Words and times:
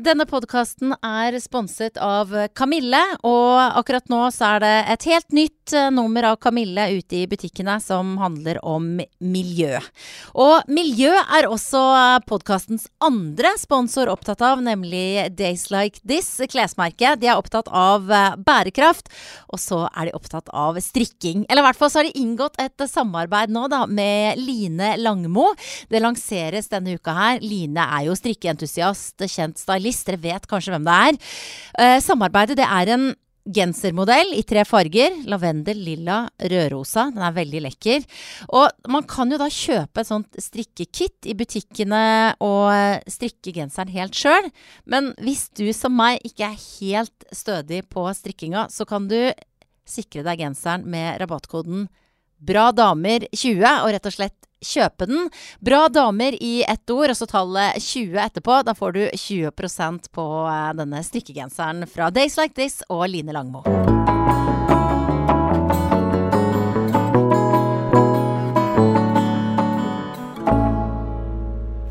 Denne 0.00 0.24
podkasten 0.24 0.94
er 1.04 1.34
sponset 1.36 1.98
av 2.00 2.30
Kamille, 2.56 2.96
og 3.28 3.58
akkurat 3.76 4.06
nå 4.08 4.22
så 4.32 4.54
er 4.54 4.62
det 4.64 4.76
et 4.94 5.02
helt 5.10 5.34
nytt 5.36 5.74
eh, 5.76 5.90
nummer 5.92 6.24
av 6.30 6.38
Kamille 6.40 6.86
ute 6.96 7.18
i 7.18 7.26
butikkene 7.28 7.74
som 7.76 8.14
handler 8.16 8.56
om 8.64 8.86
miljø. 9.20 9.82
Og 10.32 10.70
miljø 10.72 11.10
er 11.12 11.44
også 11.44 11.82
podkastens 12.24 12.86
andre 13.04 13.50
sponsor 13.60 14.08
opptatt 14.08 14.40
av, 14.40 14.62
nemlig 14.64 15.26
Days 15.36 15.66
Like 15.68 16.00
This, 16.08 16.40
klesmerket. 16.48 17.20
De 17.20 17.28
er 17.28 17.36
opptatt 17.36 17.68
av 17.68 18.08
eh, 18.08 18.40
bærekraft, 18.40 19.12
og 19.52 19.60
så 19.60 19.82
er 19.90 20.08
de 20.08 20.16
opptatt 20.16 20.48
av 20.56 20.80
strikking. 20.80 21.44
Eller 21.50 21.60
i 21.60 21.68
hvert 21.68 21.82
fall 21.82 21.92
så 21.92 22.00
har 22.00 22.08
de 22.08 22.24
inngått 22.24 22.56
et 22.64 22.86
samarbeid 22.88 23.52
nå 23.52 23.66
da 23.68 23.82
med 23.84 24.40
Line 24.40 24.96
Langmo. 25.04 25.50
Det 25.92 26.00
lanseres 26.00 26.72
denne 26.72 26.96
uka 26.96 27.12
her. 27.20 27.44
Line 27.44 27.84
er 28.00 28.08
jo 28.08 28.16
strikkeentusiast, 28.16 29.28
kjent 29.28 29.60
stylist 29.60 29.81
stylist. 29.82 30.06
Dere 30.06 30.22
vet 30.22 30.48
kanskje 30.48 30.74
hvem 30.74 30.86
det 30.86 30.96
er. 31.08 31.20
Eh, 31.78 31.98
samarbeidet 32.02 32.58
det 32.58 32.68
er 32.68 32.94
en 32.94 33.12
gensermodell 33.42 34.36
i 34.36 34.42
tre 34.46 34.62
farger. 34.64 35.16
Lavendel, 35.26 35.80
lilla, 35.82 36.28
rødrosa. 36.38 37.08
Den 37.10 37.22
er 37.26 37.34
veldig 37.34 37.62
lekker. 37.64 38.04
Og 38.54 38.68
man 38.88 39.02
kan 39.02 39.30
jo 39.32 39.38
da 39.40 39.48
kjøpe 39.50 40.02
et 40.02 40.10
sånt 40.10 40.38
strikkekit 40.38 41.26
i 41.26 41.34
butikkene 41.34 42.36
og 42.40 42.70
strikke 43.10 43.54
genseren 43.56 43.90
helt 43.90 44.14
sjøl. 44.14 44.50
Men 44.86 45.10
hvis 45.18 45.48
du 45.58 45.66
som 45.74 45.96
meg 45.98 46.22
ikke 46.22 46.52
er 46.52 46.68
helt 46.78 47.26
stødig 47.34 47.82
på 47.90 48.06
strikkinga, 48.14 48.68
så 48.70 48.86
kan 48.86 49.10
du 49.10 49.18
sikre 49.88 50.22
deg 50.22 50.44
genseren 50.44 50.86
med 50.86 51.18
rabattkoden 51.18 51.88
BRADAMER20 52.42 53.66
og 53.82 53.90
rett 53.90 54.06
og 54.06 54.14
slett 54.14 54.38
kjøpe 54.62 55.08
den. 55.10 55.28
Bra 55.60 55.86
damer 55.92 56.36
i 56.40 56.62
ett 56.68 56.90
ord, 56.90 57.10
og 57.12 57.18
så 57.18 57.28
tallet 57.30 57.82
20 57.82 58.18
etterpå. 58.26 58.62
Da 58.66 58.74
får 58.78 58.96
du 58.96 59.02
20% 59.10 60.10
på 60.14 60.26
eh, 60.48 60.70
denne 60.78 61.02
strikkegenseren 61.06 61.86
fra 61.90 62.10
Days 62.14 62.38
Like 62.40 62.56
This 62.58 62.80
og 62.88 63.08
Line 63.12 63.34
Langmo. 63.34 63.64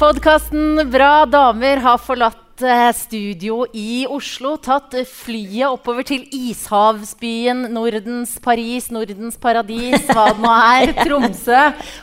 Podkasten 0.01 0.89
Bra 0.89 1.25
damer 1.29 1.77
har 1.77 1.99
forlatt 2.01 2.50
Eh, 2.63 2.93
studio 2.93 3.65
i 3.73 4.05
Oslo. 4.09 4.53
Tatt 4.61 4.93
flyet 5.09 5.65
oppover 5.65 6.05
til 6.05 6.27
ishavsbyen 6.29 7.65
Nordens 7.73 8.35
Paris, 8.43 8.89
Nordens 8.93 9.37
paradis, 9.41 10.03
hva 10.09 10.27
det 10.29 10.43
nå 10.43 10.51
er, 10.51 10.93
Tromsø. 11.05 11.61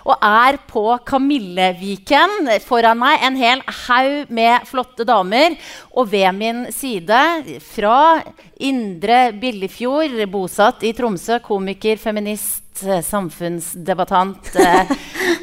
Og 0.09 0.15
er 0.19 0.59
på 0.71 0.85
Kamilleviken. 1.07 2.51
Foran 2.67 2.99
meg 2.99 3.23
en 3.29 3.39
hel 3.39 3.63
haug 3.87 4.33
med 4.35 4.67
flotte 4.67 5.07
damer. 5.07 5.55
Og 5.95 6.11
ved 6.11 6.31
min 6.35 6.65
side, 6.75 7.23
fra 7.71 8.23
Indre 8.59 9.29
Billefjord, 9.39 10.17
bosatt 10.33 10.83
i 10.83 10.95
Tromsø, 10.97 11.39
komiker, 11.45 12.01
feminist, 12.03 12.65
samfunnsdebattant 12.79 14.55
eh, 14.63 14.97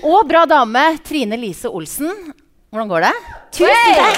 og 0.08 0.24
bra 0.30 0.46
dame, 0.48 0.88
Trine 1.04 1.40
Lise 1.40 1.68
Olsen. 1.68 2.36
Hvordan 2.74 2.90
går 2.92 3.02
det? 3.06 3.14
Tusen 3.56 3.96
takk! 4.00 4.16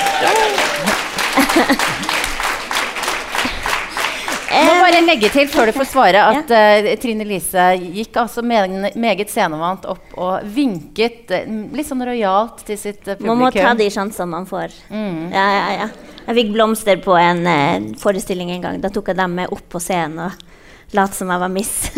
Jeg 4.47 4.63
må 4.65 4.75
bare 4.79 5.01
legge 5.03 5.29
til 5.29 5.49
før 5.51 5.69
du 5.69 5.73
får 5.75 5.89
svare, 5.91 6.21
at 6.31 6.51
uh, 6.55 6.87
Trine 7.01 7.25
Lise 7.27 7.65
gikk 7.77 8.15
altså 8.23 8.41
meget 8.41 9.29
scenevant 9.29 9.85
opp 9.91 10.15
og 10.15 10.47
vinket 10.55 11.33
uh, 11.35 11.43
litt 11.75 11.89
sånn 11.89 12.01
rojalt 12.07 12.63
til 12.65 12.79
sitt 12.79 13.03
uh, 13.03 13.13
publikum. 13.13 13.33
Man 13.33 13.43
må 13.43 13.51
ta 13.53 13.75
de 13.77 13.89
sjansene 13.93 14.29
man 14.31 14.47
får. 14.49 14.73
Mm. 14.89 15.27
Ja, 15.35 15.45
ja, 15.57 15.67
ja. 15.83 15.89
Jeg 16.27 16.39
fikk 16.39 16.55
blomster 16.55 17.03
på 17.03 17.13
en 17.19 17.93
forestilling 18.01 18.55
en 18.55 18.65
gang. 18.65 18.81
Da 18.83 18.91
tok 18.91 19.13
jeg 19.13 19.19
dem 19.19 19.37
med 19.37 19.53
opp 19.53 19.67
på 19.75 19.83
scenen 19.83 20.25
og 20.25 20.95
lot 20.97 21.15
som 21.15 21.29
jeg 21.31 21.43
var 21.43 21.51
Miss 21.51 21.91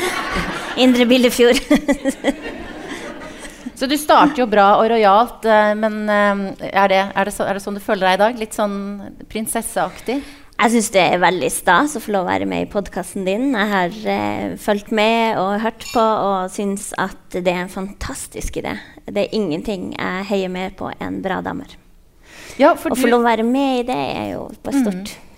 Indre 0.84 1.06
Billefjord. 1.08 1.62
Så 3.76 3.88
du 3.90 3.96
starter 4.00 4.40
jo 4.40 4.48
bra 4.48 4.70
og 4.80 4.88
rojalt, 4.88 5.44
eh, 5.44 5.74
men 5.76 6.08
eh, 6.08 6.66
er 6.70 6.90
det, 6.92 7.02
er, 7.12 7.28
det 7.28 7.34
så, 7.34 7.44
er 7.44 7.58
det, 7.58 7.62
sånn 7.64 7.76
du 7.76 7.84
føler 7.84 8.08
deg 8.08 8.16
i 8.16 8.22
dag? 8.22 8.40
Litt 8.40 8.56
sånn 8.56 8.76
prinsesseaktig? 9.28 10.20
Jeg 10.56 10.72
syns 10.72 10.88
det 10.94 11.02
er 11.02 11.20
veldig 11.20 11.50
stas 11.52 11.98
å 11.98 12.00
få 12.00 12.14
lov 12.14 12.24
å 12.24 12.30
være 12.30 12.46
med 12.48 12.64
i 12.64 12.68
podkasten 12.72 13.26
din. 13.28 13.50
Jeg 13.52 13.68
har 13.74 13.98
eh, 14.08 14.54
fulgt 14.60 14.88
med 14.96 15.36
og 15.42 15.60
hørt 15.60 15.84
på 15.92 16.00
og 16.00 16.48
syns 16.54 16.88
at 16.96 17.36
det 17.36 17.52
er 17.52 17.66
en 17.66 17.72
fantastisk 17.72 18.56
idé. 18.62 18.78
Det 19.04 19.26
er 19.26 19.36
ingenting 19.36 19.90
jeg 19.92 20.24
heier 20.30 20.52
mer 20.52 20.72
på 20.78 20.88
enn 20.96 21.20
bra 21.24 21.42
damer. 21.44 21.76
Ja, 22.56 22.72
å 22.72 22.96
få 22.96 23.10
lov 23.10 23.20
å 23.20 23.28
være 23.28 23.44
med 23.44 23.82
i 23.82 23.86
det 23.90 24.00
er 24.16 24.28
jo 24.32 24.48
bare 24.64 24.80
stort. 24.80 25.12
Mm. 25.12 25.35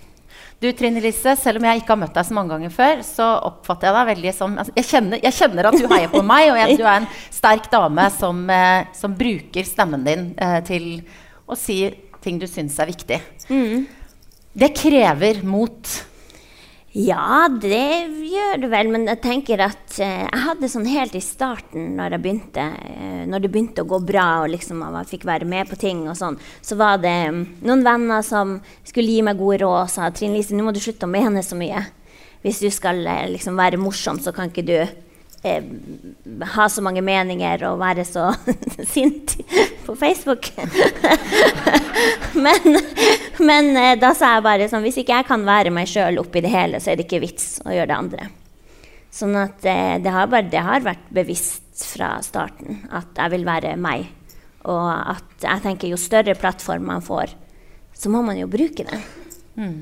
Du 0.59 0.67
Trine 0.75 0.99
Lise, 0.99 1.37
selv 1.39 1.61
om 1.61 1.65
jeg 1.69 1.79
ikke 1.79 1.93
har 1.93 1.99
møtt 2.01 2.17
deg 2.17 2.25
så 2.27 2.35
mange 2.35 2.51
ganger 2.51 2.73
før, 2.73 3.03
så 3.07 3.27
oppfatter 3.47 3.87
jeg 3.87 3.95
deg 3.95 4.09
veldig 4.09 4.33
som 4.35 4.57
altså, 4.59 4.73
jeg, 4.75 4.87
kjenner, 4.89 5.21
jeg, 5.23 5.35
kjenner, 5.37 5.69
at 5.69 5.77
du 5.79 5.85
heier 5.87 6.11
på 6.11 6.23
meg, 6.33 6.49
og 6.51 6.59
jeg, 6.59 6.75
du 6.81 6.83
er 6.83 6.97
en 6.99 7.07
sterk 7.31 7.69
dame 7.71 8.09
som, 8.11 8.41
eh, 8.51 8.89
som 8.97 9.15
bruker 9.15 9.67
stemmen 9.67 10.03
din 10.03 10.25
eh, 10.35 10.57
til 10.67 10.89
å 11.47 11.55
si 11.55 11.79
ting 12.19 12.41
du 12.41 12.47
syns 12.51 12.75
er 12.83 12.91
viktig. 12.91 13.21
Mm. 13.47 13.87
Det 14.59 14.71
krever 14.75 15.39
mot. 15.47 15.95
Ja, 16.97 17.45
det 17.53 18.09
gjør 18.25 18.63
det 18.63 18.69
vel. 18.71 18.87
Men 18.89 19.05
jeg 19.05 19.21
tenker 19.21 19.61
at 19.61 19.99
eh, 20.01 20.23
jeg 20.25 20.41
hadde 20.45 20.69
sånn 20.71 20.87
helt 20.89 21.13
i 21.13 21.21
starten, 21.21 21.91
når, 21.99 22.15
jeg 22.15 22.23
begynte, 22.23 22.65
eh, 22.89 23.25
når 23.29 23.43
det 23.43 23.51
begynte 23.53 23.85
å 23.85 23.89
gå 23.91 23.99
bra 24.07 24.27
og 24.41 24.49
liksom 24.55 24.81
jeg 24.81 25.09
fikk 25.11 25.27
være 25.29 25.45
med 25.49 25.69
på 25.69 25.77
ting, 25.77 26.01
og 26.09 26.17
sånn, 26.17 26.39
så 26.65 26.79
var 26.79 26.97
det 27.03 27.13
um, 27.29 27.43
noen 27.61 27.85
venner 27.85 28.25
som 28.25 28.57
skulle 28.81 29.13
gi 29.13 29.21
meg 29.25 29.37
gode 29.37 29.61
råd 29.61 29.83
og 29.83 29.93
sa 29.93 30.09
Trine 30.09 30.39
Lise, 30.39 30.57
nå 30.57 30.65
må 30.65 30.73
du 30.73 30.81
slutte 30.81 31.05
å 31.05 31.13
mene 31.13 31.45
så 31.45 31.59
mye. 31.59 31.85
Hvis 32.41 32.63
du 32.63 32.71
skal 32.73 33.03
eh, 33.05 33.27
liksom 33.35 33.59
være 33.59 33.81
morsom, 33.81 34.17
så 34.23 34.33
kan 34.33 34.49
ikke 34.49 34.65
du 34.65 34.77
eh, 35.43 35.63
ha 36.55 36.67
så 36.69 36.83
mange 36.85 37.03
meninger 37.05 37.63
og 37.69 37.79
være 37.81 38.05
så 38.07 38.29
sint 38.93 39.35
på 39.85 39.95
Facebook. 39.99 40.51
men, 42.45 42.79
men 43.39 43.71
eh, 43.77 43.95
da 43.99 44.13
sa 44.17 44.35
jeg 44.35 44.45
bare 44.45 44.67
sånn 44.71 44.85
Hvis 44.85 44.99
ikke 45.01 45.17
jeg 45.17 45.27
kan 45.29 45.45
være 45.47 45.73
meg 45.73 45.89
sjøl 45.89 46.21
oppi 46.21 46.43
det 46.45 46.53
hele, 46.53 46.81
så 46.81 46.91
er 46.91 46.99
det 46.99 47.07
ikke 47.07 47.23
vits 47.23 47.57
å 47.65 47.73
gjøre 47.73 47.91
det 47.91 47.97
andre. 47.97 48.29
Sånn 49.13 49.35
at 49.39 49.65
eh, 49.65 49.97
det, 50.03 50.13
har 50.13 50.29
bare, 50.29 50.49
det 50.51 50.63
har 50.65 50.85
vært 50.85 51.09
bevisst 51.15 51.85
fra 51.89 52.17
starten 52.25 52.83
at 52.93 53.17
jeg 53.17 53.35
vil 53.37 53.47
være 53.47 53.75
meg. 53.79 54.09
Og 54.69 54.89
at 54.91 55.45
jeg 55.45 55.63
tenker 55.63 55.91
jo 55.91 55.99
større 55.99 56.35
plattform 56.37 56.89
man 56.91 57.03
får, 57.03 57.31
så 57.95 58.11
må 58.11 58.21
man 58.25 58.37
jo 58.39 58.49
bruke 58.51 58.85
det. 58.85 58.99
Mm. 59.59 59.79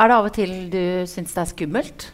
Er 0.00 0.08
det 0.08 0.16
av 0.16 0.28
og 0.28 0.34
til 0.36 0.52
du 0.72 0.82
syns 1.08 1.34
det 1.34 1.42
er 1.42 1.50
skummelt? 1.50 2.10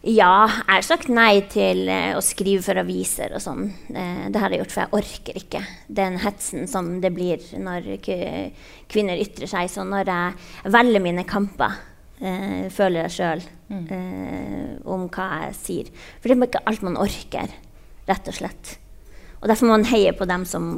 Ja, 0.00 0.46
jeg 0.48 0.78
har 0.78 0.84
sagt 0.86 1.10
nei 1.12 1.42
til 1.52 1.82
uh, 1.90 2.16
å 2.16 2.22
skrive 2.24 2.62
for 2.64 2.80
aviser 2.80 3.34
og 3.36 3.42
sånn. 3.44 3.66
Uh, 3.92 4.30
det 4.32 4.40
har 4.40 4.48
jeg 4.48 4.62
gjort, 4.62 4.72
for 4.72 4.82
jeg 4.86 4.96
orker 4.96 5.36
ikke 5.36 5.60
den 5.92 6.16
hetsen 6.22 6.64
som 6.72 6.88
det 7.02 7.10
blir 7.12 7.44
når 7.60 7.98
kvinner 8.00 9.20
ytrer 9.20 9.50
seg. 9.50 9.68
Så 9.68 9.84
når 9.84 10.08
jeg 10.08 10.72
velger 10.72 11.04
mine 11.04 11.26
kamper, 11.28 11.76
uh, 12.22 12.64
føler 12.72 13.04
jeg 13.04 13.16
sjøl 13.18 13.44
mm. 13.68 14.80
om 14.88 15.04
hva 15.12 15.28
jeg 15.44 15.58
sier. 15.60 15.92
For 16.16 16.32
det 16.32 16.38
er 16.38 16.48
ikke 16.48 16.64
alt 16.72 16.88
man 16.88 16.96
orker, 17.04 17.52
rett 18.08 18.32
og 18.32 18.40
slett. 18.40 18.74
Og 19.42 19.52
derfor 19.52 19.68
må 19.68 19.76
man 19.76 19.88
heie 19.92 20.16
på 20.16 20.28
dem 20.32 20.48
som 20.48 20.72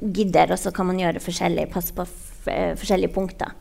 gidder, 0.00 0.48
og 0.48 0.62
så 0.64 0.72
kan 0.72 0.88
man 0.88 1.00
gjøre 1.00 1.20
forskjellig, 1.20 1.68
passe 1.74 1.92
på 1.92 2.08
forskjellige 2.48 3.12
punkter. 3.12 3.52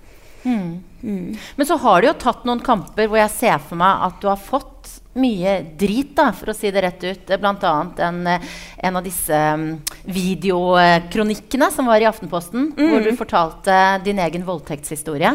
Mm. 0.48 0.84
Mm. 1.04 1.38
Men 1.60 1.68
så 1.68 1.76
har 1.84 2.00
du 2.00 2.08
jo 2.08 2.18
tatt 2.18 2.48
noen 2.48 2.64
kamper 2.66 3.12
hvor 3.12 3.20
jeg 3.20 3.36
ser 3.36 3.60
for 3.60 3.78
meg 3.78 4.08
at 4.08 4.24
du 4.24 4.30
har 4.32 4.40
fått 4.40 5.01
mye 5.20 5.56
drit, 5.78 6.14
da, 6.16 6.30
for 6.36 6.52
å 6.52 6.56
si 6.56 6.72
det 6.72 6.84
rett 6.86 7.04
ut. 7.04 7.34
Bl.a. 7.42 7.74
En, 8.08 8.20
en 8.28 9.00
av 9.00 9.04
disse 9.06 9.36
um, 9.56 9.66
videokronikkene 10.08 11.72
som 11.74 11.90
var 11.92 12.04
i 12.04 12.08
Aftenposten, 12.10 12.72
mm. 12.78 12.86
hvor 12.92 13.04
du 13.04 13.12
fortalte 13.20 13.80
din 14.06 14.22
egen 14.24 14.46
voldtektshistorie. 14.48 15.34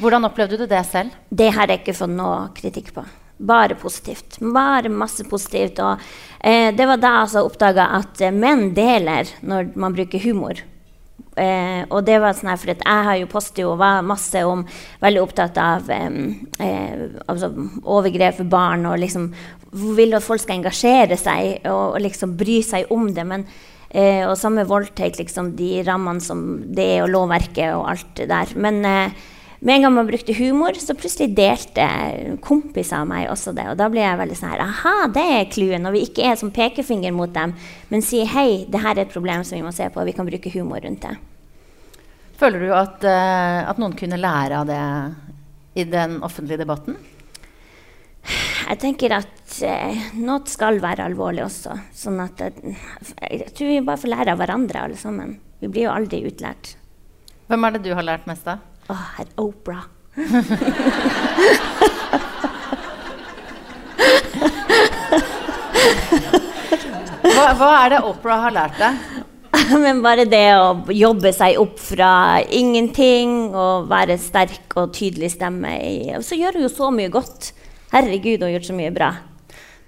Hvordan 0.00 0.24
opplevde 0.28 0.62
du 0.62 0.66
det 0.66 0.84
selv? 0.88 1.12
Det 1.28 1.50
har 1.52 1.68
jeg 1.68 1.82
ikke 1.82 1.96
fått 1.96 2.14
noe 2.16 2.46
kritikk 2.56 2.94
på. 2.96 3.04
Bare 3.42 3.74
positivt. 3.74 4.38
Bare 4.40 4.88
masse 4.92 5.24
positivt. 5.28 5.80
Og 5.82 6.00
eh, 6.38 6.70
det 6.74 6.86
var 6.88 7.00
da 7.00 7.10
jeg 7.10 7.26
altså 7.26 7.46
oppdaga 7.46 7.88
at 7.98 8.22
eh, 8.22 8.34
menn 8.34 8.70
deler 8.76 9.28
når 9.42 9.72
man 9.76 9.96
bruker 9.96 10.22
humor. 10.22 10.62
Eh, 11.40 11.82
og 11.88 12.02
det 12.04 12.18
var 12.20 12.36
sånn 12.36 12.50
her, 12.52 12.60
for 12.60 12.72
Jeg 12.74 13.04
har 13.06 13.16
jo 13.16 13.28
postet 13.30 13.64
og 13.64 13.78
var 13.80 14.02
masse 14.04 14.36
om 14.44 14.66
Veldig 15.00 15.22
opptatt 15.22 15.56
av 15.56 15.88
eh, 15.88 17.06
altså 17.24 17.48
overgrep 17.80 18.36
for 18.42 18.50
barn 18.52 18.84
og 18.90 19.00
liksom 19.00 19.30
vil 19.72 20.12
at 20.12 20.24
folk 20.24 20.42
skal 20.42 20.58
engasjere 20.58 21.16
seg 21.16 21.62
og, 21.70 21.94
og 21.96 22.02
liksom 22.04 22.34
bry 22.36 22.58
seg 22.66 22.90
om 22.92 23.06
det. 23.16 23.24
Men, 23.24 23.46
eh, 23.88 24.22
og 24.26 24.36
samme 24.36 24.66
voldtekt, 24.68 25.22
liksom, 25.22 25.54
de 25.56 25.78
rammene 25.86 26.20
som 26.20 26.42
det 26.68 26.88
er, 26.98 27.04
og 27.06 27.12
lovverket 27.14 27.72
og 27.72 27.88
alt 27.94 28.10
det 28.20 28.28
der. 28.32 28.52
Men 28.60 28.82
eh, 28.84 29.22
med 29.62 29.76
en 29.76 29.84
gang 29.86 29.92
man 29.94 30.08
brukte 30.08 30.34
humor, 30.34 30.74
så 30.74 30.96
plutselig 30.98 31.36
delte 31.38 31.84
kompiser 32.42 32.98
av 32.98 33.06
meg 33.06 33.28
også 33.30 33.52
det. 33.54 33.68
Og 33.70 33.76
da 33.78 33.86
ble 33.92 34.02
jeg 34.02 34.18
veldig 34.18 34.38
sånn 34.38 34.50
her 34.50 34.62
Aha, 34.64 34.94
det 35.14 35.22
er 35.36 35.50
clouen. 35.54 35.84
Når 35.86 35.94
vi 35.94 36.00
ikke 36.08 36.24
er 36.26 36.38
som 36.40 36.50
pekefinger 36.54 37.14
mot 37.14 37.30
dem, 37.30 37.54
men 37.92 38.02
sier 38.02 38.26
hei, 38.32 38.64
det 38.66 38.80
her 38.82 38.96
er 38.96 39.04
et 39.04 39.14
problem 39.14 39.44
som 39.46 39.54
vi 39.54 39.62
må 39.62 39.70
se 39.74 39.86
på, 39.86 40.02
og 40.02 40.10
vi 40.10 40.16
kan 40.16 40.26
bruke 40.26 40.50
humor 40.56 40.82
rundt 40.82 41.06
det. 41.06 41.14
Føler 42.42 42.66
du 42.66 42.72
at, 42.74 43.06
uh, 43.06 43.70
at 43.70 43.78
noen 43.78 43.94
kunne 43.94 44.18
lære 44.18 44.64
av 44.64 44.66
det 44.66 44.82
i 45.78 45.86
den 45.86 46.18
offentlige 46.26 46.64
debatten? 46.64 46.98
Jeg 48.66 48.80
tenker 48.82 49.14
at 49.14 49.56
eh, 49.66 50.10
noe 50.22 50.42
skal 50.50 50.78
være 50.82 51.06
alvorlig 51.06 51.42
også. 51.44 51.74
Sånn 51.94 52.18
at 52.22 52.42
eh, 52.42 52.82
jeg 53.28 53.50
tror 53.54 53.70
vi 53.70 53.80
bare 53.86 54.00
får 54.00 54.14
lære 54.14 54.34
av 54.34 54.42
hverandre, 54.42 54.84
alle 54.86 54.98
sammen. 54.98 55.36
Vi 55.62 55.70
blir 55.70 55.86
jo 55.86 55.94
aldri 55.94 56.22
utlært. 56.26 56.74
Hvem 57.50 57.66
er 57.66 57.74
det 57.74 57.82
du 57.86 57.92
har 57.94 58.06
lært 58.06 58.26
mest 58.30 58.46
av? 58.48 58.62
Å, 58.90 58.96
herr 59.16 59.28
Opera. 59.38 59.84
Hva, 67.32 67.44
hva 67.56 67.68
er 67.78 67.94
det 67.94 68.00
Opera 68.06 68.38
har 68.44 68.54
lært 68.54 68.80
deg? 68.80 69.02
Men 69.84 70.02
bare 70.04 70.26
det 70.28 70.46
å 70.58 70.68
jobbe 70.92 71.32
seg 71.36 71.60
opp 71.60 71.78
fra 71.80 72.40
ingenting 72.42 73.52
og 73.54 73.88
være 73.90 74.18
sterk 74.20 74.76
og 74.80 74.92
tydelig 74.96 75.32
stemme 75.36 75.74
i 75.78 76.14
Og 76.16 76.24
så 76.26 76.38
gjør 76.38 76.58
hun 76.58 76.66
jo 76.66 76.72
så 76.72 76.90
mye 76.94 77.12
godt. 77.12 77.52
Herregud, 77.92 78.40
hun 78.40 78.48
har 78.48 78.56
gjort 78.56 78.70
så 78.70 78.76
mye 78.76 78.94
bra. 78.94 79.12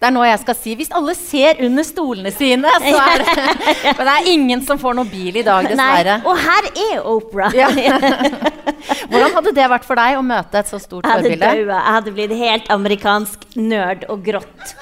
Det 0.05 0.11
er 0.11 0.13
nå 0.19 0.25
jeg 0.27 0.41
skal 0.43 0.57
si 0.59 0.73
hvis 0.77 0.91
alle 0.93 1.13
ser 1.17 1.61
under 1.65 1.85
stolene 1.89 2.29
sine, 2.35 2.69
så 2.85 2.99
er 3.01 3.23
det 3.23 3.45
Men 3.97 4.03
det 4.03 4.13
er 4.13 4.27
ingen 4.35 4.65
som 4.69 4.77
får 4.83 4.99
noe 4.99 5.09
bil 5.09 5.39
i 5.41 5.45
dag, 5.47 5.65
dessverre. 5.65 6.19
Nei, 6.21 6.29
og 6.29 6.43
her 6.43 6.69
er 6.91 7.07
Opera. 7.09 7.49
Ja. 7.57 7.71
Hvordan 9.09 9.39
hadde 9.39 9.55
det 9.57 9.69
vært 9.73 9.87
for 9.89 9.97
deg 9.97 10.19
å 10.19 10.27
møte 10.27 10.61
et 10.61 10.69
så 10.69 10.77
stort 10.83 11.09
Jeg 11.09 11.23
forbilde? 11.25 11.53
Jeg 11.57 11.95
hadde 11.97 12.13
blitt 12.19 12.35
helt 12.37 12.69
amerikansk 12.75 13.49
nerd 13.57 14.05
og 14.13 14.21
grått. 14.29 14.75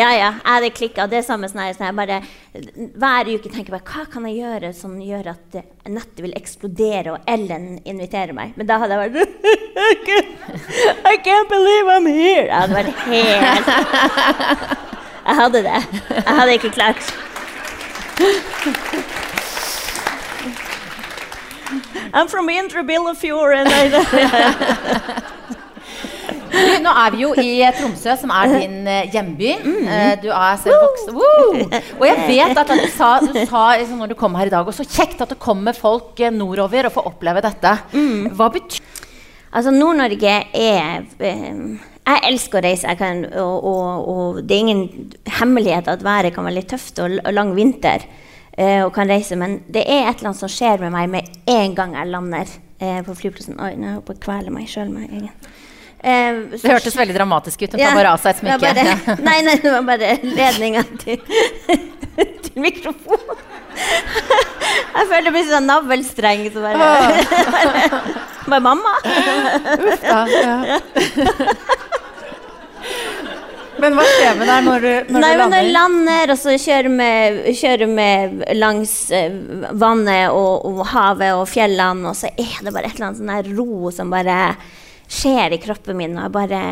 Ja, 0.00 0.08
ja. 0.16 0.30
Jeg 0.32 0.48
hadde 0.48 0.72
klikka. 0.80 1.04
Det 1.12 1.20
er 1.20 1.26
samme 1.28 1.52
sånn 1.52 1.60
her, 1.66 1.76
sånn 1.76 1.90
her 1.90 1.98
bare, 2.00 2.22
Hver 2.50 3.28
uke 3.30 3.46
tenker 3.52 3.76
jeg 3.76 3.84
hva 3.86 4.04
kan 4.10 4.24
jeg 4.26 4.40
gjøre 4.40 4.72
som 4.74 4.96
gjør 4.98 5.28
at 5.36 5.54
nettet 5.86 6.18
vil 6.24 6.32
eksplodere, 6.34 7.12
og 7.14 7.28
Ellen 7.30 7.76
inviterer 7.86 8.34
meg. 8.34 8.56
Men 8.58 8.66
da 8.66 8.78
hadde 8.82 8.96
jeg 8.98 9.12
vært 9.14 9.30
I 11.12 11.14
can't, 11.22 11.48
believe 11.48 11.86
I'm 11.94 12.08
here! 12.10 12.48
Jeg 12.48 12.58
hadde 12.58 12.74
vært 12.74 12.94
helt 13.06 13.70
Jeg 15.30 15.36
hadde 15.38 15.62
det. 15.68 15.80
Jeg 16.10 16.36
hadde 16.40 16.56
ikke 16.58 16.72
klart 16.74 17.02
I'm 22.12 22.26
from 22.28 22.48
Indre 22.50 22.82
Billefjord. 22.82 23.54
and 23.54 23.68
I- 23.70 25.22
nå 26.84 26.92
er 27.04 27.12
vi 27.14 27.22
jo 27.22 27.30
i 27.38 27.50
Tromsø, 27.76 28.14
som 28.20 28.32
er 28.34 28.54
din 28.56 28.78
eh, 28.90 29.08
hjemby. 29.12 29.50
Eh, 29.54 30.14
du 30.22 30.28
er 30.32 30.56
selv 30.62 30.82
voksen 30.84 31.16
Woo! 31.18 31.66
Og 32.00 32.06
jeg 32.08 32.24
vet 32.28 32.60
at 32.62 32.72
du 32.72 32.86
sa, 32.94 33.10
du 33.22 33.34
sa 33.50 33.64
liksom, 33.80 34.00
når 34.02 34.12
du 34.12 34.16
kom 34.18 34.34
her 34.38 34.50
i 34.50 34.54
dag, 34.54 34.66
og 34.66 34.74
så 34.76 34.86
kjekt 34.86 35.20
at 35.24 35.32
det 35.34 35.38
kommer 35.42 35.76
folk 35.76 36.18
eh, 36.20 36.32
nordover 36.34 36.88
og 36.90 36.94
får 36.96 37.08
oppleve 37.12 37.44
dette. 37.46 37.76
Hva 38.36 38.50
betyr 38.56 38.82
Altså, 39.50 39.72
Nord-Norge 39.74 40.30
er 40.54 41.00
eh, 41.26 41.62
Jeg 42.06 42.20
elsker 42.28 42.60
å 42.60 42.62
reise, 42.62 42.86
jeg 42.86 42.98
kan, 43.00 43.24
og, 43.42 43.64
og, 43.66 44.08
og 44.12 44.36
det 44.46 44.54
er 44.54 44.60
ingen 44.62 45.10
hemmelighet 45.40 45.88
at 45.90 46.04
været 46.06 46.34
kan 46.36 46.46
være 46.46 46.60
litt 46.60 46.68
tøft 46.70 47.00
og, 47.02 47.16
og 47.24 47.34
lang 47.34 47.50
vinter. 47.58 48.04
eh, 48.54 48.84
og 48.84 48.92
kan 48.94 49.10
reise, 49.10 49.34
Men 49.36 49.60
det 49.66 49.82
er 49.86 50.06
et 50.06 50.20
eller 50.20 50.30
annet 50.30 50.38
som 50.44 50.50
skjer 50.54 50.78
med 50.84 50.94
meg 50.94 51.10
med 51.10 51.40
en 51.50 51.74
gang 51.74 51.96
jeg 51.98 52.10
lander 52.12 52.46
eh, 52.78 53.00
på 53.06 53.14
flyplassen. 53.18 53.58
Oi, 53.58 53.72
nå 53.74 53.96
holdt 53.96 53.98
jeg 53.98 54.06
på 54.12 54.16
å 54.18 54.22
kvele 54.28 54.54
meg 54.54 54.70
sjøl 54.70 54.90
med 54.94 55.10
egen. 55.18 55.34
Eh, 56.00 56.38
Det 56.56 56.64
hørtes 56.64 56.94
veldig 56.96 57.14
dramatisk 57.16 57.60
ut. 57.66 57.74
Hun 57.74 57.80
tar 57.82 57.94
bare 57.98 58.12
av 58.14 58.20
seg 58.22 58.30
et 58.34 58.40
smykke. 58.40 58.60
bare- 58.64 59.18
Nei, 59.28 59.38
nei, 59.44 59.56
det 59.60 59.72
var 59.74 59.82
bare 59.84 60.14
ledninga 60.24 60.84
til, 61.02 61.20
til 62.46 62.56
mikrofonen. 62.64 63.36
Jeg 64.90 65.06
føler 65.08 65.24
det 65.28 65.32
blir 65.34 65.46
sånn 65.48 65.68
navlestreng. 65.68 66.42
Så 66.52 66.60
bare, 66.64 66.88
bare 68.50 68.62
mamma. 68.64 68.94
Ja, 70.02 70.24
ja. 70.26 70.78
Men 73.80 73.94
hva 73.96 74.04
skjer 74.04 74.34
med 74.36 74.48
deg 74.50 74.64
når 74.66 74.82
du, 74.84 74.90
når 75.14 75.22
Nei, 75.24 75.30
du 75.30 75.38
lander? 75.40 75.48
når 75.54 75.62
jeg 75.62 75.72
lander? 75.72 76.32
og 76.34 76.38
så 76.42 76.56
kjører 76.60 77.88
vi 77.96 78.56
langs 78.60 78.92
eh, 79.16 79.32
vannet 79.80 80.34
og, 80.36 80.66
og 80.68 80.82
havet 80.90 81.32
og 81.38 81.46
fjellene, 81.48 82.10
og 82.10 82.18
så 82.18 82.28
er 82.34 82.58
det 82.66 82.74
bare 82.74 82.90
et 82.90 82.98
eller 82.98 83.08
annet 83.08 83.22
sånn 83.22 83.56
ro 83.56 83.92
som 83.94 84.12
bare 84.12 84.36
skjer 85.10 85.56
i 85.56 85.60
kroppen 85.62 85.98
min, 85.98 86.16
og 86.18 86.28
jeg 86.28 86.36
bare 86.38 86.62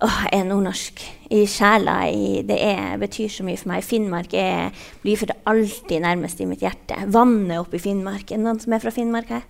Åh, 0.00 0.20
jeg 0.30 0.38
er 0.38 0.46
nordnorsk 0.48 1.00
i 1.36 1.42
sjela. 1.44 1.98
I, 2.08 2.40
det 2.48 2.56
er, 2.64 2.94
betyr 3.02 3.28
så 3.28 3.44
mye 3.44 3.58
for 3.60 3.68
meg. 3.68 3.84
Finnmark 3.84 4.32
er, 4.32 4.70
blir 5.02 5.18
for 5.20 5.34
alltid 5.50 6.00
nærmest 6.00 6.40
i 6.40 6.46
mitt 6.48 6.62
hjerte. 6.64 6.96
Vannet 7.12 7.60
oppe 7.60 7.76
i 7.76 7.82
Finnmark. 7.84 8.24
Er 8.30 8.40
det 8.40 8.46
noen 8.46 8.62
som 8.62 8.72
er 8.72 8.80
fra 8.80 8.94
Finnmark 8.96 9.34
her? 9.34 9.44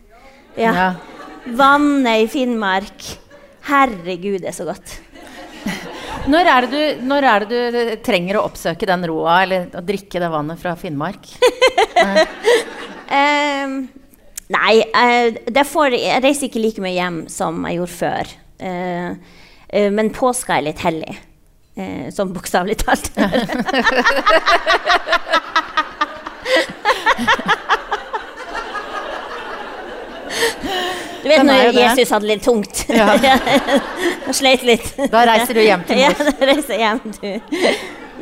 Ja. 0.59 0.73
Ja. 0.75 0.89
Vannet 1.55 2.25
i 2.25 2.27
Finnmark. 2.33 3.07
Herregud, 3.69 4.41
det 4.43 4.51
er 4.51 4.59
så 4.59 4.67
godt. 4.67 4.97
Når 6.31 6.51
er, 6.53 6.67
du, 6.69 6.81
når 7.07 7.29
er 7.31 7.47
det 7.49 7.61
du 7.73 7.81
trenger 8.05 8.41
å 8.41 8.45
oppsøke 8.51 8.89
den 8.91 9.07
roa, 9.09 9.39
eller 9.45 9.71
å 9.79 9.85
drikke 9.87 10.21
det 10.21 10.35
vannet 10.35 10.61
fra 10.61 10.75
Finnmark? 10.79 11.31
Ehm, 13.11 13.89
nei, 14.51 14.83
eh, 14.83 15.41
det 15.47 15.67
får, 15.69 15.97
jeg 15.97 16.23
reiser 16.25 16.49
ikke 16.49 16.63
like 16.63 16.83
mye 16.85 16.97
hjem 16.97 17.21
som 17.33 17.65
jeg 17.69 17.81
gjorde 17.81 17.97
før. 17.97 18.33
Eh, 18.61 19.11
eh, 19.69 19.91
men 19.95 20.13
påska 20.15 20.59
er 20.59 20.69
litt 20.71 20.83
hellig. 20.85 21.17
Eh, 21.79 22.11
sånn 22.15 22.33
bokstavelig 22.35 22.81
talt. 22.83 23.13
Du 31.21 31.29
vet 31.29 31.45
når 31.45 31.65
jo 31.67 31.73
det. 31.77 31.85
Jesus 31.85 32.13
hadde 32.15 32.29
litt 32.31 32.45
tungt. 32.45 32.85
Ja. 32.89 33.13
og 34.29 34.35
sleit 34.37 34.65
litt. 34.67 34.89
Da 35.13 35.25
reiser 35.29 35.57
du 35.57 35.63
hjem 35.63 35.85
til 35.89 36.01
mor. 36.01 36.05
Ja, 36.09 36.29
da 36.31 36.49
reiser 36.49 36.75
jeg 36.75 36.83
hjem, 36.87 37.01
du. 37.21 37.67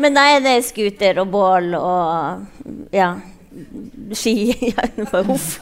Men 0.02 0.14
da 0.14 0.26
er 0.34 0.42
det 0.44 0.56
skuter 0.66 1.22
og 1.22 1.30
bål 1.32 1.72
og 1.78 2.94
ja, 2.94 3.12
ski 4.16 4.72
på 5.10 5.22
huff. 5.28 5.58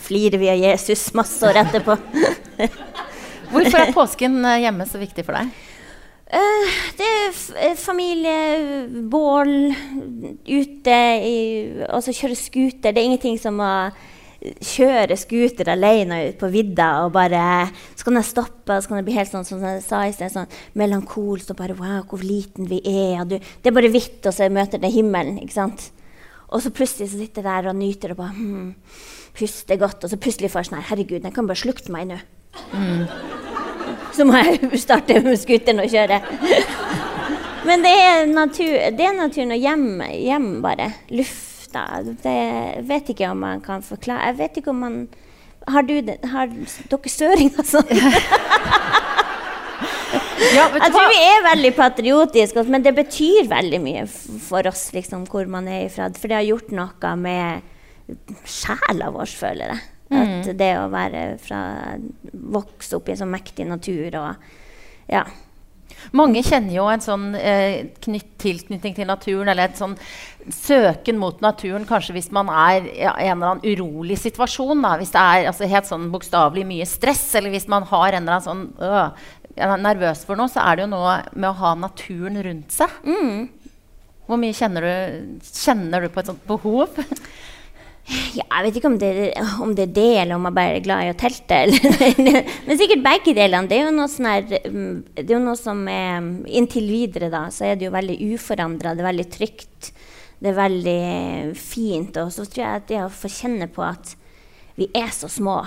Flirer 0.00 0.38
vi 0.38 0.50
av 0.50 0.60
Jesus 0.60 1.08
masse 1.18 1.42
år 1.46 1.62
etterpå. 1.64 1.96
Hvorfor 3.50 3.82
er 3.82 3.92
påsken 3.94 4.38
eh, 4.44 4.62
hjemme 4.64 4.86
så 4.86 5.00
viktig 5.00 5.24
for 5.26 5.38
deg? 5.38 5.50
Eh, 6.30 6.76
det 6.98 7.08
er 7.08 7.40
eh, 7.58 7.74
familie, 7.74 8.86
bål, 9.10 9.50
ute 10.46 11.00
i 11.26 11.36
Altså 11.88 12.14
kjøre 12.14 12.38
scooter. 12.38 12.92
Det 12.92 13.00
er 13.00 13.08
ingenting 13.08 13.40
som 13.42 13.58
å 13.58 13.72
kjøre 14.40 15.18
scooter 15.20 15.68
alene 15.68 16.22
ut 16.30 16.38
på 16.40 16.48
vidda 16.48 16.86
og 17.04 17.10
bare 17.12 17.68
Så 17.92 18.06
kan 18.06 18.16
jeg 18.16 18.28
stoppe, 18.30 18.72
og 18.72 18.80
så 18.80 18.88
kan 18.88 19.00
det 19.00 19.08
bli 19.10 19.18
helt 19.18 19.32
sånn 19.32 19.44
som 19.44 19.60
jeg 19.64 19.82
sa 19.84 20.04
i 20.06 20.14
sted, 20.16 20.32
sånn 20.32 20.48
melankolsk 20.78 21.52
og 21.52 21.58
bare 21.58 21.76
Wow, 21.80 22.04
hvor 22.08 22.22
liten 22.24 22.70
vi 22.70 22.80
er. 22.86 23.26
Du, 23.26 23.36
det 23.36 23.72
er 23.72 23.76
bare 23.76 23.90
hvitt, 23.92 24.22
og 24.22 24.36
så 24.36 24.48
møter 24.52 24.80
det 24.80 24.94
himmelen. 24.94 25.42
ikke 25.42 25.58
sant? 25.58 25.90
Og 26.50 26.62
så 26.62 26.72
plutselig 26.74 27.10
så 27.12 27.20
sitter 27.20 27.44
jeg 27.44 27.50
der 27.50 27.70
og 27.70 27.78
nyter 27.78 28.14
og 28.14 28.22
bare 28.22 28.34
hmm, 28.34 28.70
puster 29.38 29.78
godt. 29.78 30.04
Og 30.04 30.10
så 30.10 30.18
plutselig 30.20 30.50
får 30.50 30.64
jeg 30.64 30.70
sånn 30.70 30.80
her 30.80 30.88
Herregud, 30.90 31.22
den 31.22 31.34
kan 31.34 31.48
bare 31.50 31.62
slukte 31.62 31.94
meg 31.94 32.08
nå. 32.10 32.18
Så 34.16 34.26
må 34.26 34.40
jeg 34.40 34.70
starte 34.84 35.20
med 35.22 35.38
scooteren 35.38 35.84
og 35.84 35.92
kjøre. 35.92 36.20
Men 37.68 37.84
det 37.84 37.92
er, 37.92 38.24
natur, 38.26 38.74
det 38.96 39.04
er 39.04 39.16
naturen 39.18 39.54
og 39.54 39.62
hjem, 39.62 39.88
hjem 40.16 40.50
bare. 40.64 40.90
Lufta. 41.12 41.86
Det 42.02 42.38
vet 42.88 43.12
ikke 43.12 43.28
om 43.30 43.44
man 43.44 43.60
kan 43.62 43.84
forklare 43.86 44.32
Jeg 44.32 44.38
vet 44.40 44.56
ikke 44.58 44.72
om 44.72 44.80
man 44.82 44.96
Har, 45.70 45.84
du 45.86 45.92
har 46.32 46.50
dere 46.50 47.12
søringer 47.12 47.68
sånn? 47.68 47.92
Ja, 50.40 50.66
Jeg 50.72 50.92
tror 50.94 51.10
vi 51.10 51.20
er 51.26 51.42
veldig 51.44 51.70
patriotiske, 51.76 52.58
altså, 52.58 52.72
men 52.72 52.84
det 52.86 52.94
betyr 52.96 53.48
veldig 53.50 53.80
mye 53.84 54.06
for 54.08 54.66
oss 54.70 54.88
liksom, 54.96 55.26
hvor 55.30 55.48
man 55.50 55.68
er 55.68 55.86
ifra. 55.88 56.08
For 56.16 56.30
det 56.30 56.38
har 56.38 56.48
gjort 56.48 56.72
noe 56.74 57.12
med 57.20 57.68
sjela 58.48 59.10
vår, 59.14 59.30
føler 59.42 59.74
jeg. 59.74 59.84
At 60.10 60.48
det 60.58 60.72
å 60.74 60.88
være 60.90 61.20
fra 61.38 61.60
Vokse 62.32 62.96
opp 62.98 63.06
i 63.06 63.14
en 63.14 63.20
sånn 63.20 63.30
mektig 63.36 63.68
natur 63.70 64.16
og 64.18 64.50
Ja. 65.10 65.24
Mange 66.16 66.40
kjenner 66.46 66.72
jo 66.72 66.86
en 66.88 67.02
sånn 67.04 67.34
eh, 67.36 67.90
knytt, 68.00 68.30
tilknytning 68.40 68.94
til 68.96 69.08
naturen, 69.10 69.50
eller 69.52 69.68
et 69.68 69.78
sånn 69.78 69.96
søken 70.54 71.18
mot 71.20 71.42
naturen, 71.44 71.84
kanskje 71.86 72.14
hvis 72.16 72.30
man 72.32 72.48
er 72.48 72.86
i 72.88 73.04
en 73.04 73.36
eller 73.36 73.50
annen 73.50 73.66
urolig 73.66 74.16
situasjon. 74.22 74.80
Da. 74.86 74.94
Hvis 75.00 75.12
det 75.12 75.20
er 75.20 75.50
altså, 75.50 75.68
helt 75.68 75.90
sånn 75.90 76.08
bokstavelig 76.14 76.64
mye 76.70 76.86
stress, 76.88 77.26
eller 77.38 77.52
hvis 77.52 77.68
man 77.70 77.84
har 77.90 78.16
en 78.16 78.22
eller 78.22 78.38
annen 78.38 78.48
sånn 78.48 78.64
øh, 78.80 79.28
er 79.56 79.76
nervøs 79.82 80.24
for 80.28 80.38
noe, 80.38 80.50
så 80.52 80.62
er 80.64 80.78
det 80.78 80.86
jo 80.86 80.92
noe 80.92 81.16
med 81.34 81.50
å 81.50 81.58
ha 81.62 81.74
naturen 81.78 82.38
rundt 82.44 82.74
seg. 82.74 83.00
Hvor 84.30 84.38
mye 84.38 84.54
kjenner 84.54 84.86
du, 84.86 85.38
kjenner 85.42 86.04
du 86.04 86.12
på 86.12 86.22
et 86.22 86.30
sånt 86.30 86.44
behov? 86.46 87.00
Ja, 88.34 88.42
jeg 88.42 88.64
vet 88.66 88.78
ikke 88.80 88.90
om 88.90 88.96
det, 88.98 89.10
om 89.62 89.72
det 89.76 89.84
er 89.84 89.92
det, 89.94 90.12
eller 90.22 90.38
om 90.38 90.46
jeg 90.48 90.56
bare 90.56 90.78
er 90.78 90.84
glad 90.84 91.06
i 91.06 91.10
å 91.12 91.18
telte. 91.18 91.58
Eller. 91.66 92.40
Men 92.66 92.78
sikkert 92.80 93.04
begge 93.04 93.34
delene. 93.36 93.70
Det 93.70 93.76
er 93.76 93.84
jo 93.86 93.92
noe, 93.94 94.10
sånn 94.10 94.30
her, 94.30 94.48
mm, 94.66 94.96
det 95.18 95.26
er 95.28 95.36
jo 95.36 95.42
noe 95.44 95.58
som 95.58 95.82
er 95.90 96.30
Inntil 96.58 96.88
videre, 96.90 97.30
da, 97.30 97.44
så 97.54 97.68
er 97.68 97.78
det 97.78 97.86
jo 97.86 97.94
veldig 97.94 98.16
uforandra. 98.32 98.96
Det 98.96 99.04
er 99.04 99.10
veldig 99.10 99.28
trygt. 99.34 99.92
Det 100.40 100.50
er 100.50 100.58
veldig 100.58 101.04
fint. 101.60 102.18
Og 102.24 102.32
så 102.34 102.48
tror 102.48 102.64
jeg 102.64 102.82
at 102.82 102.90
det 102.90 103.04
å 103.04 103.12
få 103.14 103.30
kjenne 103.30 103.70
på 103.70 103.86
at 103.86 104.16
vi 104.80 104.90
er 104.96 105.12
så 105.14 105.30
små. 105.30 105.60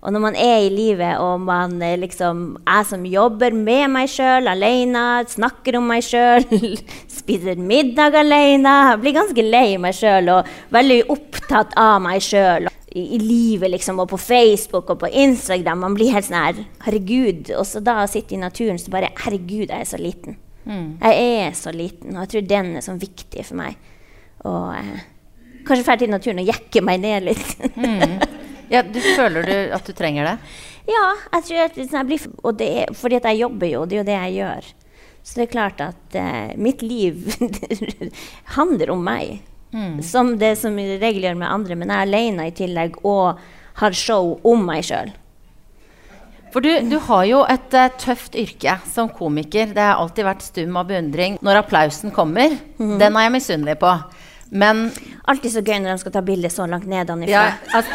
Og 0.00 0.14
når 0.14 0.22
man 0.22 0.36
er 0.38 0.62
i 0.64 0.72
livet, 0.72 1.18
og 1.20 1.42
man 1.44 1.74
eh, 1.84 1.98
liksom 2.00 2.44
Jeg 2.64 2.86
som 2.88 3.04
jobber 3.04 3.52
med 3.52 3.90
meg 3.92 4.08
sjøl, 4.08 4.48
alene, 4.48 5.04
snakker 5.28 5.76
om 5.76 5.90
meg 5.92 6.04
sjøl, 6.06 6.46
spiser 7.20 7.60
middag 7.60 8.16
alene, 8.16 8.96
blir 9.02 9.18
ganske 9.18 9.44
lei 9.44 9.76
meg 9.80 9.96
sjøl 9.98 10.32
og 10.38 10.48
veldig 10.72 11.02
opptatt 11.12 11.76
av 11.80 12.00
meg 12.04 12.24
sjøl. 12.24 12.70
I, 12.90 13.04
I, 13.14 13.18
livet, 13.22 13.70
liksom, 13.70 14.00
og 14.02 14.08
på 14.10 14.18
Facebook 14.18 14.88
og 14.90 15.04
på 15.04 15.12
Instagram. 15.20 15.84
Man 15.84 15.94
blir 15.94 16.10
helt 16.10 16.26
sånn 16.26 16.40
her 16.40 16.64
Herregud. 16.82 17.52
Og 17.54 17.62
så 17.68 17.78
da 17.84 18.00
å 18.02 18.08
sitte 18.10 18.34
i 18.34 18.40
naturen 18.40 18.80
så 18.82 18.90
bare 18.90 19.12
Herregud, 19.20 19.68
jeg 19.68 19.76
er 19.76 19.86
så 19.86 20.00
liten. 20.00 20.40
Mm. 20.64 20.96
Jeg 20.96 21.28
er 21.44 21.54
så 21.56 21.70
liten, 21.74 22.16
og 22.16 22.24
jeg 22.24 22.32
tror 22.32 22.50
den 22.50 22.74
er 22.80 22.84
sånn 22.84 22.98
viktig 23.00 23.46
for 23.46 23.60
meg. 23.60 23.78
Og 24.48 24.74
eh, 24.74 25.06
kanskje 25.68 25.86
dra 25.86 26.00
til 26.00 26.10
naturen 26.16 26.42
og 26.42 26.50
jekke 26.50 26.82
meg 26.88 27.04
ned 27.04 27.30
litt. 27.30 27.58
mm. 27.76 28.38
Ja, 28.70 28.82
du 28.86 29.00
Føler 29.02 29.46
du 29.46 29.54
at 29.74 29.86
du 29.86 29.94
trenger 29.96 30.28
det? 30.28 30.36
Ja, 30.90 31.06
jeg 31.36 31.46
tror 31.46 31.64
at 31.64 31.78
jeg 31.80 32.06
blir, 32.06 32.26
og 32.42 32.58
det 32.58 32.68
er, 32.82 32.92
fordi 32.96 33.18
at 33.18 33.26
jeg 33.30 33.42
jobber 33.42 33.68
jo, 33.70 33.84
det 33.86 33.96
er 33.96 34.00
jo 34.00 34.08
det 34.08 34.16
jeg 34.16 34.36
gjør. 34.40 34.68
Så 35.22 35.36
det 35.36 35.44
er 35.44 35.52
klart 35.52 35.80
at 35.84 36.16
uh, 36.16 36.52
mitt 36.58 36.82
liv 36.82 37.26
handler 38.56 38.92
om 38.94 39.02
meg. 39.04 39.40
Mm. 39.70 40.00
Som 40.02 40.32
det 40.40 40.56
som 40.58 40.78
i 40.80 40.86
regel 40.98 41.28
gjør 41.28 41.36
med 41.38 41.50
andre. 41.50 41.76
Men 41.78 41.92
jeg 41.92 41.96
er 41.98 42.08
alene 42.08 42.46
i 42.48 42.54
tillegg 42.56 42.96
og 43.06 43.42
har 43.82 43.96
show 43.96 44.32
om 44.46 44.64
meg 44.66 44.86
sjøl. 44.88 45.12
For 46.50 46.64
du, 46.64 46.70
du, 46.90 46.96
har 47.06 47.26
jo 47.28 47.44
et 47.46 47.76
uh, 47.76 47.92
tøft 48.00 48.34
yrke 48.38 48.80
som 48.90 49.12
komiker. 49.14 49.70
Det 49.76 49.84
har 49.84 50.00
alltid 50.00 50.26
vært 50.26 50.46
stum 50.46 50.80
av 50.80 50.88
beundring. 50.90 51.38
Når 51.44 51.62
applausen 51.62 52.14
kommer, 52.14 52.56
mm. 52.80 52.96
den 52.98 53.14
er 53.14 53.28
jeg 53.28 53.36
misunnelig 53.36 53.78
på. 53.82 53.92
Men 54.50 54.88
Alltid 55.30 55.52
så 55.54 55.60
gøy 55.62 55.76
når 55.78 55.92
de 55.92 56.02
skal 56.02 56.14
ta 56.16 56.24
bilde 56.26 56.50
så 56.50 56.64
langt 56.66 56.88
nedenfra. 56.90 57.30
Ja, 57.30 57.44
altså, 57.76 57.94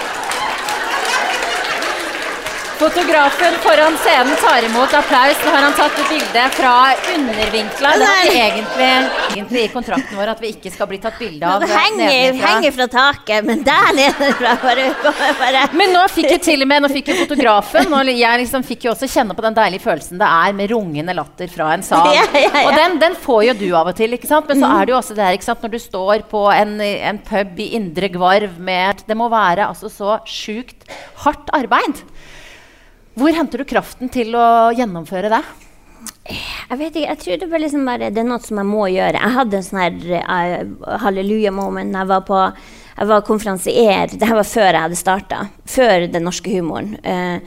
Fotografen 2.81 3.53
foran 3.61 3.97
scenen 3.97 4.35
tar 4.41 4.65
imot 4.65 4.93
applaus. 4.93 5.37
Nå 5.45 5.51
har 5.53 5.65
han 5.67 5.73
tatt 5.77 5.99
et 6.01 6.07
bilde 6.09 6.45
fra 6.55 6.71
undervinkla. 7.15 7.91
Det 8.01 8.07
er 8.09 8.29
egentlig, 8.45 8.87
egentlig, 9.35 9.65
i 9.67 9.69
kontrakten 9.69 10.17
vår 10.17 10.31
at 10.31 10.41
vi 10.41 10.49
ikke 10.55 10.71
skal 10.73 10.89
bli 10.89 10.97
tatt 11.03 11.19
bilde 11.21 11.45
av 11.45 11.61
det 11.61 11.67
henger, 11.69 12.39
henger, 12.41 12.73
fra 12.79 12.87
taket, 12.89 13.45
men 13.45 13.61
der 13.67 13.93
nede 13.99 14.31
fra 14.39 14.55
bare, 14.63 14.87
bare. 15.43 15.61
Men 15.77 15.93
nå 15.93 16.07
fikk 16.09 16.31
jeg 16.31 16.41
til 16.47 16.65
og 16.65 16.71
med 16.71 16.81
Nå 16.81 16.89
fikk 16.89 17.11
jo 17.11 17.19
fotografen 17.19 17.93
og 17.93 18.09
Jeg 18.09 18.41
liksom 18.41 18.65
fikk 18.65 18.87
jo 18.87 18.95
også 18.95 19.11
kjenne 19.13 19.37
på 19.37 19.45
den 19.45 19.59
deilige 19.59 19.85
følelsen 19.85 20.17
det 20.17 20.31
er 20.41 20.57
med 20.57 20.73
rungende 20.73 21.13
latter 21.19 21.53
fra 21.53 21.69
en 21.75 21.85
sal. 21.85 22.09
Ja, 22.17 22.25
ja, 22.33 22.47
ja. 22.47 22.63
Og 22.65 22.79
den, 22.79 22.97
den, 23.03 23.19
får 23.27 23.43
jo 23.51 23.57
du 23.61 23.67
av 23.77 23.91
og 23.93 23.99
til, 23.99 24.17
ikke 24.17 24.31
sant? 24.31 24.49
men 24.49 24.57
så 24.57 24.71
er 24.79 24.89
det 24.89 24.95
jo 24.95 24.97
også 25.03 25.19
det 25.19 25.27
her 25.27 25.37
ikke 25.37 25.49
sant? 25.51 25.61
når 25.61 25.75
du 25.75 25.79
står 25.85 26.25
på 26.33 26.47
en, 26.55 26.73
en 26.81 27.21
pub 27.29 27.61
i 27.61 27.69
Indre 27.77 28.09
Gvarv 28.09 28.57
med 28.57 29.05
Det 29.05 29.21
må 29.21 29.29
være 29.29 29.69
altså 29.69 29.93
så 29.93 30.17
sjukt 30.25 30.89
hardt 31.21 31.53
arbeid. 31.53 32.01
Hvor 33.19 33.35
henter 33.35 33.61
du 33.61 33.67
kraften 33.67 34.11
til 34.11 34.35
å 34.39 34.71
gjennomføre 34.75 35.31
det? 35.33 35.41
Jeg 36.31 36.77
vet 36.79 36.95
ikke, 36.95 37.07
jeg 37.07 37.19
tror 37.21 37.39
det, 37.41 37.47
var 37.51 37.61
liksom 37.61 37.87
bare, 37.89 38.11
det 38.13 38.21
er 38.21 38.27
noe 38.27 38.43
som 38.43 38.61
jeg 38.61 38.69
må 38.69 38.85
gjøre. 38.91 39.19
Jeg 39.19 39.35
hadde 39.35 39.57
en 39.57 39.65
sånn 39.65 39.81
her 39.81 39.97
uh, 40.21 40.93
halleluja-moment 41.03 41.97
jeg 41.97 42.09
var 42.11 42.23
på 42.27 42.45
jeg 43.01 43.09
var 43.09 43.25
konferansier. 43.25 44.11
Dette 44.11 44.29
var 44.29 44.45
før 44.45 44.69
jeg 44.69 44.83
hadde 44.83 44.99
starta. 44.99 45.41
Før 45.65 46.05
den 46.11 46.25
norske 46.27 46.53
humoren. 46.53 46.93
Uh, 47.01 47.39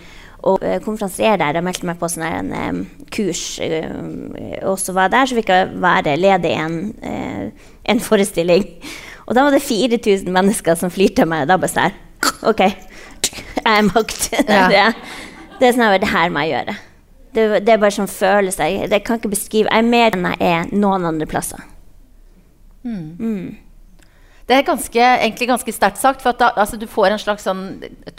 og 0.44 0.64
uh, 0.64 0.76
konferansier 0.85 1.38
der. 1.40 1.56
Jeg 1.61 1.66
meldte 1.66 1.88
meg 1.88 2.00
på 2.00 2.11
sånn 2.11 2.26
en 2.26 2.52
um, 2.52 2.80
kurs. 3.14 3.44
Uh, 3.62 4.35
og 4.66 4.80
så 4.83 4.97
var 4.97 5.06
jeg 5.09 5.14
der, 5.14 5.30
så 5.30 5.38
fikk 5.38 5.52
jeg 5.54 5.75
være 5.85 6.16
ledig 6.18 6.52
i 6.52 6.62
en, 6.64 6.80
en 7.94 8.02
forestilling. 8.02 8.66
Og 9.28 9.37
da 9.37 9.47
var 9.47 9.54
det 9.54 9.62
4000 9.64 10.33
mennesker 10.35 10.80
som 10.80 10.92
flirte 10.92 11.25
av 11.25 11.30
meg. 11.30 11.47
Da 11.49 11.61
bare 11.61 11.73
sånn 11.73 12.02
OK, 12.50 12.64
jeg 12.64 13.62
er 13.62 13.87
makt. 13.92 14.33
Ja. 14.49 14.66
Det 14.73 14.85
er 15.68 15.76
sånn 15.76 15.87
at 15.87 16.02
det 16.02 16.12
her 16.12 16.33
må 16.33 16.44
jeg 16.44 16.54
gjøre. 16.54 16.76
Det, 17.35 17.44
det 17.66 17.75
er 17.75 17.83
bare 17.83 17.97
sånn 17.97 18.11
følelse. 18.11 18.71
Jeg, 18.71 18.88
jeg 18.92 19.04
kan 19.06 19.18
ikke 19.18 19.33
beskrive 19.33 19.71
Jeg 19.71 19.83
er 19.83 19.90
mer 19.90 20.14
enn 20.14 20.28
jeg 20.30 20.50
er 20.50 20.73
noen 20.73 21.06
andre 21.09 21.26
plasser. 21.30 21.62
Mm. 22.85 23.06
Mm. 23.18 24.04
Det 24.44 24.56
er 24.59 24.66
ganske, 24.66 25.00
egentlig 25.00 25.49
ganske 25.49 25.73
sterkt 25.73 26.00
sagt, 26.02 26.23
for 26.23 26.37
da, 26.37 26.50
altså, 26.61 26.76
du 26.76 26.85
får 26.90 27.14
en 27.14 27.23
slags 27.23 27.47
sånn 27.49 27.62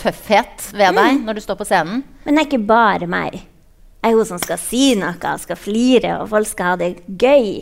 tøffhet 0.01 0.71
ved 0.73 0.97
deg 0.97 1.19
mm. 1.19 1.25
når 1.27 1.37
du 1.37 1.43
står 1.45 1.59
på 1.59 1.67
scenen. 1.69 2.01
Men 2.25 2.35
det 2.35 2.41
er 2.41 2.49
ikke 2.49 2.65
bare 2.71 3.09
meg. 3.09 3.37
Jeg 4.01 4.13
er 4.13 4.17
hun 4.17 4.29
som 4.29 4.41
skal 4.41 4.57
si 4.61 4.87
noe, 4.97 5.35
skal 5.41 5.59
flire, 5.59 6.17
og 6.21 6.31
folk 6.33 6.49
skal 6.49 6.73
ha 6.73 6.79
det 6.81 6.95
gøy 7.21 7.61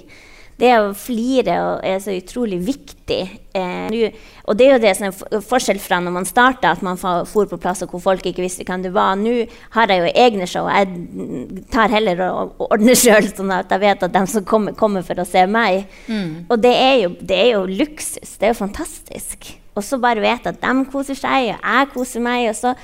det 0.62 0.72
å 0.78 0.92
flire 0.96 1.56
er 1.84 2.02
så 2.04 2.14
utrolig 2.16 2.60
viktig. 2.64 3.22
Eh, 3.58 4.14
og 4.44 4.58
det 4.60 4.66
er 4.68 4.74
jo 4.74 4.82
det 4.84 4.92
som 4.98 5.08
er 5.08 5.44
forskjell 5.48 5.80
fra 5.80 6.02
når 6.04 6.16
man 6.18 6.28
starta, 6.28 6.74
at 6.74 6.84
man 6.84 7.00
for 7.00 7.48
på 7.48 7.60
plasser 7.64 7.88
hvor 7.88 8.02
folk 8.04 8.26
ikke 8.28 8.44
visste 8.44 8.66
hvem 8.68 8.84
du 8.84 8.90
var. 8.96 9.16
Nå 9.20 9.46
har 9.76 9.92
jeg 9.92 10.04
jo 10.04 10.12
egne 10.26 10.48
show. 10.50 10.68
Jeg 10.68 11.64
tar 11.72 11.94
heller 11.94 12.26
og 12.28 12.66
ordner 12.68 12.98
sjøl, 13.00 13.30
sånn 13.32 13.54
at 13.56 13.72
jeg 13.72 13.84
vet 13.86 14.04
at 14.04 14.16
de 14.16 14.24
som 14.28 14.48
kommer, 14.48 14.76
kommer 14.76 15.06
for 15.08 15.24
å 15.24 15.28
se 15.28 15.46
meg. 15.48 15.88
Mm. 16.12 16.46
Og 16.52 16.60
det 16.60 16.76
er, 16.76 16.96
jo, 17.06 17.14
det 17.22 17.40
er, 17.40 17.50
jo, 17.54 17.66
luksus. 17.72 18.36
Det 18.36 18.50
er 18.50 18.56
jo 18.56 18.62
fantastisk. 18.66 19.54
Og 19.74 19.86
så 19.86 19.98
bare 20.02 20.22
vite 20.22 20.52
at 20.52 20.60
de 20.62 20.74
koser 20.92 21.18
seg, 21.18 21.54
og 21.56 21.64
jeg 21.64 21.94
koser 21.96 22.28
meg. 22.28 22.50
og 22.52 22.60
så... 22.60 22.76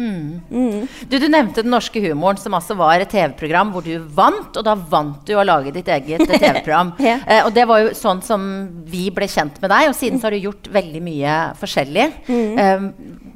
Mm. 0.00 0.40
Mm. 0.50 0.88
Du, 1.10 1.18
du, 1.18 1.26
nevnte 1.28 1.62
Den 1.64 1.74
norske 1.74 2.00
humoren, 2.00 2.38
som 2.40 2.54
altså 2.56 2.76
var 2.78 3.02
et 3.02 3.10
TV-program 3.12 3.72
hvor 3.74 3.84
du 3.84 3.92
vant. 4.00 4.56
Og 4.56 4.64
da 4.66 4.74
vant 4.74 5.20
du 5.28 5.34
å 5.36 5.44
lage 5.46 5.74
ditt 5.74 5.90
eget 5.92 6.24
TV-program. 6.30 6.94
ja. 7.02 7.18
eh, 7.26 7.42
og 7.44 7.52
det 7.56 7.66
var 7.68 7.84
jo 7.84 7.94
sånn 7.96 8.22
som 8.24 8.46
vi 8.90 9.08
ble 9.14 9.28
kjent 9.30 9.60
med 9.62 9.72
deg, 9.72 9.90
og 9.90 9.98
siden 9.98 10.20
så 10.20 10.28
har 10.28 10.36
du 10.36 10.48
gjort 10.48 10.70
veldig 10.72 11.02
mye 11.04 11.38
forskjellig. 11.60 12.06
Mm. 12.30 12.60
Eh, 12.64 12.86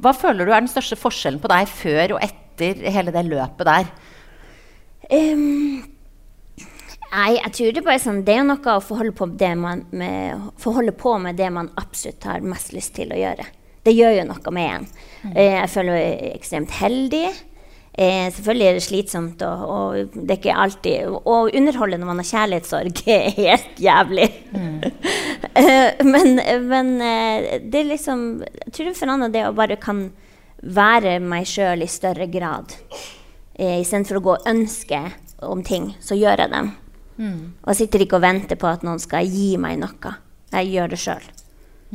hva 0.04 0.14
føler 0.16 0.46
du 0.46 0.52
er 0.54 0.64
den 0.64 0.72
største 0.72 0.98
forskjellen 1.00 1.42
på 1.42 1.50
deg 1.52 1.70
før 1.70 2.16
og 2.16 2.24
etter 2.24 2.84
hele 2.94 3.14
det 3.14 3.26
løpet 3.28 3.68
der? 3.68 3.90
Um, 5.10 5.82
nei, 7.12 7.32
jeg 7.36 7.52
tror 7.58 7.74
det 7.76 7.82
bare 7.84 8.00
sånn, 8.00 8.22
det 8.24 8.38
er 8.38 8.46
noe 8.48 8.76
å 8.78 8.84
forholde 8.84 9.12
på, 9.16 9.28
med, 9.28 10.48
forholde 10.60 10.94
på 10.96 11.18
med 11.20 11.36
det 11.36 11.50
man 11.52 11.68
absolutt 11.80 12.24
har 12.28 12.46
mest 12.46 12.72
lyst 12.76 12.94
til 12.96 13.12
å 13.12 13.20
gjøre. 13.20 13.46
Det 13.84 13.92
gjør 13.92 14.14
jo 14.18 14.28
noe 14.28 14.54
med 14.56 14.70
en. 14.70 14.86
Eh, 15.34 15.58
jeg 15.58 15.72
føler 15.72 15.98
meg 15.98 16.30
ekstremt 16.34 16.78
heldig. 16.78 17.26
Eh, 17.94 18.26
selvfølgelig 18.34 18.66
er 18.66 18.74
det 18.74 18.82
slitsomt, 18.82 19.42
og, 19.46 19.60
og, 19.70 20.14
det 20.16 20.32
er 20.34 20.38
ikke 20.40 20.54
alltid 20.58 21.12
Å 21.14 21.34
underholde 21.46 21.98
når 22.00 22.08
man 22.08 22.22
har 22.24 22.26
kjærlighetssorg, 22.26 23.02
er 23.14 23.36
helt 23.36 23.78
jævlig. 23.78 24.26
Mm. 24.50 24.80
eh, 25.62 26.02
men, 26.02 26.40
men 26.66 26.90
eh, 26.98 27.50
det 27.62 27.84
er 27.84 27.92
liksom 27.92 28.24
Jeg 28.42 28.74
tror 28.74 28.90
det 28.90 28.98
forandrer 28.98 29.36
det 29.36 29.44
å 29.46 29.54
bare 29.54 29.78
kan 29.78 30.08
være 30.64 31.20
meg 31.22 31.46
sjøl 31.46 31.84
i 31.84 31.90
større 31.92 32.26
grad. 32.32 32.74
Eh, 33.54 33.78
Istedenfor 33.84 34.18
å 34.18 34.24
gå 34.24 34.34
og 34.38 34.50
ønske 34.50 35.04
om 35.44 35.62
ting, 35.62 35.92
så 36.02 36.16
gjør 36.18 36.40
jeg 36.46 36.54
dem. 36.54 36.72
Mm. 37.20 37.40
Og 37.62 37.70
jeg 37.70 37.84
sitter 37.84 38.02
ikke 38.02 38.18
og 38.18 38.24
venter 38.24 38.58
på 38.58 38.70
at 38.72 38.82
noen 38.82 39.02
skal 39.02 39.28
gi 39.28 39.54
meg 39.60 39.78
noe. 39.82 40.14
Jeg 40.54 40.70
gjør 40.72 40.94
det 40.94 41.00
sjøl. 41.04 41.26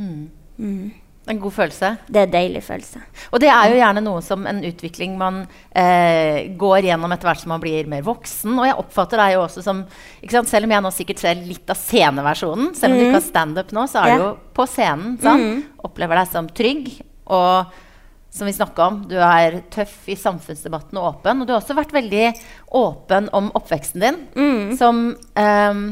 Mm. 0.00 0.22
Mm. 1.26 1.30
En 1.30 1.40
god 1.40 1.52
følelse? 1.52 1.90
Det 2.08 2.20
er 2.20 2.26
en 2.26 2.32
deilig 2.32 2.62
følelse. 2.64 3.02
Og 3.30 3.42
det 3.42 3.50
er 3.52 3.70
jo 3.70 3.76
gjerne 3.78 4.02
noe 4.02 4.22
som 4.24 4.46
en 4.50 4.62
utvikling 4.66 5.18
man 5.20 5.42
eh, 5.76 6.48
går 6.58 6.88
gjennom 6.88 7.12
etter 7.14 7.30
hvert 7.30 7.42
som 7.42 7.52
man 7.54 7.62
blir 7.62 7.90
mer 7.90 8.02
voksen. 8.06 8.56
Og 8.56 8.66
jeg 8.66 8.78
oppfatter 8.82 9.22
deg 9.22 9.36
jo 9.36 9.44
også 9.44 9.62
som 9.66 9.84
Selv 10.48 10.66
om 10.66 10.74
jeg 10.74 10.84
nå 10.84 10.90
sikkert 10.94 11.22
ser 11.22 11.44
litt 11.44 11.70
av 11.70 11.78
sceneversjonen, 11.78 12.72
selv 12.74 12.94
om 12.94 12.98
mm. 12.98 13.00
du 13.00 13.06
ikke 13.06 13.20
har 13.20 13.28
standup 13.28 13.70
nå, 13.76 13.86
så 13.90 14.02
er 14.02 14.10
du 14.16 14.24
jo 14.24 14.32
på 14.56 14.66
scenen. 14.70 15.14
Mm. 15.20 15.62
Opplever 15.86 16.20
deg 16.20 16.32
som 16.32 16.50
trygg. 16.50 16.90
Og 17.30 17.78
som 18.30 18.46
vi 18.46 18.52
snakka 18.54 18.86
om, 18.86 19.00
du 19.10 19.16
er 19.18 19.60
tøff 19.74 20.06
i 20.10 20.18
samfunnsdebatten 20.18 20.98
og 21.00 21.08
åpen. 21.14 21.42
Og 21.42 21.48
du 21.48 21.54
har 21.54 21.62
også 21.62 21.78
vært 21.78 21.94
veldig 21.94 22.28
åpen 22.78 23.30
om 23.36 23.50
oppveksten 23.58 24.06
din, 24.06 24.22
mm. 24.36 24.76
som 24.78 25.10
eh, 25.38 25.82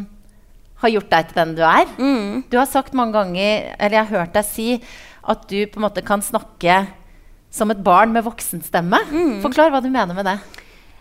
har 0.83 0.95
gjort 0.95 1.11
deg 1.11 1.29
til 1.29 1.41
den 1.41 1.55
du 1.59 1.65
er. 1.67 1.91
Mm. 1.99 2.45
Du 2.51 2.59
har 2.61 2.71
sagt 2.71 2.95
mange 2.97 3.17
ganger, 3.19 3.73
eller 3.79 3.99
jeg 3.99 4.07
har 4.07 4.21
hørt 4.21 4.37
deg 4.39 4.47
si 4.47 4.69
at 5.29 5.45
du 5.51 5.61
på 5.69 5.81
en 5.81 5.87
måte 5.87 6.05
kan 6.07 6.25
snakke 6.25 6.87
som 7.51 7.73
et 7.73 7.83
barn 7.85 8.13
med 8.13 8.27
voksenstemme. 8.27 9.01
Mm. 9.11 9.37
Forklar 9.45 9.73
hva 9.73 9.83
du 9.85 9.91
mener 9.93 10.17
med 10.17 10.29
det. 10.29 10.39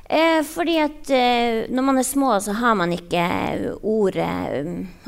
Eh, 0.07 0.39
fordi 0.47 0.77
at 0.79 1.09
eh, 1.11 1.65
når 1.67 1.83
man 1.83 1.99
er 1.99 2.07
små, 2.07 2.31
så 2.39 2.55
har 2.55 2.77
man 2.79 2.93
ikke 2.95 3.23
ordet 3.83 4.27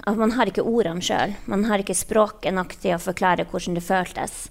at 0.04 0.18
Man 0.20 0.34
har 0.36 0.50
ikke 0.50 0.66
ordene 0.66 1.04
sjøl. 1.04 1.36
Man 1.48 1.64
har 1.70 1.80
ikke 1.80 1.96
språket 1.96 2.56
nok 2.56 2.76
til 2.82 2.98
å 2.98 3.04
forklare 3.04 3.48
hvordan 3.48 3.78
det 3.78 3.86
føltes. 3.86 4.50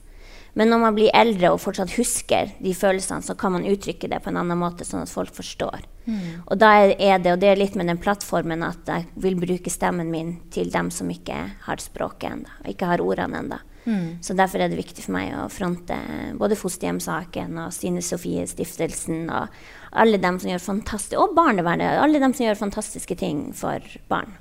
Men 0.56 0.72
når 0.72 0.80
man 0.80 0.96
blir 0.96 1.14
eldre 1.14 1.52
og 1.52 1.60
fortsatt 1.60 1.92
husker 1.98 2.48
de 2.58 2.72
følelsene, 2.74 3.22
så 3.22 3.36
kan 3.38 3.52
man 3.54 3.66
uttrykke 3.68 4.08
det 4.10 4.22
på 4.24 4.32
en 4.32 4.40
annen 4.40 4.58
måte, 4.58 4.86
sånn 4.86 5.04
at 5.04 5.12
folk 5.12 5.34
forstår. 5.36 5.84
Mm. 6.08 6.48
Og 6.48 6.56
da 6.58 6.72
er 6.88 7.20
det, 7.20 7.34
og 7.34 7.42
det 7.42 7.52
er 7.52 7.60
litt 7.60 7.76
med 7.78 7.86
den 7.90 8.00
plattformen 8.00 8.64
at 8.66 8.88
jeg 8.88 9.06
vil 9.20 9.36
bruke 9.38 9.70
stemmen 9.70 10.10
min 10.10 10.38
til 10.54 10.72
dem 10.72 10.88
som 10.94 11.10
ikke 11.12 11.36
har 11.68 11.84
språket 11.84 12.32
ennå, 12.32 12.56
ikke 12.72 12.88
har 12.90 13.04
ordene 13.04 13.44
ennå. 13.44 13.60
Mm. 13.84 14.18
Så 14.24 14.34
derfor 14.36 14.60
er 14.60 14.70
det 14.70 14.80
viktig 14.80 15.04
for 15.04 15.14
meg 15.16 15.32
å 15.36 15.46
fronte 15.52 15.96
både 16.38 16.58
fosterhjemsaken 16.58 17.60
og 17.62 17.72
Stine 17.72 18.02
Sofie 18.04 18.44
Stiftelsen 18.48 19.28
og 19.32 19.54
alle 19.96 20.20
dem 20.20 20.36
som 20.40 20.50
gjør 20.50 20.64
fantastiske 20.64 21.22
Og 21.22 21.32
barnevernet. 21.36 22.00
Alle 22.02 22.20
dem 22.20 22.34
som 22.36 22.44
gjør 22.44 22.60
fantastiske 22.60 23.16
ting 23.18 23.48
for 23.56 23.84
barn. 24.10 24.34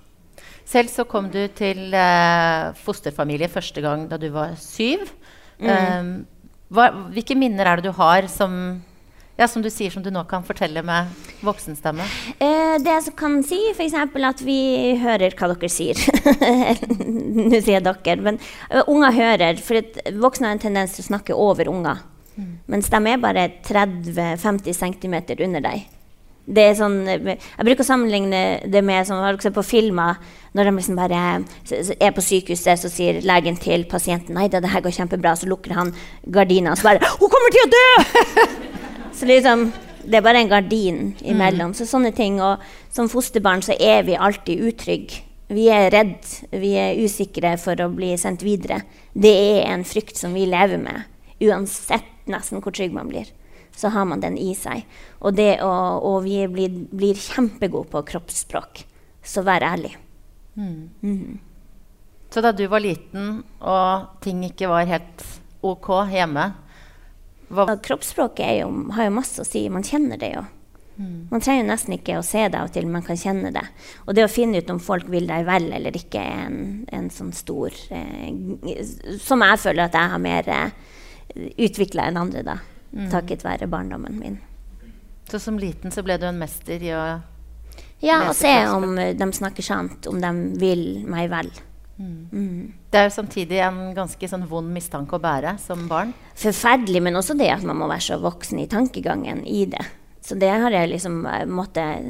Selv 0.67 0.91
så 0.91 1.05
kom 1.07 1.29
du 1.31 1.45
til 1.55 1.93
eh, 1.95 2.73
fosterfamilie 2.83 3.47
første 3.47 3.83
gang 3.83 4.07
da 4.11 4.19
du 4.19 4.27
var 4.33 4.57
syv. 4.59 5.05
Mm. 5.63 5.69
Um, 5.69 6.11
hva, 6.75 6.89
hvilke 7.15 7.37
minner 7.39 7.69
er 7.69 7.79
det 7.79 7.87
du 7.87 7.95
har 7.95 8.27
som 8.31 8.81
ja, 9.37 9.45
som 9.47 9.61
du 9.61 9.69
sier, 9.69 9.93
som 9.93 10.01
du 10.01 10.09
nå 10.13 10.23
kan 10.29 10.45
fortelle 10.45 10.81
med 10.85 11.11
voksenstemme? 11.45 12.05
Eh, 12.41 12.77
det 12.81 12.93
jeg 12.93 13.13
kan 13.19 13.37
si, 13.45 13.59
f.eks. 13.69 13.93
at 13.93 14.39
vi 14.41 14.59
hører 14.97 15.35
hva 15.37 15.51
dere 15.53 15.69
sier. 15.69 15.99
nå 17.51 17.59
sier 17.59 17.75
jeg 17.77 17.85
dere, 17.85 18.17
men 18.25 18.39
uh, 18.73 18.81
unger 18.89 19.13
hører. 19.13 19.59
For 19.61 19.77
voksne 20.17 20.49
har 20.49 20.57
en 20.57 20.63
tendens 20.63 20.95
til 20.97 21.05
å 21.05 21.09
snakke 21.11 21.37
over 21.37 21.69
unger. 21.69 22.01
Mm. 22.33 22.55
Mens 22.73 22.89
de 22.89 23.01
er 23.11 23.21
bare 23.21 23.45
30-50 23.67 24.73
cm 24.73 25.15
under 25.37 25.63
deg. 25.69 25.85
Det 26.47 26.63
er 26.63 26.77
sånn, 26.79 27.01
jeg 27.05 27.37
bruker 27.59 27.83
å 27.83 27.87
sammenligne 27.89 28.41
det 28.71 28.81
med 28.85 29.05
som 29.05 29.19
har 29.19 29.35
dere 29.35 29.51
på 29.53 29.65
filmer. 29.67 30.17
Når 30.57 30.69
de 30.69 30.73
liksom 30.79 30.97
bare 30.97 31.21
er 31.99 32.15
på 32.15 32.23
sykehuset, 32.23 32.81
så 32.81 32.89
sier 32.89 33.19
legen 33.21 33.59
til 33.61 33.85
pasienten 33.91 34.39
nei 34.39 34.47
da, 34.49 34.63
det 34.63 34.71
her 34.73 34.81
går 34.81 34.95
kjempebra. 34.97 35.35
Så 35.37 35.51
lukker 35.51 35.75
han 35.77 35.93
gardina, 36.25 36.71
og 36.73 36.79
så 36.79 36.89
bare 36.89 37.05
'Hun 37.05 37.29
kommer 37.29 37.53
til 37.53 37.67
å 37.67 37.71
dø!' 37.77 38.73
Så 39.17 39.25
liksom, 39.25 39.71
det 40.05 40.19
er 40.19 40.25
bare 40.25 40.43
en 40.43 40.51
gardin 40.51 41.15
imellom. 41.25 41.71
Mm. 41.73 41.77
Så 41.77 41.87
sånne 41.89 42.13
ting. 42.15 42.37
Og 42.43 42.61
som 42.93 43.09
fosterbarn 43.09 43.63
så 43.65 43.73
er 43.73 44.05
vi 44.07 44.17
alltid 44.17 44.67
utrygge. 44.69 45.23
Vi 45.47 45.69
er 45.71 45.87
redd, 45.93 46.27
vi 46.51 46.73
er 46.75 46.99
usikre 46.99 47.53
for 47.61 47.79
å 47.79 47.87
bli 47.93 48.11
sendt 48.19 48.43
videre. 48.43 48.81
Det 49.15 49.31
er 49.31 49.69
en 49.71 49.85
frykt 49.87 50.19
som 50.19 50.35
vi 50.35 50.43
lever 50.49 50.81
med. 50.81 51.07
Uansett 51.39 52.27
nesten 52.27 52.59
hvor 52.59 52.75
trygg 52.75 52.91
man 52.91 53.07
blir, 53.07 53.29
så 53.77 53.91
har 53.93 54.03
man 54.09 54.19
den 54.19 54.35
i 54.35 54.51
seg. 54.59 54.83
Og, 55.21 55.39
å, 55.63 55.71
og 56.03 56.17
vi 56.25 56.41
blir, 56.51 56.75
blir 56.91 57.15
kjempegode 57.15 57.87
på 57.93 58.03
kroppsspråk. 58.11 58.83
Så 59.23 59.43
vær 59.47 59.63
ærlig. 59.63 59.93
Mm. 60.59 60.89
Mm. 61.01 61.39
Så 62.33 62.43
da 62.43 62.51
du 62.51 62.65
var 62.67 62.83
liten 62.83 63.41
og 63.63 64.21
ting 64.23 64.43
ikke 64.49 64.69
var 64.71 64.89
helt 64.89 65.23
OK 65.63 65.93
hjemme? 66.11 66.49
Kroppsspråket 67.49 68.59
jo, 68.61 68.69
har 68.95 69.07
jo 69.07 69.17
masse 69.17 69.41
å 69.41 69.47
si. 69.47 69.67
Man 69.71 69.85
kjenner 69.87 70.19
det 70.19 70.33
jo. 70.35 70.43
Mm. 70.97 71.27
Man 71.29 71.43
trenger 71.45 71.67
nesten 71.67 71.93
ikke 71.93 72.17
å 72.17 72.25
se 72.25 72.47
det 72.49 72.57
av 72.57 72.71
og 72.71 72.73
til, 72.73 72.87
man 72.89 73.05
kan 73.05 73.19
kjenne 73.19 73.51
det. 73.53 73.63
Og 74.07 74.15
det 74.17 74.25
å 74.25 74.31
finne 74.31 74.61
ut 74.61 74.71
om 74.73 74.81
folk 74.81 75.09
vil 75.13 75.29
deg 75.29 75.45
vel 75.47 75.69
eller 75.77 75.95
ikke, 75.95 76.23
er 76.23 76.47
en, 76.47 76.59
en 76.93 77.11
sånn 77.13 77.29
stor 77.37 77.75
eh, 77.93 78.33
Som 79.21 79.45
jeg 79.45 79.61
føler 79.61 79.85
at 79.85 79.97
jeg 79.97 80.13
har 80.13 80.23
mer 80.23 80.49
eh, 80.49 80.73
utvikla 81.67 82.09
enn 82.09 82.19
andre, 82.23 82.43
da. 82.47 82.57
Mm. 82.91 83.07
Takket 83.13 83.45
være 83.45 83.69
barndommen 83.69 84.17
min. 84.17 84.39
Så 85.29 85.39
som 85.43 85.59
liten 85.59 85.93
så 85.93 86.01
ble 86.07 86.17
du 86.17 86.25
en 86.29 86.39
mester 86.39 86.81
i 86.81 86.93
å 86.95 87.05
Ja, 88.01 88.23
å 88.29 88.33
se 88.37 88.53
om 88.71 88.95
de 88.97 89.27
snakker 89.33 89.65
sant, 89.65 90.07
om 90.09 90.21
de 90.23 90.33
vil 90.57 90.85
meg 91.09 91.29
vel. 91.29 91.51
Mm. 91.97 92.29
Mm. 92.31 92.73
Det 92.89 92.99
er 92.99 93.07
jo 93.07 93.15
samtidig 93.15 93.61
en 93.65 93.79
ganske 93.97 94.29
sånn 94.29 94.45
vond 94.49 94.69
mistanke 94.73 95.17
å 95.17 95.21
bære 95.21 95.55
som 95.61 95.87
barn. 95.89 96.13
Forferdelig, 96.37 97.01
men 97.03 97.17
også 97.17 97.37
det 97.37 97.49
at 97.53 97.65
man 97.65 97.79
må 97.79 97.89
være 97.89 98.05
så 98.11 98.19
voksen 98.21 98.61
i 98.61 98.69
tankegangen 98.69 99.41
i 99.49 99.65
det. 99.71 99.85
Så 100.27 100.35
det 100.35 100.49
har 100.51 100.73
jeg 100.75 100.91
liksom 100.91 101.21
eh, 101.25 101.45
måttet 101.47 102.03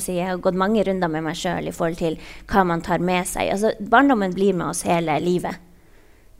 si, 0.00 0.16
Jeg 0.16 0.30
har 0.30 0.42
gått 0.42 0.56
mange 0.56 0.82
runder 0.86 1.10
med 1.12 1.26
meg 1.26 1.36
sjøl 1.36 1.68
i 1.68 1.74
forhold 1.76 1.98
til 2.00 2.16
hva 2.48 2.64
man 2.64 2.82
tar 2.84 3.04
med 3.04 3.28
seg. 3.28 3.50
Altså, 3.52 3.74
barndommen 3.80 4.32
blir 4.34 4.56
med 4.56 4.70
oss 4.70 4.86
hele 4.88 5.18
livet. 5.20 5.60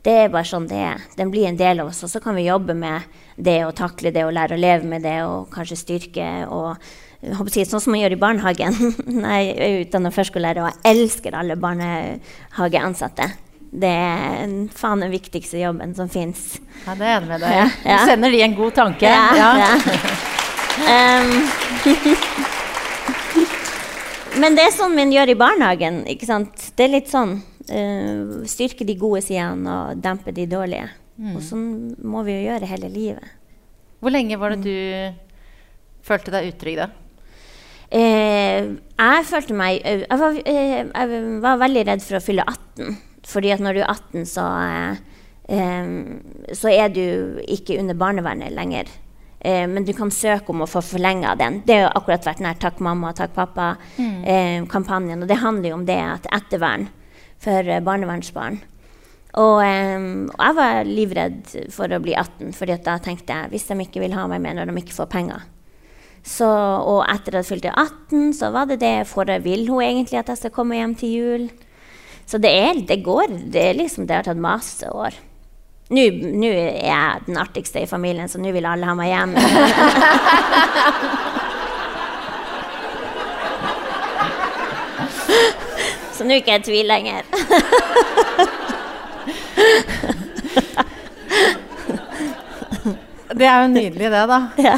Det 0.01 0.15
er 0.15 0.31
bare 0.33 0.47
sånn 0.47 0.65
det 0.69 0.79
er. 0.79 1.03
Den 1.19 1.29
blir 1.29 1.45
en 1.45 1.59
del 1.59 1.83
av 1.83 1.91
oss. 1.91 2.01
Og 2.07 2.09
så 2.09 2.21
kan 2.23 2.37
vi 2.39 2.47
jobbe 2.47 2.73
med 2.73 3.05
det 3.37 3.59
og 3.67 3.75
takle 3.77 4.13
det 4.15 4.23
og 4.25 4.33
lære 4.33 4.55
å 4.55 4.63
leve 4.63 4.87
med 4.87 5.03
det 5.05 5.19
og 5.27 5.51
kanskje 5.53 5.77
styrke 5.77 6.29
og 6.47 6.79
si, 7.19 7.65
sånn 7.67 7.83
som 7.83 7.93
man 7.93 8.01
gjør 8.03 8.15
i 8.15 8.21
barnehagen. 8.21 8.79
jeg 9.35 9.53
er 9.55 9.77
utdannet 9.83 10.15
førskolelærer, 10.15 10.63
og 10.63 10.71
jeg 10.71 10.95
elsker 10.95 11.35
alle 11.35 11.59
barnehageansatte. 11.59 13.27
Det 13.69 13.89
er 13.89 14.53
faen 14.73 15.03
den 15.03 15.11
viktigste 15.13 15.59
jobben 15.61 15.93
som 15.97 16.09
fins. 16.09 16.57
Ja, 16.87 16.95
det 16.97 17.05
er 17.05 17.11
jeg 17.11 17.17
enig 17.19 17.29
med 17.29 17.43
deg 17.43 17.51
ja, 17.53 17.65
ja. 17.85 17.97
Du 17.99 18.09
sender 18.09 18.33
de 18.33 18.39
en 18.41 18.55
god 18.57 18.77
tanke. 18.79 19.05
Ja. 19.05 19.49
ja. 19.59 19.73
um, 20.89 21.29
men 24.41 24.57
det 24.57 24.65
er 24.65 24.73
sånn 24.73 24.97
man 24.97 25.13
gjør 25.13 25.35
i 25.35 25.37
barnehagen. 25.37 26.01
ikke 26.09 26.29
sant? 26.29 26.71
Det 26.73 26.87
er 26.87 26.95
litt 26.95 27.11
sånn 27.11 27.35
uh, 27.69 28.39
Styrke 28.49 28.87
de 28.87 28.97
gode 28.97 29.21
sidene 29.27 29.75
og 29.75 30.01
dempe 30.01 30.33
de 30.33 30.47
dårlige. 30.49 30.89
Mm. 31.19 31.35
Og 31.35 31.43
sånn 31.45 31.67
må 32.01 32.23
vi 32.25 32.39
jo 32.39 32.47
gjøre 32.47 32.71
hele 32.71 32.89
livet. 32.89 33.37
Hvor 33.99 34.15
lenge 34.15 34.39
var 34.39 34.55
det 34.55 34.63
du 34.65 34.75
følte 36.07 36.33
deg 36.33 36.49
utrygg 36.55 36.79
da? 36.79 36.89
Eh, 37.89 38.69
jeg 38.77 39.25
følte 39.25 39.55
meg 39.57 39.79
eh, 39.81 40.03
jeg 40.03 40.21
var, 40.21 40.35
eh, 40.45 40.73
jeg 40.85 41.21
var, 41.41 41.61
veldig 41.63 41.85
redd 41.87 42.03
for 42.05 42.19
å 42.19 42.23
fylle 42.23 42.45
18. 42.45 42.97
Fordi 43.29 43.53
at 43.53 43.63
når 43.65 43.77
du 43.77 43.81
er 43.81 43.91
18, 43.93 44.25
så, 44.29 44.45
eh, 45.49 46.53
så 46.57 46.71
er 46.73 46.93
du 46.93 47.41
ikke 47.49 47.79
under 47.81 47.97
barnevernet 47.97 48.53
lenger. 48.53 48.89
Eh, 49.39 49.65
men 49.67 49.85
du 49.87 49.93
kan 49.97 50.11
søke 50.13 50.53
om 50.53 50.65
å 50.65 50.69
få 50.69 50.83
forlenga 50.85 51.33
den. 51.39 51.61
Det 51.65 51.81
har 51.81 51.93
akkurat 51.97 52.27
vært 52.27 52.43
den 52.43 52.61
Takk 52.61 52.81
mamma, 52.83 53.13
takk 53.17 53.33
pappa-kampanjen. 53.37 55.17
Mm. 55.17 55.23
og 55.23 55.27
det 55.27 55.41
handler 55.41 55.69
jo 55.69 55.79
om 55.79 55.85
det 55.87 56.01
at 56.03 56.29
ettervern 56.35 56.89
for 57.39 57.63
barnevernsbarn. 57.85 58.59
Og, 59.39 59.61
og, 59.61 59.63
jeg 59.63 60.55
var 60.57 60.89
livredd 60.89 61.53
for 61.71 61.93
å 61.93 62.01
bli 62.01 62.15
18, 62.17 62.51
fordi 62.57 62.77
da 62.83 62.97
tenkte 63.01 63.33
jeg 63.33 63.53
hvis 63.53 63.69
de 63.69 63.77
ikke 63.85 64.01
vil 64.03 64.17
ha 64.17 64.25
meg 64.27 64.41
med 64.43 64.57
når 64.57 64.71
de 64.71 64.81
ikke 64.81 64.97
får 64.97 65.09
penger, 65.13 65.45
så, 66.29 66.45
og 66.85 66.99
etter 67.09 67.33
at 67.33 67.41
jeg 67.41 67.49
fylte 67.49 67.71
18, 67.73 68.33
så 68.37 68.51
var 68.53 68.65
det 68.69 68.77
det. 68.83 69.07
For 69.09 69.25
vil 69.41 69.65
hun 69.71 69.81
egentlig 69.81 70.19
at 70.21 70.29
jeg 70.29 70.37
skal 70.43 70.53
komme 70.53 70.77
hjem 70.77 70.93
til 70.99 71.09
jul? 71.15 71.49
Så 72.29 72.37
det, 72.37 72.51
er, 72.53 72.73
det 72.85 73.03
går. 73.03 73.27
Det, 73.49 73.63
er 73.63 73.73
liksom, 73.79 74.05
det 74.07 74.15
har 74.19 74.23
tatt 74.27 74.37
masse 74.37 74.85
år. 74.93 75.13
Nå 75.89 76.01
er 76.05 76.85
jeg 76.85 77.21
den 77.25 77.37
artigste 77.41 77.81
i 77.81 77.89
familien, 77.89 78.29
så 78.29 78.37
nå 78.37 78.51
vil 78.53 78.65
alle 78.69 78.85
ha 78.85 78.93
meg 78.93 79.09
hjem. 79.09 79.33
så 86.13 86.21
nå 86.21 86.31
er 86.35 86.41
ikke 86.43 86.53
jeg 86.53 86.61
i 86.61 86.67
tvil 86.69 86.85
lenger. 86.93 87.23
det 93.33 93.47
er 93.49 93.57
jo 93.63 93.67
nydelig, 93.73 94.13
det, 94.13 94.27
da. 94.29 94.39
Ja. 94.61 94.77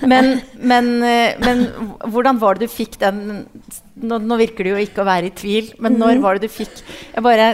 Men, 0.00 0.40
men, 0.56 0.86
eh, 1.04 1.36
men, 1.42 1.66
hvordan 2.08 2.38
var 2.40 2.56
det 2.56 2.68
du 2.68 2.72
fikk 2.72 2.96
den 3.02 3.44
nå, 4.00 4.16
nå, 4.16 4.38
virker 4.40 4.64
det 4.64 4.72
jo 4.72 4.80
ikke 4.80 5.02
å 5.02 5.08
være 5.08 5.28
i 5.28 5.34
tvil, 5.36 5.74
men 5.82 5.98
når 6.00 6.14
mhm. 6.14 6.22
var 6.24 6.38
det 6.38 6.48
du 6.48 6.54
fikk 6.54 6.80
bare, 7.20 7.52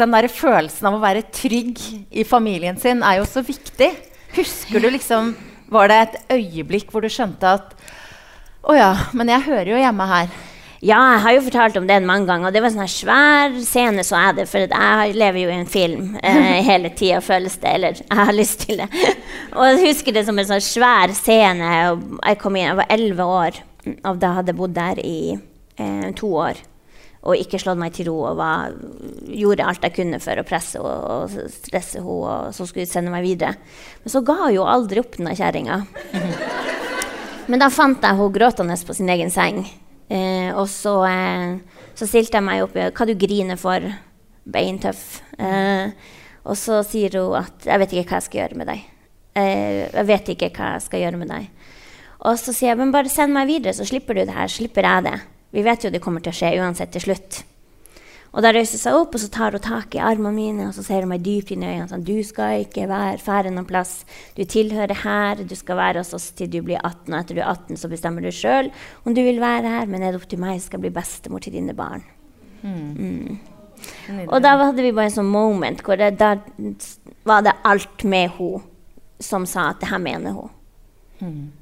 Den 0.00 0.14
der 0.14 0.30
følelsen 0.32 0.86
av 0.88 0.96
å 0.96 1.02
være 1.02 1.26
trygg 1.34 1.80
i 2.10 2.24
familien 2.24 2.78
sin 2.80 3.02
er 3.02 3.18
jo 3.18 3.26
så 3.28 3.42
viktig. 3.44 3.90
Husker 4.36 4.80
du 4.80 4.90
liksom 4.90 5.34
Var 5.70 5.90
det 5.90 5.96
et 5.96 6.36
øyeblikk 6.38 6.92
hvor 6.92 7.02
du 7.02 7.10
skjønte 7.10 7.50
at 7.58 7.74
Å 8.62 8.76
ja, 8.76 8.92
men 9.12 9.28
jeg 9.28 9.46
hører 9.48 9.74
jo 9.74 9.82
hjemme 9.82 10.06
her. 10.06 10.30
Ja, 10.80 10.96
jeg 11.12 11.20
har 11.20 11.34
jo 11.34 11.40
fortalt 11.44 11.74
om 11.76 11.86
den 11.88 12.06
mange 12.08 12.24
ganger. 12.24 12.48
Og 12.48 12.54
det 12.56 12.62
var 12.64 12.70
en 12.70 12.78
sånn 12.78 12.88
svær 12.88 13.56
scene, 13.60 14.04
så 14.06 14.16
er 14.16 14.38
det. 14.38 14.46
For 14.48 14.64
jeg 14.64 15.12
lever 15.12 15.42
jo 15.42 15.50
i 15.52 15.58
en 15.58 15.68
film 15.68 16.14
eh, 16.24 16.60
hele 16.70 16.92
tida, 16.96 17.20
føles 17.24 17.58
det. 17.60 17.74
Eller 17.76 18.00
jeg 18.00 18.20
har 18.22 18.32
lyst 18.32 18.64
til 18.64 18.80
det. 18.80 18.88
og 19.58 19.66
jeg 19.68 19.90
husker 19.90 20.16
det 20.16 20.24
som 20.28 20.40
en 20.40 20.48
sånn 20.48 20.64
svær 20.64 21.12
scene. 21.16 21.68
Jeg 21.76 22.40
kom 22.40 22.56
inn, 22.56 22.70
jeg 22.70 22.78
var 22.80 22.88
elleve 22.96 23.26
år, 23.28 23.60
og 24.08 24.22
da 24.22 24.34
hadde 24.38 24.54
jeg 24.54 24.60
bodd 24.62 24.76
der 24.78 25.02
i 25.04 25.20
eh, 25.36 26.08
to 26.16 26.32
år. 26.46 26.62
Og 27.28 27.36
ikke 27.36 27.60
slått 27.60 27.76
meg 27.76 27.92
til 27.92 28.08
ro 28.08 28.16
og 28.30 28.38
var, 28.38 28.72
gjorde 29.28 29.66
alt 29.68 29.84
jeg 29.84 29.92
kunne 29.98 30.22
for 30.24 30.40
å 30.40 30.46
presse 30.48 30.80
og, 30.80 30.88
og 30.88 31.52
stresse 31.52 32.00
henne, 32.00 32.16
og 32.16 32.56
så 32.56 32.64
skulle 32.64 32.86
hun 32.86 32.94
sende 32.94 33.12
meg 33.12 33.26
videre. 33.26 33.52
Men 34.00 34.16
så 34.16 34.24
ga 34.24 34.38
hun 34.46 34.56
jo 34.56 34.64
aldri 34.64 35.04
opp, 35.04 35.20
den 35.20 35.28
kjerringa. 35.28 35.82
Men 37.52 37.60
da 37.60 37.68
fant 37.68 38.00
jeg 38.00 38.16
henne 38.16 38.32
gråtende 38.32 38.80
på 38.88 38.96
sin 38.96 39.12
egen 39.12 39.28
seng. 39.34 39.60
Eh, 40.10 40.50
og 40.58 40.66
så, 40.68 40.94
eh, 41.06 41.58
så, 41.94 42.06
stilte 42.06 42.40
jeg 42.40 42.46
meg 42.46 42.64
opp 42.64 42.74
i 42.74 42.88
hva 42.90 43.06
du 43.06 43.14
griner 43.14 43.60
for. 43.60 43.84
Beintøff. 44.50 45.20
Eh, 45.38 45.92
og 46.44 46.56
så 46.58 46.80
sier 46.82 47.14
hun 47.20 47.36
at 47.38 47.66
'jeg 47.66 47.78
vet 47.78 47.92
ikke 47.92 48.08
hva 48.10 48.18
jeg 48.18 48.28
skal 48.28 48.40
gjøre 48.40 48.56
med 48.56 48.66
deg'. 48.66 48.82
Eh, 49.36 49.90
'Jeg 49.92 50.06
vet 50.06 50.28
ikke 50.28 50.50
hva 50.50 50.72
jeg 50.74 50.82
skal 50.82 51.00
gjøre 51.00 51.18
med 51.18 51.28
deg'. 51.28 51.48
Og 52.20 52.34
så 52.36 52.52
sier 52.52 52.70
jeg 52.70 52.78
'men 52.78 52.92
bare 52.92 53.08
send 53.08 53.32
meg 53.32 53.46
videre, 53.46 53.72
så 53.72 53.86
slipper 53.86 54.14
du 54.14 54.24
det 54.24 54.34
her'. 54.34 54.48
Slipper 54.48 54.82
jeg 54.82 55.04
det. 55.04 55.20
Vi 55.52 55.62
vet 55.62 55.84
jo 55.84 55.90
det 55.90 56.00
kommer 56.00 56.20
til 56.20 56.32
å 56.32 56.34
skje 56.34 56.58
uansett 56.58 56.90
til 56.90 57.02
slutt. 57.02 57.44
Og 58.30 58.44
da 58.44 58.52
reiser 58.54 58.78
hun 58.78 58.82
seg 58.84 58.96
opp, 58.96 59.16
og 59.16 59.22
så 59.22 59.28
tar 59.32 59.56
hun 59.56 59.62
tak 59.64 59.94
i 59.96 60.02
armene 60.02 60.30
mine 60.36 60.68
og 60.68 60.74
så 60.76 60.84
ser 60.86 61.02
hun 61.02 61.10
meg 61.10 61.24
dypt 61.24 61.50
inn 61.50 61.64
i 61.64 61.70
øynene. 61.72 61.88
Sånn, 61.90 62.04
'Du 62.06 62.22
skal 62.22 62.62
ikke 62.62 62.86
være 62.86 63.18
fære 63.18 63.50
noen 63.50 63.66
plass. 63.66 64.04
Du 64.36 64.44
tilhører 64.44 65.02
her. 65.02 65.42
Du 65.42 65.56
skal 65.58 65.76
være 65.76 66.04
hos 66.04 66.14
oss 66.14 66.30
til 66.30 66.50
du 66.50 66.62
blir 66.62 66.78
18.' 66.78 67.14
Og 67.14 67.18
etter 67.20 67.34
du 67.34 67.40
er 67.40 67.50
18, 67.50 67.76
så 67.76 67.90
bestemmer 67.90 68.22
du 68.22 68.30
sjøl 68.30 68.70
om 69.04 69.14
du 69.14 69.22
vil 69.22 69.40
være 69.40 69.66
her, 69.66 69.86
men 69.86 70.02
er 70.02 70.12
det 70.12 70.22
opp 70.22 70.28
til 70.28 70.38
meg, 70.38 70.60
skal 70.62 70.78
jeg 70.78 70.92
bli 70.92 71.00
bestemor 71.00 71.40
til 71.40 71.52
dine 71.52 71.74
barn. 71.74 72.04
Mm. 72.62 73.38
Og 74.28 74.42
da 74.42 74.56
hadde 74.56 74.82
vi 74.82 74.92
bare 74.92 75.08
en 75.08 75.18
sånn 75.18 75.32
moment 75.32 75.82
hvor 75.82 75.96
det, 75.96 76.18
da 76.20 76.36
var 77.24 77.42
det 77.42 77.56
alt 77.64 78.04
med 78.04 78.30
henne 78.36 78.62
som 79.20 79.44
sa 79.44 79.70
at 79.70 79.80
det 79.80 79.90
her 79.90 79.98
mener 79.98 80.32
hun. 80.32 80.50
Mm. 81.20 81.52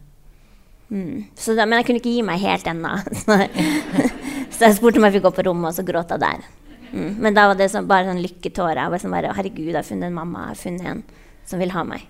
Mm. 0.89 1.25
Da, 1.35 1.65
men 1.65 1.79
jeg 1.79 1.87
kunne 1.87 2.01
ikke 2.03 2.13
gi 2.13 2.23
meg 2.23 2.39
helt 2.45 2.67
ennå. 2.71 2.93
så 4.59 4.67
jeg 4.67 4.77
spurte 4.79 4.99
om 4.99 5.07
jeg 5.07 5.17
fikk 5.17 5.29
gå 5.29 5.35
på 5.37 5.47
rommet, 5.47 5.71
og 5.71 5.79
så 5.79 5.87
gråt 5.87 6.11
jeg 6.15 6.23
der. 6.25 6.47
Mm. 6.91 7.11
Men 7.23 7.37
da 7.37 7.47
var 7.51 7.59
det 7.59 7.71
sånn, 7.71 7.89
bare 7.89 8.09
sånn 8.09 8.23
lykketårer. 8.25 8.81
Jeg 8.83 8.95
var 8.95 9.03
sånn 9.03 9.15
bare, 9.15 9.33
Herregud, 9.37 9.71
jeg 9.71 9.79
har 9.79 9.87
funnet 9.87 10.11
en 10.11 10.17
mamma. 10.17 10.49
Jeg 10.49 10.55
har 10.55 10.63
funnet 10.63 10.89
en 10.93 11.03
som 11.49 11.63
vil 11.63 11.75
ha 11.75 11.85
meg. 11.87 12.07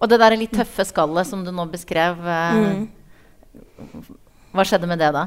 Og 0.00 0.08
det 0.10 0.18
der 0.20 0.36
litt 0.38 0.54
tøffe 0.56 0.84
skallet 0.88 1.28
som 1.28 1.44
du 1.44 1.52
nå 1.54 1.66
beskrev, 1.72 2.20
eh, 2.24 2.58
mm. 2.60 4.02
hva 4.56 4.66
skjedde 4.66 4.88
med 4.90 5.00
det 5.02 5.10
da? 5.16 5.26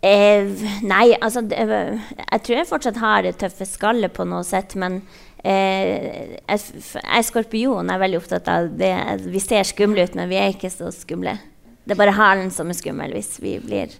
Eh, 0.00 0.48
nei, 0.88 1.12
altså 1.20 1.42
det, 1.44 1.58
Jeg 1.60 2.42
tror 2.46 2.56
jeg 2.56 2.68
fortsatt 2.70 3.00
har 3.02 3.26
det 3.26 3.34
tøffe 3.40 3.66
skallet 3.68 4.14
på 4.16 4.24
noe 4.28 4.46
sett, 4.48 4.76
men 4.80 5.00
eh, 5.44 6.38
jeg, 6.40 6.60
er 7.02 7.26
skorpion 7.26 7.90
er 7.90 8.00
veldig 8.00 8.20
opptatt 8.22 8.48
av 8.48 8.70
det. 8.80 8.94
Vi 9.28 9.42
ser 9.44 9.66
skumle 9.68 10.06
ut, 10.06 10.16
men 10.16 10.30
vi 10.30 10.38
er 10.40 10.54
ikke 10.54 10.72
så 10.72 10.92
skumle. 10.94 11.36
Det 11.84 11.96
er 11.96 12.00
bare 12.00 12.16
halen 12.16 12.52
som 12.54 12.70
er 12.70 12.78
skummel 12.78 13.12
hvis, 13.16 13.34
vi 13.42 13.58
blir, 13.60 13.92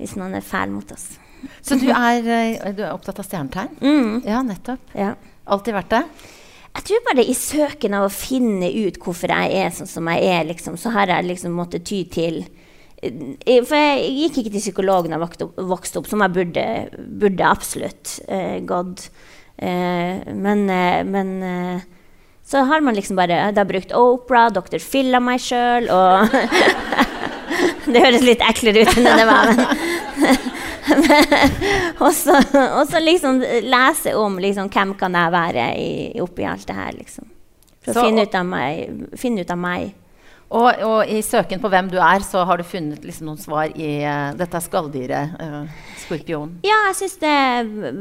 hvis 0.00 0.16
noen 0.18 0.36
er 0.38 0.46
fæl 0.46 0.72
mot 0.72 0.94
oss. 0.94 1.12
Så 1.62 1.78
du 1.80 1.88
er, 1.90 2.22
eh, 2.22 2.72
du 2.74 2.82
er 2.84 2.92
opptatt 2.92 3.18
av 3.18 3.26
stjernetegn? 3.26 3.74
Mm. 3.82 4.22
Ja, 4.26 4.42
nettopp. 4.46 4.94
Ja. 4.98 5.14
Alltid 5.50 5.76
vært 5.76 5.92
det? 5.92 6.02
Jeg 6.72 6.86
tror 6.88 7.04
bare 7.10 7.24
i 7.28 7.36
søken 7.36 7.96
av 7.98 8.06
å 8.06 8.14
finne 8.14 8.70
ut 8.72 8.98
hvorfor 9.02 9.32
jeg 9.34 9.56
er 9.60 9.72
sånn 9.74 9.90
som 9.90 10.08
jeg 10.08 10.24
er, 10.24 10.46
liksom, 10.48 10.78
så 10.80 10.94
har 10.94 11.10
jeg 11.12 11.28
liksom 11.28 11.56
måttet 11.56 11.84
ty 11.84 12.00
til 12.08 12.40
eh, 13.02 13.60
For 13.60 13.76
jeg 13.76 14.08
gikk 14.22 14.40
ikke 14.40 14.54
til 14.54 14.64
psykolog 14.64 15.10
da 15.10 15.18
jeg 15.18 15.50
vokste 15.58 16.00
opp, 16.00 16.08
som 16.08 16.24
jeg 16.24 16.36
burde, 16.38 16.66
burde 16.96 17.48
absolutt 17.48 18.20
uh, 18.30 18.58
gått. 18.64 19.10
Uh, 19.60 20.22
men, 20.32 20.64
uh, 20.70 21.02
men 21.04 21.82
så 22.46 22.64
har 22.66 22.80
man 22.80 22.96
liksom 22.96 23.18
bare 23.20 23.36
har 23.52 23.68
brukt 23.68 23.92
Opera, 23.94 24.48
Dr. 24.50 24.80
Phil 24.80 25.12
av 25.14 25.22
meg 25.26 25.42
sjøl, 25.42 25.90
og 25.92 26.32
Det 27.92 28.02
høres 28.04 28.24
litt 28.26 28.42
eklere 28.44 28.84
ut 28.84 28.96
enn 28.96 29.08
det 29.08 29.28
var, 29.28 29.52
men 29.56 30.50
og, 32.02 32.10
så, 32.14 33.00
liksom 33.00 33.40
lese 33.64 34.14
om 34.18 34.38
liksom, 34.42 34.70
hvem 34.72 34.94
kan 34.98 35.14
jeg 35.16 35.34
være 35.34 35.66
i, 35.78 35.90
oppi 36.22 36.46
alt 36.48 36.66
det 36.68 36.76
her, 36.76 36.94
liksom. 36.96 37.28
For 37.82 37.98
å 37.98 38.06
finne 38.06 38.26
ut 38.26 38.34
av 38.38 38.46
meg. 38.46 39.04
Finne 39.18 39.42
ut 39.42 39.52
av 39.52 39.58
meg. 39.58 39.92
Og, 40.52 40.68
og, 40.84 40.98
i 41.08 41.22
søken 41.24 41.62
på 41.62 41.70
hvem 41.72 41.88
du 41.90 41.96
er, 41.96 42.24
så 42.26 42.42
har 42.46 42.60
du 42.60 42.66
funnet 42.68 43.04
liksom, 43.06 43.30
noen 43.30 43.40
svar 43.40 43.72
i 43.72 44.02
uh, 44.04 44.34
dette 44.36 44.60
skalldyret, 44.60 45.38
uh, 45.40 45.86
skorpionen? 46.02 46.58
Ja, 46.66 46.76
jeg 46.90 46.98
syns 47.00 47.16
det 47.22 47.38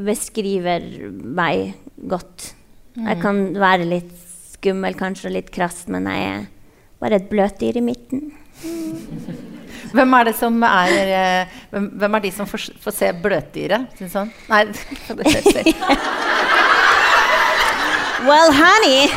beskriver 0.09 0.89
meg 1.11 1.77
godt. 2.11 2.51
Mm. 2.97 3.05
Jeg 3.07 3.21
kan 3.23 3.41
være 3.55 3.87
litt 3.87 4.11
skummel, 4.51 4.97
kanskje 4.99 5.31
litt 5.31 5.53
krass, 5.53 5.85
men 5.91 6.09
jeg 6.11 6.27
er 6.27 6.43
bare 7.01 7.21
et 7.21 7.31
bløtdyr 7.31 7.79
i 7.79 7.85
midten. 7.85 8.27
Mm. 8.63 8.97
Hvem 9.91 10.13
er 10.13 10.23
det 10.29 10.35
som 10.37 10.63
er 10.63 10.91
eh, 11.01 11.47
Hvem, 11.71 11.85
hvem 11.99 12.15
er 12.15 12.21
de 12.23 12.31
som 12.35 12.47
får, 12.47 12.67
får 12.83 12.93
se 12.95 13.09
bløtdyret? 13.23 13.81
Sånn? 14.11 14.29
Nei, 14.51 14.65
Well, 18.21 18.51
honey 18.53 19.09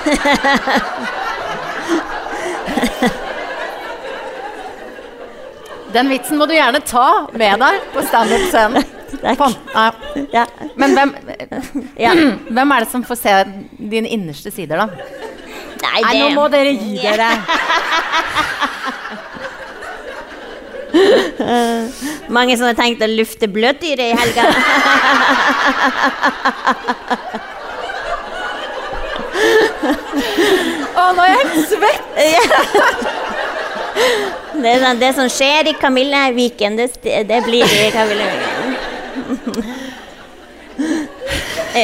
Den 5.95 6.09
vitsen 6.11 6.41
må 6.41 6.49
du 6.51 6.55
gjerne 6.57 6.81
ta 6.83 7.29
med 7.39 7.61
deg 7.63 7.77
på 7.95 8.03
standup-scenen. 8.03 8.83
Ja. 10.35 10.43
Men 10.75 10.97
hvem, 10.97 11.13
ja. 12.01 12.11
hvem 12.57 12.73
er 12.75 12.83
det 12.83 12.91
som 12.91 13.05
får 13.07 13.21
se 13.21 13.35
dine 13.79 14.11
innerste 14.11 14.51
sider, 14.51 14.83
da? 14.83 14.87
Nei. 15.85 16.01
Nei 16.03 16.15
nå 16.19 16.33
må 16.35 16.49
dere 16.51 16.73
gi 16.75 16.99
dere. 16.99 17.31
Mange 22.29 22.57
som 22.57 22.69
har 22.69 22.77
tenkt 22.79 23.03
å 23.03 23.09
lufte 23.11 23.49
bløtdyret 23.51 24.13
i 24.13 24.17
helga. 24.19 24.45
Å, 30.95 31.13
nå 31.13 31.23
er 31.25 31.31
jeg 31.31 31.39
helt 31.41 31.69
svett! 31.69 32.07
det, 34.63 34.69
er 34.71 34.83
sånn, 34.83 35.01
det 35.01 35.13
som 35.17 35.31
skjer 35.33 35.71
i 35.71 35.75
Kamilleviken, 35.79 36.79
det, 36.79 36.89
det 37.29 37.41
blir 37.47 37.65
i 37.67 37.91
Kamilleviken. 37.95 38.77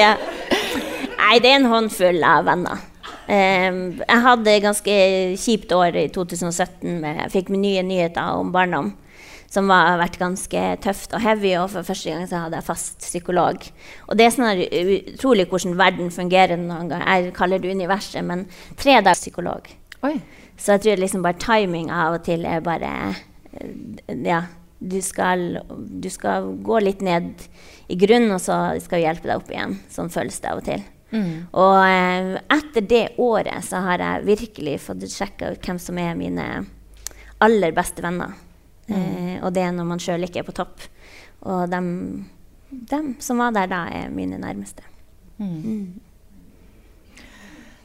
ja. 0.03 0.15
Nei, 1.21 1.39
det 1.39 1.51
er 1.51 1.59
en 1.61 1.69
håndfull 1.71 2.25
av 2.27 2.47
venner. 2.49 2.87
Um, 3.31 4.01
jeg 4.01 4.23
hadde 4.25 4.51
et 4.51 4.65
ganske 4.65 4.95
kjipt 5.39 5.71
år 5.77 5.95
i 6.01 6.09
2017. 6.11 6.97
Med, 7.03 7.21
jeg 7.25 7.33
fikk 7.37 7.53
nye 7.55 7.85
nyheter 7.87 8.41
om 8.41 8.51
barndom 8.55 8.91
som 9.51 9.71
har 9.73 9.99
vært 9.99 10.19
ganske 10.21 10.63
tøft 10.85 11.15
og 11.17 11.25
heavy. 11.25 11.55
Og 11.59 11.73
for 11.73 11.87
første 11.87 12.13
gang 12.13 12.29
så 12.31 12.45
hadde 12.45 12.61
jeg 12.61 12.69
fast 12.69 13.03
psykolog. 13.03 13.67
Og 14.07 14.19
det 14.19 14.27
er 14.27 14.37
sånn 14.37 14.63
utrolig 15.17 15.49
hvordan 15.51 15.79
verden 15.81 16.13
fungerer 16.15 16.61
noen 16.61 16.93
gang. 16.93 17.03
Jeg 17.03 17.35
kaller 17.37 17.63
det 17.63 17.75
universet, 17.75 18.23
men 18.27 18.47
tre 18.79 19.01
dager 19.01 19.19
psykolog. 19.19 19.67
Oi. 20.07 20.15
Så 20.61 20.77
jeg 20.77 20.85
tror 20.85 21.03
liksom 21.03 21.25
bare 21.25 21.41
timing 21.41 21.91
av 21.93 22.19
og 22.19 22.25
til 22.29 22.47
er 22.47 22.63
bare 22.65 22.93
Ja, 24.07 24.45
du 24.81 25.01
skal, 25.05 25.61
du 25.75 26.09
skal 26.13 26.53
gå 26.65 26.79
litt 26.81 27.03
ned 27.05 27.33
i 27.91 27.97
grunnen, 27.99 28.31
og 28.37 28.41
så 28.41 28.79
skal 28.81 29.01
vi 29.01 29.07
hjelpe 29.09 29.29
deg 29.29 29.41
opp 29.41 29.51
igjen. 29.51 29.75
Sånn 29.93 30.13
føles 30.13 30.39
det 30.41 30.53
av 30.53 30.61
og 30.61 30.69
til. 30.69 30.85
Mm. 31.11 31.33
Og 31.59 31.79
eh, 31.83 32.37
etter 32.55 32.87
det 32.87 33.03
året 33.19 33.67
så 33.67 33.83
har 33.83 34.05
jeg 34.05 34.29
virkelig 34.29 34.77
fått 34.85 35.09
sjekka 35.11 35.51
ut 35.51 35.67
hvem 35.67 35.81
som 35.83 35.99
er 35.99 36.15
mine 36.19 36.47
aller 37.43 37.75
beste 37.75 38.05
venner. 38.05 38.37
Mm. 38.91 39.01
Eh, 39.01 39.35
og 39.45 39.55
det 39.55 39.65
er 39.65 39.73
når 39.75 39.89
man 39.89 40.03
sjøl 40.03 40.27
ikke 40.27 40.43
er 40.43 40.47
på 40.49 40.57
topp. 40.57 40.85
Og 41.49 41.65
dem, 41.73 41.89
dem, 42.71 43.15
som 43.23 43.41
var 43.41 43.55
der 43.57 43.71
da, 43.71 43.85
er 44.03 44.13
mine 44.15 44.41
nærmeste. 44.41 44.87
Mm. 45.39 45.59
mm. 45.65 45.91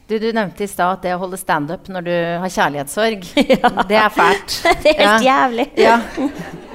Du, 0.05 0.19
du, 0.21 0.27
nevnte 0.37 0.61
i 0.61 0.69
stad 0.69 0.99
at 0.99 1.01
det 1.01 1.15
å 1.15 1.21
holde 1.23 1.37
standup 1.41 1.87
når 1.89 2.03
du 2.05 2.11
har 2.13 2.51
kjærlighetssorg, 2.53 3.23
ja. 3.55 3.71
det 3.89 3.97
er 3.97 4.11
fælt. 4.13 4.59
det 4.83 4.91
er 4.91 4.99
helt 4.99 5.25
ja. 5.25 5.39
jævlig. 5.39 5.65
Ja. 5.81 5.95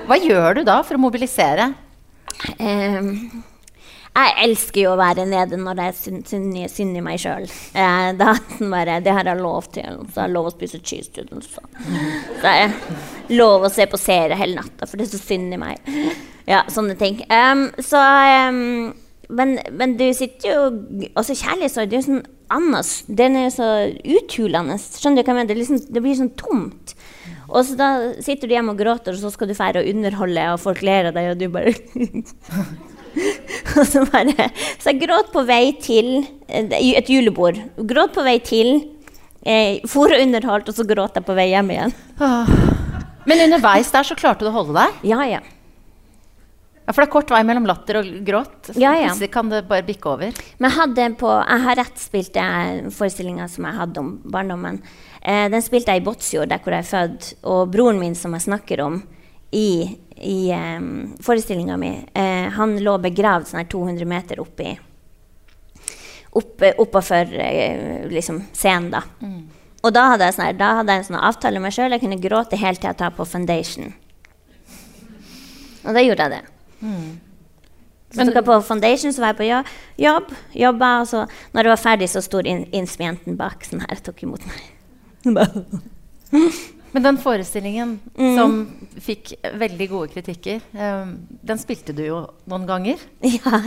Hva 0.08 0.18
gjør 0.18 0.58
du 0.58 0.64
da 0.66 0.80
for 0.82 0.98
å 0.98 1.02
mobilisere? 1.04 1.68
Um, 2.58 3.12
jeg 4.10 4.32
elsker 4.44 4.80
jo 4.82 4.94
å 4.94 4.98
være 4.98 5.24
nede 5.28 5.58
når 5.60 5.82
jeg 5.84 5.96
synd, 5.98 6.56
synd 6.72 6.98
i 6.98 7.02
meg 7.04 7.20
sjøl. 7.22 7.46
Eh, 7.78 8.08
det, 8.18 8.32
det 9.06 9.14
har 9.14 9.30
jeg 9.30 9.38
lov 9.40 9.68
til. 9.70 10.00
Så 10.10 10.16
jeg 10.16 10.24
har 10.24 10.32
lov 10.34 10.50
å 10.50 10.54
spise 10.54 10.80
cheese 10.82 11.12
doodles. 11.14 11.52
Så. 11.54 11.62
så 12.40 12.56
jeg 12.56 13.36
lov 13.38 13.68
å 13.68 13.72
se 13.72 13.86
på 13.90 14.00
serie 14.00 14.38
hele 14.40 14.58
natta, 14.58 14.88
for 14.88 14.98
det 14.98 15.06
er 15.06 15.12
så 15.14 15.22
synd 15.22 15.54
i 15.54 15.60
meg. 15.60 15.94
Ja, 16.50 16.64
sånne 16.72 16.98
ting. 16.98 17.22
Um, 17.30 17.68
så 17.84 18.02
um, 18.50 18.90
men, 19.30 19.56
men, 19.78 19.94
du 19.94 20.08
sitter 20.16 20.50
jo 20.50 20.60
Altså, 21.14 21.36
kjærlighetssorg, 21.38 21.90
det 21.90 21.98
er 21.98 22.00
jo 22.00 22.08
sånn 22.08 22.24
annet 22.50 23.16
Den 23.20 23.38
er 23.38 23.46
jo 23.46 23.52
så 23.54 23.68
uthulende. 24.18 24.78
Skjønner 24.80 25.22
du 25.22 25.28
hva 25.28 25.30
jeg 25.30 25.38
mener? 25.38 25.52
Det, 25.52 25.58
liksom, 25.60 25.82
det 25.86 26.02
blir 26.02 26.18
sånn 26.18 26.34
tomt. 26.38 26.94
Og 27.50 27.62
så 27.66 27.76
da 27.78 27.90
sitter 28.22 28.50
du 28.50 28.54
hjemme 28.56 28.74
og 28.74 28.82
gråter, 28.82 29.14
og 29.14 29.22
så 29.22 29.30
skal 29.34 29.50
du 29.50 29.56
fære 29.58 29.82
og 29.82 29.90
underholde, 29.90 30.46
og 30.54 30.62
folk 30.62 30.82
ler 30.86 31.10
av 31.10 31.16
deg, 31.16 31.32
og 31.32 31.38
du 31.40 31.46
bare 31.50 31.74
og 33.78 33.84
så 33.86 34.04
bare 34.10 34.48
Så 34.80 34.92
jeg 34.92 35.02
gråt 35.04 35.30
på 35.34 35.44
vei 35.48 35.64
til 35.82 36.10
eh, 36.48 36.74
et 36.96 37.10
julebord. 37.10 37.60
Gråt 37.76 38.14
på 38.16 38.24
vei 38.26 38.38
til. 38.44 38.74
Eh, 39.40 39.80
for 39.88 40.12
og 40.12 40.20
underholdt, 40.20 40.68
og 40.68 40.76
så 40.76 40.84
gråt 40.84 41.16
jeg 41.16 41.24
på 41.26 41.36
vei 41.38 41.48
hjem 41.52 41.72
igjen. 41.72 41.94
Men 43.28 43.46
underveis 43.46 43.92
der 43.92 44.06
så 44.06 44.16
klarte 44.18 44.44
du 44.44 44.50
å 44.50 44.56
holde 44.58 44.76
deg? 44.76 45.00
Ja, 45.12 45.24
ja. 45.28 45.40
Ja, 46.90 46.94
For 46.94 47.04
det 47.04 47.06
er 47.06 47.12
kort 47.12 47.30
vei 47.30 47.44
mellom 47.46 47.68
latter 47.68 48.00
og 48.00 48.08
gråt. 48.26 48.72
Ja, 48.80 48.96
ja. 48.98 49.12
Kan 49.30 49.52
det 49.52 49.62
bare 49.68 49.86
bikke 49.86 50.10
over. 50.10 50.40
Men 50.58 50.66
jeg, 50.66 50.76
hadde 50.78 51.04
på, 51.20 51.30
jeg 51.38 51.64
har 51.66 51.78
rett 51.78 52.02
spilt 52.02 52.38
forestillinga 52.96 53.46
som 53.52 53.68
jeg 53.68 53.78
hadde 53.78 54.02
om 54.02 54.08
barndommen. 54.26 54.80
Eh, 55.20 55.46
den 55.52 55.62
spilte 55.62 55.94
jeg 55.94 56.02
i 56.02 56.04
Båtsfjord, 56.08 56.50
der 56.50 56.58
hvor 56.64 56.74
jeg 56.74 56.82
er 56.82 56.90
født. 56.90 57.28
Og 57.46 57.70
broren 57.70 58.00
min, 58.02 58.16
som 58.18 58.34
jeg 58.34 58.48
snakker 58.48 58.82
om, 58.82 58.98
i, 59.54 59.98
i 60.20 60.52
um, 60.52 61.16
forestillinga 61.22 61.76
mi. 61.80 61.92
Uh, 62.16 62.48
han 62.56 62.76
lå 62.84 62.96
begravd 63.00 63.50
sånn 63.50 63.62
her 63.62 63.70
200 63.72 64.08
meter 64.08 64.42
oppi 64.42 64.74
opp, 66.36 66.62
oppafor 66.78 67.32
uh, 67.34 68.06
liksom, 68.12 68.42
scenen, 68.52 68.90
da. 68.92 69.02
Mm. 69.24 69.40
Og 69.80 69.94
da 69.96 70.10
hadde 70.12 70.28
jeg, 70.28 70.36
sånn, 70.36 70.58
da 70.60 70.74
hadde 70.80 70.92
jeg 70.92 71.02
en 71.02 71.08
sånn 71.08 71.22
avtale 71.30 71.56
med 71.58 71.68
meg 71.68 71.76
sjøl. 71.76 71.94
Jeg 71.94 72.02
kunne 72.02 72.20
gråte 72.20 72.58
helt 72.60 72.82
til 72.82 72.90
jeg 72.90 73.00
tar 73.00 73.14
på 73.16 73.24
foundation. 73.28 73.94
Og 75.80 75.96
da 75.96 76.02
gjorde 76.04 76.26
jeg 76.26 76.34
det. 76.34 76.42
Mm. 76.84 77.06
Så 78.10 78.26
tok 78.26 78.36
jeg 78.40 78.46
på 78.50 78.58
foundation, 78.66 79.14
så 79.14 79.22
var 79.22 79.32
jeg 79.32 79.38
på 79.38 79.48
jobb. 80.02 80.34
Jobba, 80.58 80.90
og 81.00 81.08
så 81.08 81.22
når 81.54 81.62
jeg 81.62 81.72
var 81.72 81.80
ferdig, 81.80 82.10
så 82.12 82.22
sto 82.24 82.42
inn- 82.42 82.66
innsmejenten 82.76 83.38
bak 83.40 83.64
sånn 83.64 83.84
her 83.86 83.96
og 83.96 84.04
tok 84.10 84.26
imot 84.26 84.44
meg. 84.50 84.60
Men 86.92 87.02
den 87.06 87.18
forestillingen 87.22 88.00
Mm. 88.18 88.36
som 88.36 88.54
fikk 89.00 89.32
veldig 89.60 89.86
gode 89.90 90.08
kritikker, 90.12 90.60
um, 90.74 91.12
den 91.42 91.58
spilte 91.62 91.94
du 91.94 92.02
jo 92.06 92.20
noen 92.50 92.66
ganger. 92.66 92.98
Ja. 93.22 93.60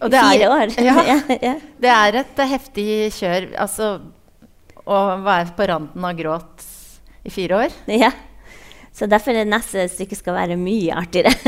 I 0.00 0.08
er- 0.08 0.30
fire 0.30 0.48
år. 0.50 0.74
Ja. 0.88 0.96
ja. 1.42 1.54
Det 1.80 1.90
er 1.92 2.20
et 2.22 2.38
eh, 2.38 2.48
heftig 2.54 2.86
kjør. 3.18 3.50
Altså 3.60 4.00
å 4.84 5.02
være 5.24 5.52
på 5.56 5.66
randen 5.68 6.04
av 6.04 6.16
gråt 6.16 6.64
i 7.24 7.30
fire 7.30 7.64
år. 7.66 7.76
ja. 7.88 8.10
Så 8.94 9.08
derfor 9.10 9.34
det 9.34 9.48
neste 9.50 9.88
stykket 9.90 10.20
skal 10.20 10.36
være 10.36 10.54
mye 10.56 10.94
artigere. 10.94 11.32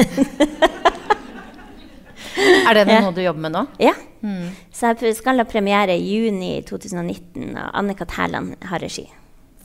Er 2.67 2.75
det 2.75 2.87
noe 2.91 3.13
du 3.15 3.21
jobber 3.23 3.41
med 3.47 3.53
nå? 3.55 3.63
ja. 3.81 3.93
Mm. 4.27 4.49
Så 4.75 4.91
jeg 4.99 5.15
skal 5.15 5.39
ha 5.39 5.45
premiere 5.47 5.95
i 5.95 6.03
juni 6.17 6.57
2019, 6.67 7.53
og 7.55 7.69
Anne-Kat. 7.79 8.11
Hærland 8.17 8.57
har 8.67 8.83
regi. 8.83 9.05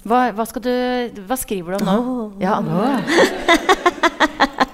Hva, 0.01 0.19
hva, 0.33 0.45
du, 0.65 0.71
hva 1.29 1.37
skriver 1.37 1.75
du 1.77 1.83
om 1.83 1.89
nå? 1.89 1.97
Oh. 2.01 2.31
Ja, 2.41 2.55
nå. 2.63 2.79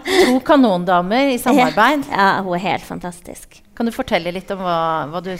To 0.07 0.37
kanondamer 0.47 1.33
i 1.33 1.37
samarbeid. 1.43 2.05
Ja, 2.11 2.29
hun 2.45 2.55
er 2.57 2.63
helt 2.63 2.85
fantastisk. 2.87 3.59
Kan 3.77 3.85
du 3.89 3.93
fortelle 3.93 4.31
litt 4.33 4.49
om 4.55 4.61
hva, 4.63 4.77
hva 5.11 5.19
du 5.21 5.33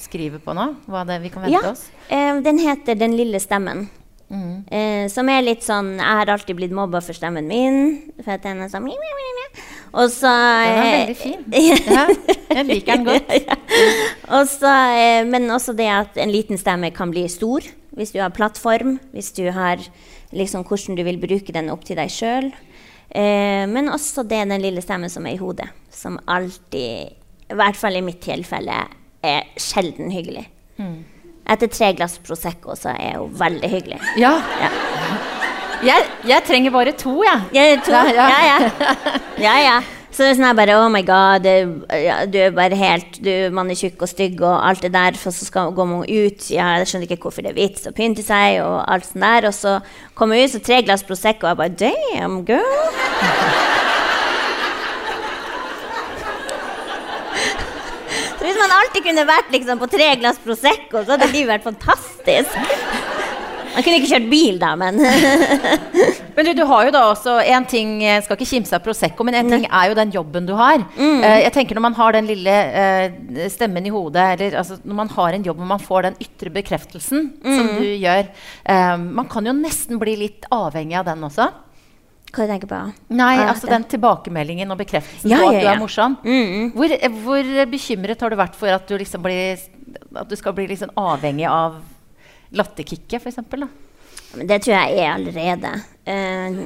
skriver 0.00 0.40
på 0.42 0.54
nå? 0.56 0.70
Hva 0.90 1.04
det 1.08 1.20
vi 1.22 1.30
kan 1.34 1.44
vente 1.44 1.54
Ja, 1.60 1.74
oss? 1.74 1.84
eh, 2.08 2.40
den 2.42 2.58
heter 2.58 2.96
Den 2.98 3.14
lille 3.18 3.38
stemmen. 3.42 3.86
Mm. 4.32 4.64
Eh, 4.72 5.04
som 5.12 5.28
er 5.28 5.42
litt 5.44 5.60
sånn 5.62 5.92
Jeg 6.00 6.16
har 6.18 6.30
alltid 6.32 6.56
blitt 6.56 6.72
mobba 6.74 7.02
for 7.04 7.14
stemmen 7.14 7.46
min. 7.46 7.76
For 8.24 8.32
at 8.34 8.42
den 8.48 8.64
er 8.64 8.72
sånn 8.72 8.88
Og 9.94 10.10
så 10.10 10.30
Den 10.30 10.74
er 10.74 10.82
eh, 10.82 10.94
veldig 10.98 11.16
fin. 11.20 11.44
Ja, 11.54 12.04
jeg 12.58 12.66
liker 12.66 12.96
den 12.98 13.06
godt. 13.10 13.30
ja. 13.30 13.56
Og 14.34 14.48
så, 14.50 14.72
eh, 14.98 15.22
men 15.28 15.46
også 15.54 15.74
det 15.78 15.86
at 15.92 16.18
en 16.18 16.32
liten 16.34 16.58
stemme 16.58 16.90
kan 16.94 17.12
bli 17.14 17.26
stor 17.30 17.62
hvis 17.94 18.10
du 18.10 18.18
har 18.18 18.32
plattform. 18.34 18.96
Hvis 19.14 19.30
du 19.36 19.44
har 19.54 19.78
liksom 20.34 20.64
hvordan 20.66 20.98
du 20.98 21.04
vil 21.06 21.20
bruke 21.22 21.54
den 21.54 21.70
opp 21.70 21.84
til 21.86 21.98
deg 22.00 22.10
sjøl. 22.10 22.50
Eh, 23.14 23.64
men 23.70 23.92
også 23.94 24.24
det 24.26 24.42
den 24.50 24.62
lille 24.64 24.82
stemmen 24.82 25.12
som 25.12 25.26
er 25.30 25.36
i 25.36 25.40
hodet. 25.40 25.68
Som 25.94 26.18
alltid, 26.26 27.14
i 27.50 27.54
hvert 27.54 27.78
fall 27.78 28.00
i 28.00 28.02
mitt 28.02 28.18
tilfelle, 28.24 28.80
er 29.24 29.46
sjelden 29.62 30.10
hyggelig. 30.10 30.48
Mm. 30.82 31.04
Etter 31.54 31.70
tre 31.70 31.92
glass 31.94 32.18
Prosecco 32.24 32.74
så 32.74 32.96
er 32.98 33.20
hun 33.20 33.34
veldig 33.38 33.70
hyggelig. 33.70 34.00
Ja. 34.18 34.34
Ja. 34.58 34.72
Jeg, 35.84 36.06
jeg 36.24 36.44
trenger 36.46 36.72
bare 36.72 36.92
to, 36.96 37.18
jeg. 37.24 37.40
Ja, 37.52 37.64
to. 37.84 37.92
Ja, 37.92 38.02
Ja, 38.14 38.40
ja. 38.48 38.58
ja. 39.46 39.58
ja. 39.64 39.76
Så 40.14 40.22
det 40.22 40.28
er 40.30 40.36
sånn 40.38 40.54
bare 40.54 40.76
Oh 40.78 40.86
my 40.94 41.00
god, 41.02 41.42
du 41.42 42.36
er 42.38 42.52
bare 42.54 42.76
helt 42.78 43.16
du, 43.18 43.50
Man 43.50 43.66
er 43.72 43.78
tjukk 43.80 44.04
og 44.06 44.10
stygg 44.12 44.38
og 44.44 44.52
alt 44.62 44.84
det 44.86 44.92
der, 44.94 45.18
for 45.18 45.34
så 45.34 45.42
skal, 45.48 45.72
går 45.74 45.88
man 45.90 46.04
ut. 46.06 46.46
Ja, 46.54 46.76
jeg 46.78 46.86
skjønner 46.86 47.08
ikke 47.08 47.26
hvorfor 47.26 47.42
det 47.42 47.50
er 47.50 47.58
vits 47.58 47.88
å 47.90 47.92
pynte 47.96 48.22
seg 48.22 48.60
og 48.62 48.76
alt 48.86 49.08
sånt 49.08 49.26
der. 49.26 49.48
Og 49.50 49.54
så 49.56 49.72
kommer 50.14 50.38
jeg 50.38 50.46
ut, 50.46 50.54
så 50.54 50.60
tre 50.62 50.78
glass 50.86 51.02
Prosecco, 51.08 51.48
og 51.48 51.50
jeg 51.50 51.58
bare 51.64 51.78
Damn, 51.82 52.44
girl. 52.46 52.62
Hvis 58.44 58.58
man 58.60 58.76
alltid 58.76 59.02
kunne 59.08 59.24
vært 59.26 59.50
liksom, 59.50 59.82
på 59.82 59.88
tre 59.90 60.12
glass 60.20 60.38
Prosecco, 60.46 61.02
så 61.02 61.16
hadde 61.16 61.32
livet 61.32 61.56
vært 61.56 61.66
fantastisk. 61.66 62.54
Man 63.74 63.82
kunne 63.82 63.98
ikke 64.00 64.10
kjørt 64.14 64.30
bil, 64.30 64.58
da, 64.62 64.74
men 64.78 65.00
Men 66.34 66.48
du, 66.48 66.50
du 66.58 66.64
har 66.66 66.88
jo 66.88 66.92
da 66.94 67.00
også 67.12 67.36
en 67.46 67.66
ting 67.70 67.90
Jeg 68.02 68.24
skal 68.26 68.34
ikke 68.38 68.48
kimse 68.50 68.74
av 68.74 68.82
Prosecco, 68.82 69.22
men 69.26 69.36
en 69.38 69.50
ting 69.52 69.66
er 69.68 69.90
jo 69.90 69.96
den 69.98 70.10
jobben 70.14 70.48
du 70.48 70.54
har. 70.58 70.82
Eh, 70.98 71.40
jeg 71.44 71.52
tenker 71.54 71.78
Når 71.78 71.84
man 71.86 71.94
har 71.98 72.16
den 72.16 72.26
lille 72.30 72.54
eh, 72.80 73.44
stemmen 73.52 73.86
i 73.86 73.92
hodet, 73.94 74.24
eller 74.34 74.56
altså, 74.62 74.80
når 74.82 74.98
man 75.04 75.12
har 75.14 75.36
en 75.36 75.46
jobb 75.46 75.60
hvor 75.62 75.70
man 75.76 75.82
får 75.82 76.08
den 76.08 76.18
ytre 76.26 76.50
bekreftelsen 76.54 77.28
som 77.44 77.70
du 77.78 77.86
gjør 77.86 78.24
eh, 78.26 78.96
Man 79.04 79.30
kan 79.30 79.46
jo 79.46 79.54
nesten 79.56 80.00
bli 80.02 80.16
litt 80.24 80.48
avhengig 80.54 80.98
av 80.98 81.06
den 81.12 81.22
også. 81.30 81.46
Hva 82.34 82.48
tenker 82.50 82.66
du 82.66 82.72
på? 82.74 82.82
Nei, 83.14 83.34
Ah, 83.38 83.52
altså 83.52 83.68
den 83.70 83.84
tilbakemeldingen 83.94 84.74
og 84.74 84.80
bekreftelsen 84.80 85.30
Ja, 85.30 85.38
på 85.38 85.52
at 85.52 85.60
ja, 85.60 85.60
du 85.62 85.68
er 85.70 85.78
morsom. 85.84 86.16
Mm. 86.26 86.72
Hvor, 86.74 86.94
eh, 86.98 87.18
hvor 87.22 87.50
bekymret 87.70 88.26
har 88.26 88.34
du 88.34 88.40
vært 88.42 88.58
for 88.58 88.74
at 88.74 88.90
du, 88.90 88.96
liksom 88.98 89.22
blir, 89.22 89.62
at 90.18 90.30
du 90.30 90.34
skal 90.40 90.56
bli 90.56 90.66
liksom 90.74 90.90
avhengig 90.98 91.46
av 91.46 91.78
latterkicket, 92.56 93.20
f.eks.? 93.20 93.42
Det 94.34 94.56
tror 94.64 94.74
jeg 94.74 94.96
er 94.98 95.12
allerede. 95.12 95.70
Uh, 96.04 96.56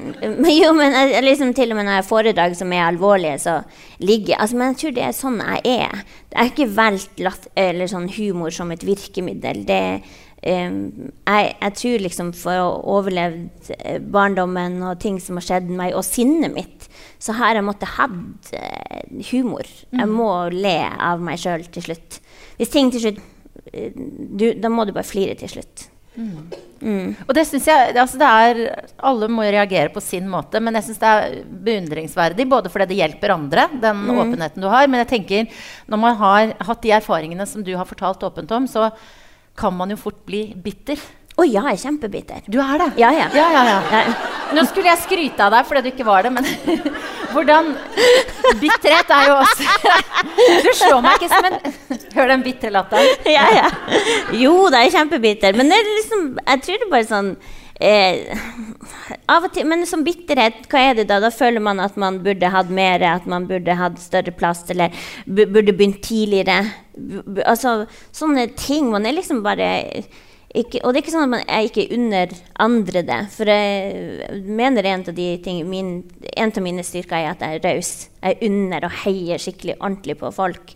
men 0.40 0.52
jo, 0.56 0.70
men 0.74 0.94
liksom 1.22 1.52
til 1.54 1.72
og 1.72 1.78
med 1.78 1.86
når 1.86 1.98
jeg 1.98 2.02
har 2.02 2.08
foredrag 2.08 2.56
som 2.58 2.72
er 2.72 2.86
alvorlige, 2.86 3.36
så 3.38 3.58
ligger 3.98 4.40
altså, 4.40 4.56
Men 4.56 4.72
jeg 4.72 4.80
tror 4.80 4.96
det 4.96 5.04
er 5.04 5.18
sånn 5.18 5.42
jeg 5.42 5.60
er. 5.74 6.06
Jeg 6.32 6.38
har 6.38 6.50
ikke 6.52 6.70
valgt 6.78 7.20
latt, 7.22 7.50
eller 7.56 7.90
sånn 7.90 8.08
humor 8.16 8.54
som 8.54 8.72
et 8.72 8.84
virkemiddel. 8.86 9.62
Det, 9.68 9.82
um, 10.42 10.80
jeg, 11.28 11.52
jeg 11.60 11.76
tror 11.82 12.04
liksom 12.08 12.32
for 12.40 12.64
å 12.64 12.98
overleve 12.98 13.76
eh, 13.78 14.00
barndommen 14.00 14.80
og 14.88 15.00
ting 15.04 15.20
som 15.22 15.40
har 15.40 15.48
skjedd 15.50 15.70
meg, 15.70 15.94
og 15.94 16.06
sinnet 16.08 16.54
mitt, 16.54 16.88
så 17.20 17.36
har 17.36 17.58
jeg 17.58 17.66
måttet 17.66 17.96
hatt 17.98 18.52
humor. 19.30 19.66
Jeg 19.92 20.08
må 20.10 20.30
le 20.54 20.78
av 20.88 21.20
meg 21.24 21.40
sjøl 21.42 21.66
til 21.74 21.90
slutt. 21.90 22.22
Hvis 22.58 22.72
ting 22.74 22.90
til 22.94 23.04
slutt 23.04 23.26
du, 23.72 24.52
Da 24.58 24.70
må 24.72 24.86
du 24.86 24.94
bare 24.96 25.06
flire 25.06 25.36
til 25.38 25.50
slutt. 25.56 25.88
Mm. 26.18 27.14
Og 27.26 27.30
det 27.34 27.44
syns 27.46 27.66
jeg, 27.68 27.92
altså 27.98 28.18
det 28.18 28.26
er, 28.26 28.60
Alle 29.06 29.28
må 29.30 29.44
reagere 29.46 29.90
på 29.94 30.02
sin 30.02 30.26
måte, 30.30 30.60
men 30.62 30.74
jeg 30.78 30.88
syns 30.88 31.00
det 31.02 31.12
er 31.12 31.36
beundringsverdig. 31.68 32.48
Både 32.50 32.72
fordi 32.72 32.88
det 32.92 33.00
hjelper 33.02 33.34
andre, 33.34 33.68
den 33.82 34.02
åpenheten 34.14 34.64
du 34.64 34.68
har. 34.72 34.90
Men 34.90 35.04
jeg 35.04 35.12
tenker, 35.14 35.62
når 35.86 36.02
man 36.04 36.18
har 36.22 36.56
hatt 36.70 36.82
de 36.84 36.94
erfaringene 36.98 37.46
som 37.46 37.64
du 37.66 37.74
har 37.76 37.88
fortalt 37.88 38.24
åpent 38.26 38.54
om, 38.56 38.66
så 38.70 38.90
kan 39.58 39.74
man 39.74 39.90
jo 39.90 39.98
fort 39.98 40.20
bli 40.26 40.48
bitter. 40.54 41.00
Å 41.38 41.44
ja, 41.46 41.62
jeg 41.70 41.76
er 41.76 41.82
kjempebitter. 41.84 42.40
Du 42.50 42.56
er 42.58 42.80
det? 42.80 42.88
Ja, 42.98 43.12
ja. 43.14 43.28
ja, 43.30 43.46
ja, 43.54 43.62
ja. 43.68 43.78
Ja. 43.94 44.14
Nå 44.56 44.64
skulle 44.66 44.90
jeg 44.90 44.98
skryte 45.04 45.44
av 45.44 45.52
deg 45.54 45.68
fordi 45.68 45.84
du 45.84 45.90
ikke 45.92 46.06
var 46.08 46.26
det, 46.26 46.32
men 46.34 46.46
hvordan 47.34 47.68
Bitterhet 48.58 49.12
er 49.12 49.28
jo 49.28 49.36
også 49.42 49.92
Du 50.64 50.70
slår 50.72 51.02
meg 51.04 51.20
ikke 51.20 51.30
som 51.30 51.46
en 51.50 51.58
Hør 52.16 52.32
den 52.32 52.42
bitre 52.42 52.72
latteren. 52.74 53.22
ja, 53.36 53.46
ja. 53.54 53.70
Jo 54.34 54.66
da, 54.72 54.82
jeg 54.82 54.90
er 54.90 54.96
kjempebitter. 54.98 55.54
Men 55.54 55.70
det 55.70 55.78
er 55.78 55.88
liksom, 55.92 56.28
jeg 56.40 56.62
tror 56.64 56.80
det 56.80 56.86
er 56.88 56.92
bare 56.96 57.08
sånn 57.12 57.30
eh, 57.78 58.44
Av 59.30 59.46
og 59.46 59.54
til, 59.54 59.68
Men 59.70 59.86
som 59.86 60.02
bitterhet, 60.06 60.64
hva 60.72 60.82
er 60.88 60.98
det 60.98 61.06
da? 61.12 61.20
Da 61.22 61.30
føler 61.34 61.62
man 61.62 61.82
at 61.84 61.98
man 62.00 62.18
burde 62.24 62.50
hatt 62.50 62.72
mer, 62.74 63.04
at 63.06 63.28
man 63.30 63.46
burde 63.46 63.78
hatt 63.78 64.00
større 64.02 64.34
plass, 64.34 64.64
eller 64.74 64.96
burde 65.28 65.70
begynt 65.70 66.02
tidligere. 66.02 66.64
Altså 67.44 67.84
sånne 68.10 68.48
ting. 68.58 68.90
Man 68.90 69.06
er 69.06 69.20
liksom 69.20 69.44
bare 69.46 69.68
ikke, 70.56 70.80
og 70.80 70.94
det 70.94 71.00
er 71.00 71.04
ikke 71.04 71.12
sånn 71.12 71.26
at 71.26 71.32
man, 71.34 71.42
jeg 71.44 71.68
ikke 71.68 71.96
unner 71.98 72.30
andre 72.64 73.02
det. 73.04 73.18
For 73.34 73.50
jeg 73.52 74.38
mener 74.48 74.86
en 74.88 75.04
av, 75.04 75.12
de 75.18 75.26
ting, 75.44 75.60
min, 75.68 75.90
en 76.32 76.54
av 76.54 76.64
mine 76.64 76.84
styrker 76.86 77.18
er 77.18 77.34
at 77.34 77.44
jeg 77.44 77.58
er 77.58 77.66
raus. 77.66 77.92
Jeg 78.22 78.40
unner 78.48 78.88
og 78.88 78.96
heier 79.04 79.42
skikkelig 79.42 79.76
ordentlig 79.76 80.16
på 80.22 80.32
folk. 80.32 80.72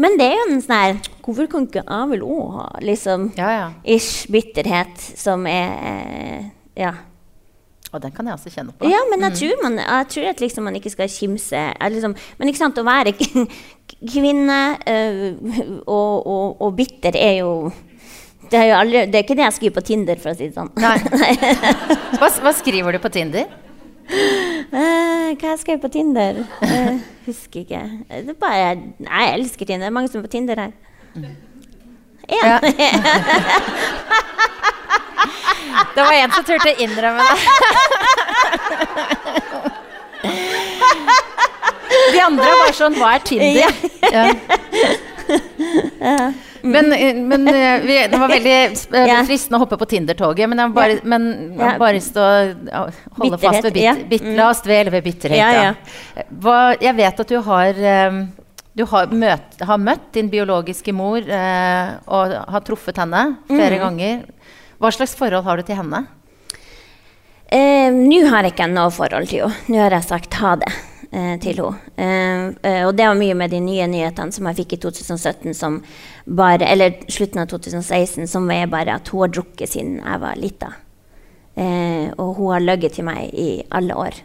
Men 0.00 0.18
det 0.18 0.26
er 0.26 0.34
jo 0.40 0.46
en 0.48 0.62
sånn 0.62 0.74
her 0.74 0.96
Hvorfor 1.22 1.46
kan 1.52 1.66
ikke 1.68 1.84
jeg 1.84 2.06
vel 2.10 2.22
òg 2.26 2.54
ha 2.56 2.64
liksom 2.82 3.28
Ja, 3.38 3.50
ja. 3.54 3.66
ish 3.86 4.26
bitterhet 4.26 4.98
som 4.98 5.46
er 5.46 5.68
eh, 5.86 6.48
Ja. 6.82 6.90
Og 7.94 8.02
den 8.02 8.10
kan 8.10 8.26
jeg 8.26 8.34
også 8.34 8.50
kjenne 8.50 8.72
på. 8.74 8.88
Ja, 8.90 8.98
men 9.06 9.22
jeg 9.22 9.36
tror, 9.38 9.60
man, 9.62 9.78
jeg 9.78 10.06
tror 10.10 10.24
at 10.32 10.40
liksom 10.42 10.64
man 10.66 10.74
ikke 10.74 10.90
skal 10.90 11.06
kimse 11.06 11.60
liksom, 11.94 12.16
Men 12.40 12.50
ikke 12.50 12.58
sant, 12.58 12.80
å 12.82 12.86
være 12.88 13.14
kvinne 14.16 14.58
øh, 14.82 15.28
og, 15.86 16.26
og, 16.26 16.60
og 16.66 16.74
bitter 16.74 17.14
er 17.14 17.36
jo 17.44 17.52
det 18.54 18.60
er, 18.60 18.70
aldri, 18.78 19.00
det 19.10 19.18
er 19.18 19.24
ikke 19.24 19.34
det 19.34 19.42
jeg 19.48 19.54
skriver 19.56 19.74
på 19.74 19.82
Tinder, 19.88 20.18
for 20.22 20.30
å 20.30 20.36
si 20.38 20.46
det 20.46 20.54
sånn. 20.54 20.70
Hva, 22.20 22.28
hva 22.44 22.52
skriver 22.54 22.94
du 22.94 23.00
på 23.02 23.10
Tinder? 23.10 23.48
Uh, 24.04 25.34
hva 25.34 25.48
jeg 25.48 25.58
skrev 25.64 25.80
på 25.82 25.90
Tinder? 25.90 26.38
Uh, 26.62 27.00
husker 27.26 27.64
ikke. 27.64 27.80
Det 28.12 28.30
er 28.30 28.38
bare, 28.38 28.76
nei, 29.02 29.24
jeg 29.26 29.34
elsker 29.40 29.66
Tinder. 29.66 29.88
Det 29.88 29.90
er 29.90 29.96
mange 29.96 30.12
som 30.12 30.20
er 30.20 30.26
på 30.28 30.34
Tinder 30.36 30.56
her. 30.62 30.72
En. 31.18 31.34
Ja. 32.30 32.56
Det 35.94 36.02
var 36.02 36.12
en 36.14 36.32
som 36.36 36.46
turte 36.46 36.70
å 36.70 36.78
innrømme 36.86 37.22
det. 37.26 37.36
De 42.14 42.20
andre 42.22 42.50
var 42.60 42.72
sånn 42.76 42.94
Hva 42.98 43.08
er 43.18 43.22
Tinder? 43.26 43.70
Ja. 44.14 44.24
Men, 46.64 46.88
men 47.28 47.48
eh, 47.50 47.80
vi, 47.84 47.96
det 48.08 48.18
var 48.20 48.30
veldig 48.32 48.54
Ja. 49.10 49.18
fristende 49.28 49.58
å 49.58 49.64
hoppe 49.64 49.76
på 49.80 49.88
Tinder-toget. 49.90 50.48
Men 50.48 50.62
jeg 50.62 50.70
har 50.70 50.76
bare, 50.78 50.96
men 51.04 51.26
jeg 51.52 51.60
har 51.64 51.78
bare 51.82 51.96
lyst 51.98 52.14
til 52.16 52.22
å 52.24 52.30
ja, 52.70 52.84
holde 53.18 53.38
fast 53.42 53.66
ved 53.66 53.74
bit, 53.74 53.82
Bitterhet, 53.82 54.08
bit, 54.14 54.24
La 54.38 54.48
oss 54.54 54.62
dvele 54.64 54.94
ved 54.94 55.04
bitterhet. 55.04 55.38
Ja, 55.40 55.50
Ja, 55.52 55.66
ja. 56.16 56.24
Hva, 56.40 56.56
jeg 56.80 56.96
vet 57.02 57.20
at 57.26 57.34
du 57.34 57.36
har 57.50 57.82
eh, 57.94 58.18
du 58.74 58.82
har, 58.90 59.12
møtt, 59.14 59.60
har 59.62 59.78
møtt 59.78 60.08
din 60.16 60.26
biologiske 60.32 60.90
mor 60.96 61.20
eh, 61.22 61.92
og 62.10 62.32
har 62.56 62.64
truffet 62.66 62.96
henne 62.98 63.20
flere 63.46 63.78
ganger. 63.84 64.24
Hva 64.82 64.90
slags 64.96 65.12
forhold 65.14 65.44
har 65.46 65.60
du 65.60 65.68
til 65.68 65.78
henne? 65.78 66.00
Eh, 67.54 67.92
Nå 67.94 68.24
har 68.32 68.42
jeg 68.48 68.54
ikke 68.56 68.66
noe 68.72 68.90
forhold 68.94 69.28
til 69.30 69.44
henne. 69.44 69.62
Nå 69.70 69.78
har 69.84 69.94
jeg 69.94 70.08
sagt 70.08 70.34
ha 70.40 70.56
det. 70.58 70.72
eh, 71.14 71.36
til 71.38 71.60
henne. 71.60 71.78
Eh, 71.94 72.48
eh, 72.66 72.80
og 72.88 72.96
det 72.98 73.06
var 73.06 73.14
mye 73.20 73.36
med 73.38 73.52
de 73.54 73.60
nye 73.62 73.86
nyhetene 73.86 74.34
som 74.34 74.48
jeg 74.50 74.56
fikk 74.64 74.72
i 74.74 74.80
2017, 74.88 75.54
som 75.54 75.76
bare, 76.24 76.64
eller 76.64 76.98
slutten 77.08 77.42
av 77.42 77.46
2016, 77.52 78.28
som 78.28 78.50
er 78.50 78.70
bare 78.72 78.96
at 78.96 79.08
hun 79.12 79.24
har 79.24 79.32
drukket 79.34 79.74
siden 79.74 79.98
jeg 80.00 80.20
var 80.22 80.40
lita. 80.40 80.72
Eh, 81.54 82.10
og 82.18 82.38
hun 82.38 82.52
har 82.54 82.64
løyet 82.64 82.96
til 82.96 83.06
meg 83.06 83.30
i 83.30 83.62
alle 83.70 83.96
år. 83.98 84.20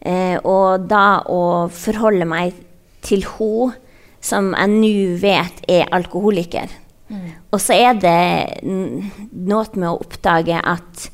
Eh, 0.00 0.36
og 0.46 0.86
da 0.88 1.20
å 1.28 1.68
forholde 1.72 2.28
meg 2.28 2.56
til 3.04 3.26
hun 3.36 3.74
som 4.20 4.52
jeg 4.54 4.72
nå 4.72 4.92
vet 5.20 5.60
er 5.68 5.88
alkoholiker 5.96 6.68
mm. 7.08 7.28
Og 7.52 7.60
så 7.60 7.76
er 7.76 7.96
det 8.00 8.60
noe 8.64 9.64
med 9.74 9.88
å 9.88 9.98
oppdage 10.00 10.56
at 10.56 11.06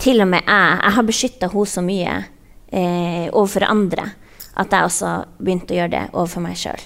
til 0.00 0.20
og 0.20 0.28
med 0.28 0.44
jeg 0.44 0.80
Jeg 0.80 0.96
har 0.96 1.08
beskytta 1.08 1.48
hun 1.52 1.68
så 1.68 1.84
mye 1.84 2.16
eh, 2.72 3.28
overfor 3.32 3.68
andre 3.68 4.08
at 4.56 4.72
jeg 4.72 4.88
også 4.88 5.12
begynte 5.40 5.74
å 5.74 5.78
gjøre 5.80 5.92
det 5.92 6.04
overfor 6.12 6.44
meg 6.44 6.58
sjøl. 6.60 6.84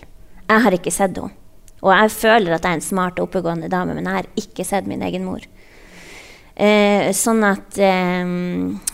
Jeg 0.49 0.65
har 0.65 0.75
ikke 0.75 0.95
sett 0.95 1.19
henne. 1.19 1.38
Og 1.85 1.93
jeg 1.95 2.11
føler 2.15 2.57
at 2.57 2.65
jeg 2.65 2.75
er 2.75 2.81
en 2.81 2.89
smart 2.89 3.21
og 3.21 3.29
oppegående 3.29 3.71
dame, 3.71 3.95
men 3.95 4.09
jeg 4.09 4.21
har 4.21 4.29
ikke 4.41 4.67
sett 4.67 4.89
min 4.91 5.05
egen 5.07 5.27
mor. 5.29 5.45
Eh, 6.59 7.13
sånn 7.15 7.45
at 7.47 7.77
eh, 7.79 8.31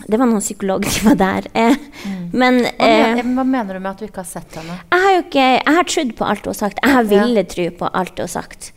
Det 0.05 0.19
var 0.21 0.27
noen 0.29 0.43
psykologer 0.43 0.91
som 0.93 1.09
var 1.09 1.17
der. 1.17 1.47
Eh, 1.49 1.73
mm. 1.73 2.19
men, 2.37 2.59
hva, 2.61 2.89
mener, 2.91 3.23
eh, 3.23 3.29
mener, 3.41 3.73
du 3.73 3.81
med 3.81 3.91
at 3.95 4.03
du 4.03 4.05
ikke 4.05 4.21
har 4.21 4.29
sett 4.29 4.59
henne? 4.59 4.77
Jeg 4.85 5.05
har 5.05 5.19
ikke, 5.23 5.47
jeg 5.57 5.77
har 5.79 5.89
trodd 5.89 6.15
på 6.19 6.27
alt 6.29 6.45
hun 6.45 6.53
har 6.53 6.59
sagt. 6.61 6.81
Jeg 6.83 6.97
har 6.99 7.07
villet 7.09 7.41
ja. 7.41 7.51
tro 7.55 7.69
på 7.79 7.89
alt 8.01 8.13
hun 8.19 8.27
har 8.27 8.33
sagt. 8.35 8.71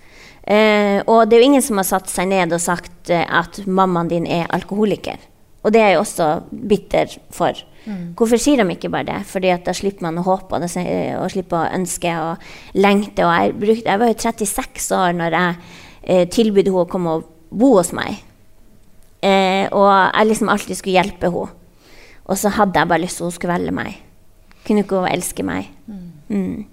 Eh, 0.49 1.03
og 1.05 1.29
det 1.29 1.37
er 1.37 1.43
jo 1.43 1.51
ingen 1.51 1.65
som 1.65 1.77
har 1.77 1.85
satt 1.85 2.09
seg 2.09 2.31
ned 2.31 2.55
og 2.57 2.63
sagt 2.65 3.13
eh, 3.13 3.27
at 3.29 3.61
mammaen 3.67 4.09
din 4.09 4.25
er 4.25 4.49
alkoholiker. 4.57 5.21
Og 5.67 5.75
det 5.75 5.83
er 5.83 5.93
jeg 5.93 6.01
også 6.01 6.29
bitter 6.71 7.17
for. 7.35 7.59
Mm. 7.89 8.15
Hvorfor 8.19 8.41
sier 8.41 8.63
de 8.63 8.77
ikke 8.77 8.91
bare 8.93 9.09
det? 9.09 9.19
Fordi 9.27 9.51
at 9.53 9.67
da 9.67 9.75
slipper 9.75 10.07
man 10.07 10.21
å 10.21 10.27
håpe 10.27 10.55
og, 10.55 10.63
det, 10.63 10.85
og 11.19 11.31
slipper 11.33 11.59
å 11.61 11.75
ønske 11.79 12.15
og 12.23 12.49
lengte. 12.79 13.27
Og 13.27 13.33
jeg, 13.33 13.55
brukte, 13.59 13.91
jeg 13.91 14.03
var 14.03 14.13
jo 14.13 14.19
36 14.23 14.89
år 14.97 15.19
når 15.19 15.39
jeg 15.39 15.61
eh, 16.03 16.25
tilbød 16.31 16.71
henne 16.71 16.85
å 16.85 16.91
komme 16.91 17.19
og 17.19 17.29
bo 17.51 17.75
hos 17.79 17.95
meg. 17.97 18.21
Eh, 19.25 19.67
og 19.75 19.89
jeg 19.91 20.31
liksom 20.31 20.53
alltid 20.53 20.79
skulle 20.79 20.99
hjelpe 21.01 21.33
henne. 21.33 21.55
Og 22.29 22.37
så 22.37 22.53
hadde 22.53 22.77
jeg 22.77 22.91
bare 22.91 23.03
lyst 23.03 23.19
til 23.19 23.25
at 23.25 23.33
hun 23.33 23.39
skulle 23.39 23.55
velge 23.57 23.75
meg. 23.75 24.03
Kunne 24.69 24.85
ikke 24.85 25.01
hun 25.01 25.11
elske 25.11 25.47
meg? 25.49 25.71
Mm. 25.89 26.09
Mm. 26.29 26.67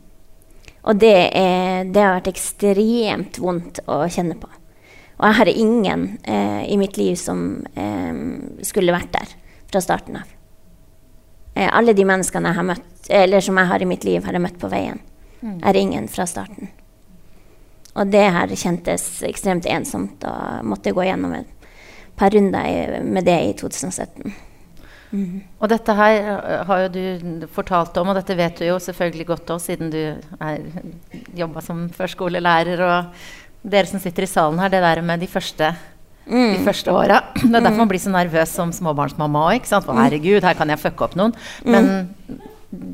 Og 0.85 0.99
det, 1.01 1.15
er, 1.33 1.87
det, 1.89 2.01
har 2.01 2.17
vært 2.19 2.29
ekstremt 2.29 3.39
vondt 3.41 3.79
å 3.89 4.03
kjenne 4.11 4.35
på. 4.37 4.49
Og 5.15 5.27
jeg 5.29 5.37
har 5.39 5.51
ingen 5.51 6.07
eh, 6.23 6.63
i 6.71 6.77
mitt 6.77 6.97
liv 6.99 7.15
som 7.19 7.65
eh, 7.75 8.15
skulle 8.67 8.95
vært 8.95 9.13
der 9.15 9.35
fra 9.71 9.81
starten 9.83 10.19
av. 10.19 10.31
Eh, 11.55 11.69
alle 11.71 11.95
de 11.95 12.05
menneskene 12.07 12.51
jeg 12.51 12.59
har 12.59 12.67
møtt, 12.67 12.89
eller 13.09 13.43
som 13.43 13.59
jeg 13.61 13.71
har 13.71 13.83
i 13.83 13.87
mitt 13.87 14.03
liv, 14.07 14.23
har 14.25 14.35
jeg 14.35 14.43
møtt 14.43 14.59
på 14.59 14.71
veien. 14.71 14.99
Mm. 15.39 15.59
Er 15.63 15.79
ingen 15.79 16.09
fra 16.11 16.27
starten. 16.27 16.71
Og 17.95 18.11
det 18.11 18.25
her 18.35 18.51
kjentes 18.59 19.07
ekstremt 19.23 19.67
ensomt 19.71 20.25
og 20.27 20.65
måtte 20.67 20.91
gå 20.91 21.05
gjennom 21.07 21.37
et 21.37 21.69
par 22.19 22.33
runder 22.35 22.99
med 23.03 23.27
det 23.27 23.39
i 23.45 23.55
2017. 23.55 24.35
Mm. 25.15 25.39
Og 25.61 25.69
dette 25.71 25.95
her 25.95 26.17
eh, 26.17 26.65
har 26.67 26.83
jo 26.83 26.91
du 26.91 27.47
fortalt 27.55 27.95
om, 28.01 28.11
og 28.11 28.19
dette 28.19 28.35
vet 28.35 28.59
du 28.59 28.67
jo 28.67 28.77
selvfølgelig 28.83 29.27
godt 29.31 29.55
òg, 29.55 29.63
siden 29.63 29.93
du 29.93 30.01
jobba 31.39 31.63
som 31.63 31.85
førskolelærer. 31.95 32.83
Og 32.83 33.44
dere 33.65 33.89
som 33.89 34.01
sitter 34.01 34.25
i 34.25 34.29
salen 34.29 34.59
her, 34.61 34.71
det 34.73 34.81
der 34.83 35.01
med 35.05 35.23
de 35.23 35.29
første, 35.29 35.71
mm. 36.27 36.51
de 36.53 36.63
første 36.65 36.93
åra. 36.93 37.21
Det 37.39 37.49
er 37.49 37.63
derfor 37.63 37.81
man 37.83 37.91
blir 37.91 38.03
så 38.03 38.13
nervøs 38.13 38.53
som 38.53 38.73
småbarnsmamma 38.75 39.47
òg. 39.51 39.65
Mm. 39.65 40.01
Herregud, 40.01 40.43
her 40.45 40.57
kan 40.57 40.73
jeg 40.73 40.81
fucke 40.83 41.07
opp 41.07 41.17
noen. 41.19 41.35
Men, 41.65 41.89
mm. 41.89 42.39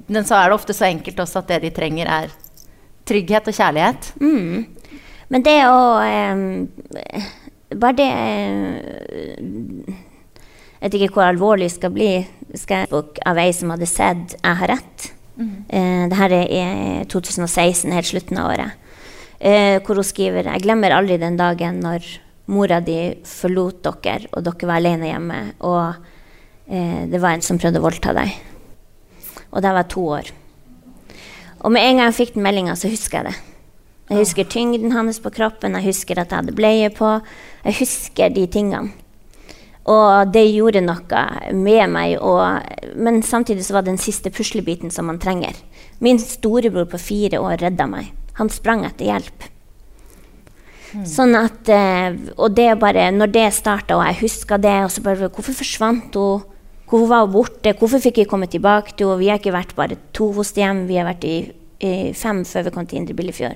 men, 0.07 0.23
så 0.23 0.39
er 0.39 0.49
det 0.49 0.59
ofte 0.59 0.77
så 0.77 0.87
enkelt 0.89 1.19
også 1.23 1.43
at 1.43 1.51
det 1.51 1.61
de 1.65 1.73
trenger, 1.75 2.07
er 2.07 2.31
trygghet 3.09 3.49
og 3.51 3.57
kjærlighet. 3.57 4.11
Mm. 4.21 4.99
Men 5.31 5.47
det 5.47 5.57
å 5.67 5.81
eh, 6.03 6.35
bare 7.79 7.95
det 7.95 8.07
Jeg 10.81 10.89
vet 10.89 10.97
ikke 10.97 11.15
hvor 11.15 11.29
alvorlig 11.29 11.69
det 11.69 11.75
skal 11.77 11.93
bli. 11.95 12.11
Skal 12.57 12.91
av 12.91 13.39
ei 13.39 13.51
som 13.55 13.71
hadde 13.71 13.87
sett 13.87 14.35
'Jeg 14.35 14.55
har 14.59 14.67
rett'. 14.67 15.11
Mm. 15.37 15.65
Eh, 15.69 16.09
Dette 16.09 16.35
er 16.35 17.01
i 17.01 17.05
2016, 17.05 17.91
helt 17.91 18.05
slutten 18.05 18.37
av 18.37 18.51
året. 18.51 18.80
Eh, 19.41 19.81
hvor 19.81 19.95
hun 19.97 20.05
skriver 20.05 20.45
'Jeg 20.45 20.61
glemmer 20.61 20.93
aldri 20.93 21.17
den 21.17 21.35
dagen 21.35 21.79
når 21.81 22.05
mora 22.47 22.79
di 22.79 23.17
forlot 23.25 23.81
dere, 23.81 24.27
og 24.33 24.43
dere 24.43 24.67
var 24.67 24.75
alene 24.77 25.09
hjemme', 25.09 25.53
og 25.61 25.95
eh, 26.69 27.07
det 27.09 27.21
var 27.21 27.33
en 27.33 27.41
som 27.41 27.57
prøvde 27.57 27.79
å 27.79 27.87
voldta 27.89 28.13
deg. 28.13 28.29
Og 29.51 29.61
da 29.61 29.73
var 29.73 29.83
jeg 29.83 29.89
to 29.89 30.01
år. 30.05 30.31
Og 31.61 31.71
med 31.71 31.81
en 31.81 31.97
gang 31.97 32.05
jeg 32.11 32.27
fikk 32.27 32.33
den 32.35 32.43
meldinga, 32.43 32.75
så 32.75 32.87
husker 32.87 33.17
jeg 33.17 33.25
det. 33.31 33.35
Jeg 34.11 34.17
husker 34.19 34.43
tyngden 34.43 34.91
hans 34.91 35.19
på 35.19 35.31
kroppen, 35.31 35.73
jeg 35.73 35.85
husker 35.85 36.19
at 36.19 36.29
jeg 36.29 36.37
hadde 36.37 36.55
bleie 36.55 36.89
på. 36.89 37.21
Jeg 37.65 37.73
husker 37.79 38.29
de 38.29 38.45
tingene. 38.45 38.91
Og 39.87 40.31
det 40.33 40.51
gjorde 40.53 40.81
noe 40.85 41.21
med 41.53 41.89
meg. 41.89 42.17
Og, 42.19 42.61
men 42.95 43.23
samtidig 43.23 43.65
så 43.65 43.73
var 43.73 43.81
det 43.81 43.95
den 43.95 43.97
siste 43.97 44.29
puslebiten 44.29 44.91
som 44.91 45.05
man 45.05 45.19
trenger. 45.19 45.55
Min 45.99 46.19
storebror 46.19 46.85
på 46.85 46.99
fire 47.01 47.39
år 47.39 47.57
redda 47.63 47.87
meg. 47.87 48.11
Han 48.39 48.51
sprang 48.53 48.85
etter 48.87 49.09
hjelp. 49.09 49.47
Mm. 50.91 51.05
Sånn 51.07 51.35
at, 51.39 51.69
eh, 51.71 52.15
Og 52.37 52.51
det 52.55 52.79
bare, 52.79 53.11
når 53.11 53.31
det 53.31 53.53
starta, 53.53 53.95
og 53.95 54.05
jeg 54.05 54.21
huska 54.27 54.57
det 54.59 54.83
og 54.83 54.91
så 54.91 55.01
bare, 55.01 55.29
Hvorfor 55.29 55.53
forsvant 55.53 56.15
hun? 56.15 56.43
Hvorfor 56.91 57.07
var 57.07 57.25
hun 57.25 57.31
borte? 57.31 57.73
Hvorfor 57.73 58.01
fikk 58.03 58.17
jeg 58.17 58.27
komme 58.27 58.47
tilbake 58.51 58.97
til 58.97 59.07
henne? 59.07 59.19
Vi 59.19 59.29
har 59.31 59.39
ikke 59.39 59.55
vært 59.55 59.75
bare 59.75 59.95
to 60.11 60.33
fosterhjem, 60.33 60.87
vi 60.87 60.97
har 60.99 61.07
vært 61.07 61.23
i, 61.23 61.51
i 61.79 62.11
fem 62.11 62.43
før 62.43 62.63
vi 62.63 62.73
kom 62.75 62.85
til 62.85 62.99
Indre 62.99 63.15
Billefjord. 63.15 63.55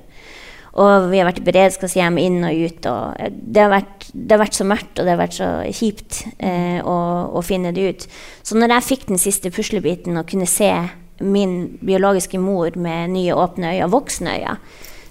Og 0.76 1.10
vi 1.12 1.20
har 1.20 1.28
vært 1.28 1.40
i 1.40 1.46
beredskapshjem 1.48 2.18
inn 2.20 2.44
og 2.44 2.56
ut. 2.56 2.88
Og 2.92 3.32
det, 3.32 3.62
har 3.62 3.72
vært, 3.72 4.08
det 4.12 4.36
har 4.36 4.42
vært 4.44 4.58
så 4.58 4.68
mørkt 4.68 5.00
og 5.00 5.06
det 5.08 5.14
har 5.14 5.20
vært 5.20 5.38
så 5.38 5.50
kjipt 5.72 6.22
eh, 6.40 6.80
å, 6.80 6.96
å, 7.36 7.44
finne 7.44 7.72
det 7.76 7.84
ut. 7.84 8.08
Så 8.44 8.56
når 8.60 8.76
jeg 8.76 8.88
fikk 8.90 9.08
den 9.12 9.20
siste 9.20 9.52
puslebiten 9.56 10.20
og 10.20 10.28
kunne 10.32 10.48
se 10.48 10.72
min 11.20 11.78
biologiske 11.86 12.40
mor 12.42 12.76
med 12.76 13.14
nye 13.16 13.36
åpne 13.36 13.76
øyne, 13.76 13.92
voksne 13.92 14.38
øyne, 14.40 14.58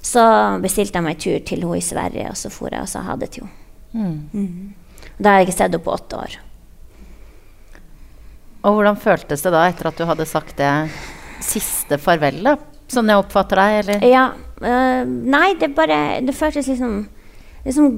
så 0.05 0.25
bestilte 0.61 1.01
jeg 1.01 1.07
meg 1.07 1.21
tur 1.21 1.39
til 1.49 1.65
henne 1.65 1.81
i 1.81 1.85
Sverige, 1.85 2.29
og 2.31 2.37
så 2.37 2.51
for 2.53 2.75
jeg 2.75 2.85
og 2.85 2.91
sa 2.91 3.05
ha 3.07 3.17
det 3.17 3.31
til 3.37 3.47
henne. 3.47 3.61
Mm. 3.95 4.19
Mm. 4.35 5.15
Da 5.19 5.31
har 5.31 5.41
jeg 5.41 5.49
ikke 5.49 5.57
sett 5.57 5.71
henne 5.71 5.85
på 5.85 5.95
åtte 5.95 6.19
år. 6.19 6.37
Og 8.65 8.79
hvordan 8.79 9.01
føltes 9.01 9.45
det 9.45 9.53
da 9.53 9.67
etter 9.69 9.91
at 9.91 9.99
du 10.01 10.07
hadde 10.09 10.27
sagt 10.29 10.57
det 10.61 10.73
siste 11.45 11.99
farvelet? 12.01 12.63
Sånn 12.93 13.09
jeg 13.09 13.21
oppfatter 13.21 13.61
deg, 13.61 13.79
eller? 13.83 14.07
Ja. 14.09 14.25
Øh, 14.65 15.03
nei, 15.09 15.49
det 15.59 15.73
bare 15.75 16.21
Det 16.25 16.33
føltes 16.37 16.69
liksom 16.71 17.05
liksom 17.65 17.91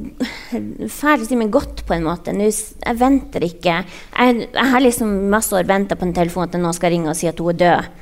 fælt 0.92 1.24
å 1.24 1.29
si, 1.29 1.38
men 1.38 1.52
godt 1.55 1.85
på 1.87 1.96
en 1.96 2.07
måte. 2.07 2.35
Nå, 2.35 2.48
jeg 2.48 3.00
venter 3.00 3.46
ikke. 3.46 3.81
Jeg, 3.85 4.48
jeg 4.48 4.72
har 4.72 4.85
liksom 4.85 5.14
masse 5.33 5.55
år 5.57 5.68
venta 5.68 5.98
på 5.98 6.07
en 6.07 6.16
telefon 6.16 6.46
at 6.46 6.59
noen 6.59 6.76
skal 6.76 6.94
ringe 6.94 7.12
og 7.12 7.18
si 7.18 7.31
at 7.31 7.42
hun 7.42 7.55
er 7.55 7.61
død. 7.62 7.92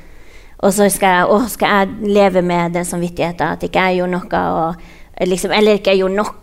Og 0.65 0.73
så 0.73 0.87
skal 0.93 1.19
jeg, 1.19 1.29
å, 1.29 1.39
skal 1.51 1.73
jeg 1.73 2.13
leve 2.15 2.41
med 2.45 2.73
den 2.77 2.87
samvittigheten 2.87 3.57
at 3.57 3.65
ikke 3.65 3.89
jeg 3.89 3.99
gjorde 3.99 4.15
noe, 4.15 4.43
og, 4.55 4.87
liksom, 5.27 5.53
eller 5.53 5.79
ikke 5.79 5.93
jeg 5.93 6.05
gjorde 6.05 6.21
nok. 6.21 6.41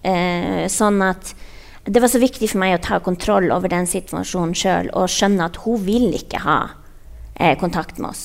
Eh, 0.00 0.64
sånn 0.72 1.02
at 1.04 1.34
det 1.84 2.00
var 2.00 2.08
så 2.12 2.20
viktig 2.22 2.48
for 2.48 2.62
meg 2.62 2.78
å 2.78 2.82
ta 2.84 3.00
kontroll 3.04 3.50
over 3.52 3.68
den 3.72 3.88
situasjonen 3.88 4.56
sjøl 4.56 4.88
og 4.96 5.10
skjønne 5.12 5.48
at 5.50 5.58
hun 5.64 5.80
vil 5.84 6.08
ikke 6.16 6.40
ha 6.44 6.60
eh, 7.34 7.56
kontakt 7.60 8.00
med 8.00 8.12
oss. 8.14 8.24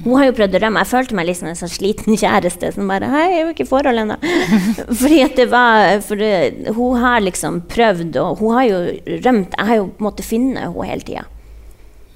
Hun 0.00 0.16
har 0.18 0.26
jo 0.26 0.34
prøvd 0.34 0.56
å 0.56 0.60
rømme. 0.64 0.82
Jeg 0.82 0.90
følte 0.90 1.16
meg 1.16 1.28
liksom 1.28 1.50
en 1.50 1.58
sånn 1.58 1.70
sliten 1.70 2.16
kjæreste 2.18 2.72
som 2.74 2.88
bare 2.90 3.10
Hei, 3.12 3.26
jeg 3.28 3.36
er 3.36 3.44
jo 3.44 3.52
ikke 3.52 3.66
i 3.66 3.70
forhold 3.70 4.02
ennå. 4.02 4.16
Fordi 5.02 5.20
at 5.22 5.36
det 5.38 5.46
var 5.52 6.00
For 6.06 6.18
det, 6.18 6.72
hun 6.74 6.98
har 7.02 7.22
liksom 7.22 7.60
prøvd, 7.70 8.18
og 8.22 8.40
hun 8.42 8.56
har 8.56 8.66
jo 8.66 8.80
rømt. 9.26 9.54
Jeg 9.58 9.68
har 9.68 9.78
jo 9.78 9.86
måttet 10.02 10.26
finne 10.26 10.64
henne 10.64 10.88
hele 10.88 11.06
tida. 11.06 11.26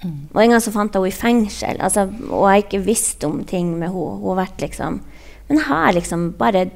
Mm. 0.02 0.16
Og 0.32 0.40
en 0.42 0.54
gang 0.54 0.64
så 0.64 0.72
fant 0.74 0.96
jeg 0.96 1.02
henne 1.02 1.12
i 1.12 1.20
fengsel, 1.20 1.78
altså, 1.82 2.04
og 2.28 2.42
jeg 2.44 2.52
har 2.52 2.64
ikke 2.64 2.82
visst 2.84 3.24
om 3.26 3.38
ting 3.48 3.70
med 3.76 3.88
henne. 3.88 4.18
Hun 4.22 4.32
har 4.32 4.42
vært 4.44 4.66
liksom 4.66 5.00
Men 5.46 5.60
jeg 5.60 5.68
har 5.68 5.94
liksom 5.94 6.26
bare 6.40 6.66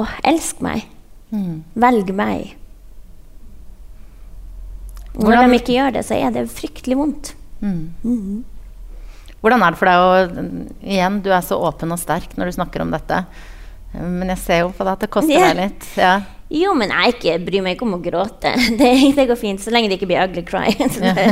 Å, 0.00 0.06
elsk 0.24 0.62
meg. 0.64 0.86
Mm. 1.28 1.64
Velg 1.76 2.14
meg. 2.16 2.54
Når 5.12 5.42
de 5.42 5.58
ikke 5.58 5.74
gjør 5.76 5.92
det, 5.98 6.06
så 6.08 6.16
er 6.16 6.32
det 6.32 6.46
fryktelig 6.48 6.96
vondt. 6.96 7.34
Mm. 7.60 7.92
-hmm. 8.02 8.42
Hvordan 9.42 9.64
er 9.66 9.74
det 9.74 9.80
for 9.80 9.90
deg 9.90 10.02
å 10.02 10.44
Igjen, 10.82 11.18
du 11.24 11.32
er 11.34 11.42
så 11.42 11.58
åpen 11.58 11.94
og 11.94 11.98
sterk 12.00 12.36
når 12.38 12.50
du 12.50 12.56
snakker 12.60 12.84
om 12.84 12.92
dette. 12.94 13.24
Men 13.92 14.30
jeg 14.32 14.40
ser 14.40 14.62
jo 14.62 14.70
på 14.72 14.86
deg 14.86 14.94
at 14.94 15.02
det 15.04 15.10
koster 15.12 15.34
yeah. 15.34 15.50
deg 15.50 15.66
litt. 15.66 15.88
Ja. 15.98 16.14
Jo, 16.52 16.74
men 16.76 16.92
jeg 16.92 17.14
ikke, 17.14 17.38
bryr 17.46 17.64
meg 17.64 17.76
ikke 17.76 17.86
om 17.88 17.96
å 17.96 18.02
gråte. 18.04 18.52
Det, 18.80 18.90
det, 19.16 19.26
går 19.28 19.38
fint, 19.40 19.62
så 19.62 19.72
lenge 19.72 19.90
det 19.90 19.98
ikke 19.98 20.10
blir 20.10 20.22
ugly 20.24 20.44
cry. 20.44 20.68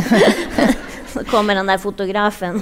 så 1.12 1.24
kommer 1.28 1.60
han 1.60 1.68
der 1.70 1.80
fotografen. 1.80 2.60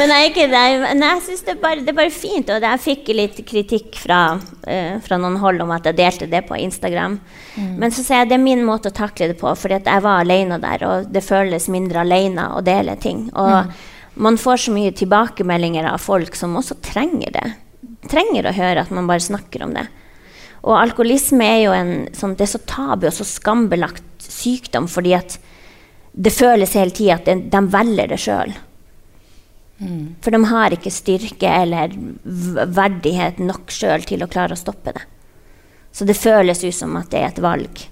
Men 0.00 0.14
jeg, 0.14 0.30
ikke, 0.30 0.46
jeg 0.48 1.22
synes 1.26 1.42
det, 1.44 1.54
det, 1.60 1.92
er 1.92 1.96
bare 1.98 2.12
fint. 2.14 2.50
Og 2.54 2.64
jeg 2.64 2.80
fikk 2.80 3.10
litt 3.12 3.40
kritikk 3.48 3.98
fra, 4.00 4.20
uh, 4.40 4.94
fra, 5.04 5.18
noen 5.20 5.36
hold 5.42 5.60
om 5.60 5.74
at 5.76 5.90
jeg 5.90 5.98
delte 5.98 6.28
det 6.30 6.42
på 6.48 6.56
Instagram. 6.56 7.18
Mm. 7.56 7.74
Men 7.82 7.92
så 7.92 8.04
sier 8.04 8.22
jeg 8.22 8.30
det 8.30 8.38
er 8.38 8.44
min 8.44 8.64
måte 8.64 8.88
å 8.88 8.96
takle 8.96 9.28
det 9.32 9.36
på, 9.40 9.52
fordi 9.52 9.82
jeg 9.82 10.04
var 10.06 10.22
alene 10.22 10.60
der, 10.62 10.84
og 10.88 11.10
det 11.12 11.24
føles 11.26 11.68
mindre 11.72 12.04
alene 12.04 12.48
å 12.56 12.62
dele 12.64 12.96
ting. 13.02 13.26
Og 13.34 13.52
mm. 13.68 13.74
man 14.24 14.40
får 14.40 14.64
så 14.64 14.76
mye 14.76 14.94
tilbakemeldinger 14.96 15.90
av 15.92 16.00
folk 16.00 16.38
som 16.38 16.56
også 16.56 16.80
trenger 16.86 17.36
det. 17.36 17.46
Trenger 18.08 18.48
å 18.48 18.56
høre 18.56 18.86
at 18.86 18.94
man 18.94 19.10
bare 19.10 19.26
snakker 19.26 19.66
om 19.66 19.76
det. 19.76 19.84
Og 20.64 20.76
alkoholisme 20.76 21.44
er 21.44 21.60
jo 21.66 21.76
en 21.76 21.92
sånn, 22.16 22.34
det 22.36 22.46
er 22.48 22.54
så 22.54 22.64
tabu 22.68 23.06
og 23.08 23.14
så 23.16 23.24
skambelagt 23.28 24.04
sykdom 24.24 24.88
fordi 24.92 25.14
at 25.16 25.38
det 26.10 26.32
føles 26.34 26.74
hele 26.76 26.92
tida 26.92 27.16
at 27.20 27.28
de, 27.28 27.36
de 27.52 27.60
velger 27.72 28.10
det 28.10 28.18
sjøl. 28.20 28.56
Mm. 29.80 30.16
For 30.20 30.34
de 30.34 30.40
har 30.50 30.76
ikke 30.76 30.92
styrke 30.92 31.48
eller 31.62 31.94
verdighet 32.24 33.40
nok 33.40 33.72
sjøl 33.72 34.04
til 34.08 34.22
å 34.24 34.28
klare 34.30 34.56
å 34.56 34.60
stoppe 34.60 34.92
det. 34.96 35.06
Så 35.92 36.06
det 36.06 36.18
føles 36.20 36.62
ut 36.62 36.76
som 36.76 36.94
at 37.00 37.10
det 37.10 37.22
er 37.22 37.32
et 37.32 37.42
valg. 37.42 37.86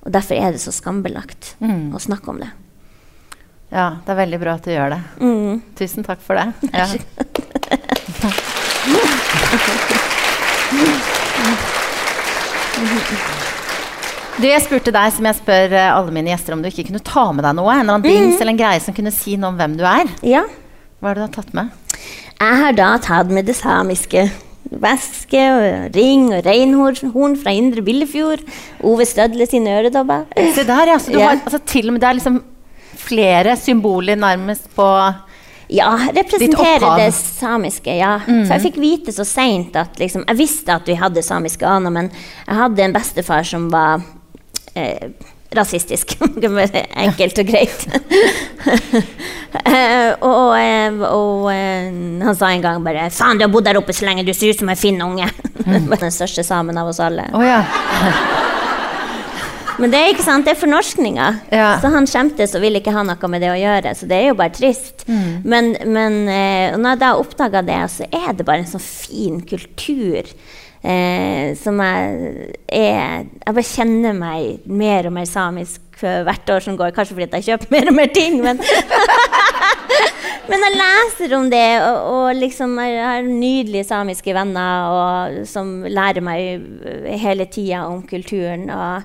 Og 0.00 0.14
derfor 0.14 0.40
er 0.40 0.56
det 0.56 0.62
så 0.62 0.72
skambelagt 0.74 1.54
mm. 1.60 1.92
å 1.94 2.00
snakke 2.00 2.32
om 2.32 2.40
det. 2.40 2.50
Ja, 3.70 4.00
det 4.02 4.14
er 4.14 4.18
veldig 4.24 4.40
bra 4.42 4.56
at 4.58 4.64
du 4.66 4.72
gjør 4.72 4.96
det. 4.96 5.00
Mm. 5.20 5.60
Tusen 5.78 6.06
takk 6.06 6.22
for 6.24 6.40
det. 6.40 6.48
Ja. 6.74 6.88
Du, 14.40 14.46
jeg 14.48 14.62
spurte 14.64 14.92
deg 14.94 15.12
som 15.12 15.26
jeg 15.28 15.36
spør 15.36 15.74
eh, 15.76 15.90
alle 15.92 16.14
mine 16.16 16.32
gjester 16.32 16.56
om 16.56 16.62
du 16.64 16.70
ikke 16.70 16.86
kunne 16.88 17.02
ta 17.04 17.26
med 17.34 17.44
deg 17.44 17.58
noe. 17.58 17.74
En 17.74 17.84
eller 17.84 17.98
annen 17.98 18.06
dings 18.08 18.38
mm. 18.38 18.40
eller 18.40 18.54
en 18.54 18.60
greie 18.62 18.82
som 18.82 18.96
kunne 18.96 19.12
si 19.14 19.36
noe 19.36 19.52
om 19.52 19.60
hvem 19.60 19.76
du 19.78 19.84
er. 19.84 20.10
Ja. 20.26 20.46
Hva 21.00 21.10
har 21.10 21.16
du 21.16 21.22
da 21.24 21.30
tatt 21.32 21.54
med? 21.56 21.70
Jeg 22.40 22.56
har 22.60 22.76
da 22.76 22.90
tatt 23.00 23.30
med 23.32 23.48
det 23.48 23.56
samiske. 23.56 24.26
Væske 24.70 25.40
og 25.54 25.96
ring 25.96 26.28
og 26.36 26.44
reinhorn 26.44 27.38
fra 27.40 27.54
Indre 27.56 27.82
Billefjord. 27.84 28.44
Ove 28.84 29.06
Stødle 29.08 29.48
sine 29.48 29.78
øredobber. 29.80 30.28
Se 30.36 30.66
der, 30.68 30.92
ja. 30.92 30.98
Så 31.00 31.12
du 31.12 31.18
ja. 31.22 31.32
har 31.32 31.40
altså, 31.40 31.60
til 31.64 31.88
og 31.88 31.96
med 31.96 32.04
det 32.04 32.08
er 32.10 32.18
liksom 32.20 32.38
flere 33.00 33.56
symboler 33.56 34.20
nærmest 34.20 34.68
på 34.76 34.86
ja, 35.72 35.88
representere 36.12 36.92
det 37.00 37.10
samiske. 37.16 37.96
ja. 37.96 38.18
Mm. 38.26 38.44
For 38.44 38.54
jeg 38.58 38.66
fikk 38.68 38.80
vite 38.82 39.16
så 39.16 39.24
seint 39.24 39.76
at 39.76 39.98
liksom, 39.98 40.24
Jeg 40.28 40.38
visste 40.38 40.74
at 40.74 40.88
vi 40.88 41.00
hadde 41.00 41.22
samiske 41.22 41.66
aner, 41.66 41.90
men 41.90 42.12
jeg 42.46 42.60
hadde 42.60 42.84
en 42.84 42.96
bestefar 42.96 43.42
som 43.42 43.70
var 43.72 44.02
eh, 44.76 45.12
rasistisk. 45.56 46.14
Enkelt 47.04 47.38
og 47.42 47.48
greit. 47.48 47.86
uh, 49.56 50.12
og, 50.30 50.52
uh, 50.54 51.02
og 51.10 51.48
uh, 51.50 51.54
han 52.26 52.36
sa 52.38 52.52
en 52.52 52.62
gang 52.64 52.84
bare 52.84 53.08
'Faen, 53.10 53.38
du 53.38 53.46
har 53.46 53.52
bodd 53.52 53.66
der 53.66 53.80
oppe 53.80 53.96
så 53.96 54.06
lenge, 54.06 54.26
du 54.26 54.34
ser 54.34 54.54
ut 54.54 54.60
som 54.62 54.70
en 54.70 54.78
finn 54.78 55.00
unge'. 55.02 55.30
Den 56.00 56.14
største 56.14 56.44
samen 56.46 56.78
av 56.78 56.88
oss 56.88 57.00
alle. 57.02 57.26
Oh, 57.34 57.44
ja. 57.44 57.64
Men 59.80 59.92
det 59.92 59.98
er 59.98 60.10
ikke 60.12 60.24
sant, 60.24 60.44
det 60.44 60.52
er 60.52 60.60
fornorskninga. 60.60 61.26
Ja. 61.56 61.68
Så 61.80 61.88
han 61.92 62.06
skjemtes 62.08 62.54
og 62.56 62.60
ville 62.64 62.80
ikke 62.82 62.92
ha 62.92 63.04
noe 63.06 63.30
med 63.32 63.40
det 63.40 63.48
å 63.52 63.56
gjøre. 63.56 63.94
Så 63.96 64.08
det 64.08 64.18
er 64.18 64.26
jo 64.28 64.36
bare 64.36 64.52
trist. 64.52 65.06
Mm. 65.08 65.40
Men, 65.44 65.70
men 65.88 66.18
når 66.26 66.88
jeg 66.90 67.00
da 67.00 67.12
oppdaga 67.16 67.62
det, 67.64 67.78
så 67.88 68.08
er 68.08 68.34
det 68.36 68.44
bare 68.44 68.60
en 68.60 68.68
sånn 68.68 68.84
fin 68.84 69.40
kultur 69.40 70.28
Eh, 70.80 71.52
som 71.60 71.76
jeg 71.84 72.52
er 72.72 73.26
Jeg 73.28 73.52
bare 73.52 73.64
kjenner 73.68 74.14
meg 74.16 74.62
mer 74.64 75.10
og 75.10 75.12
mer 75.12 75.26
samisk 75.28 76.00
hvert 76.00 76.52
år 76.54 76.64
som 76.64 76.78
går. 76.78 76.94
Kanskje 76.96 77.16
fordi 77.18 77.28
jeg 77.36 77.48
kjøper 77.50 77.72
mer 77.76 77.90
og 77.92 77.98
mer 77.98 78.12
ting, 78.14 78.40
men 78.44 78.60
Men 80.50 80.64
jeg 80.66 80.78
leser 80.80 81.34
om 81.36 81.44
det, 81.52 81.66
og, 81.84 81.98
og 82.10 82.28
liksom 82.34 82.72
jeg 82.82 83.02
har 83.04 83.22
nydelige 83.22 83.86
samiske 83.86 84.32
venner 84.34 84.88
og, 84.90 85.36
som 85.46 85.84
lærer 85.86 86.24
meg 86.26 86.64
hele 87.22 87.46
tida 87.46 87.84
om 87.86 88.00
kulturen. 88.02 88.64
Og 88.74 89.04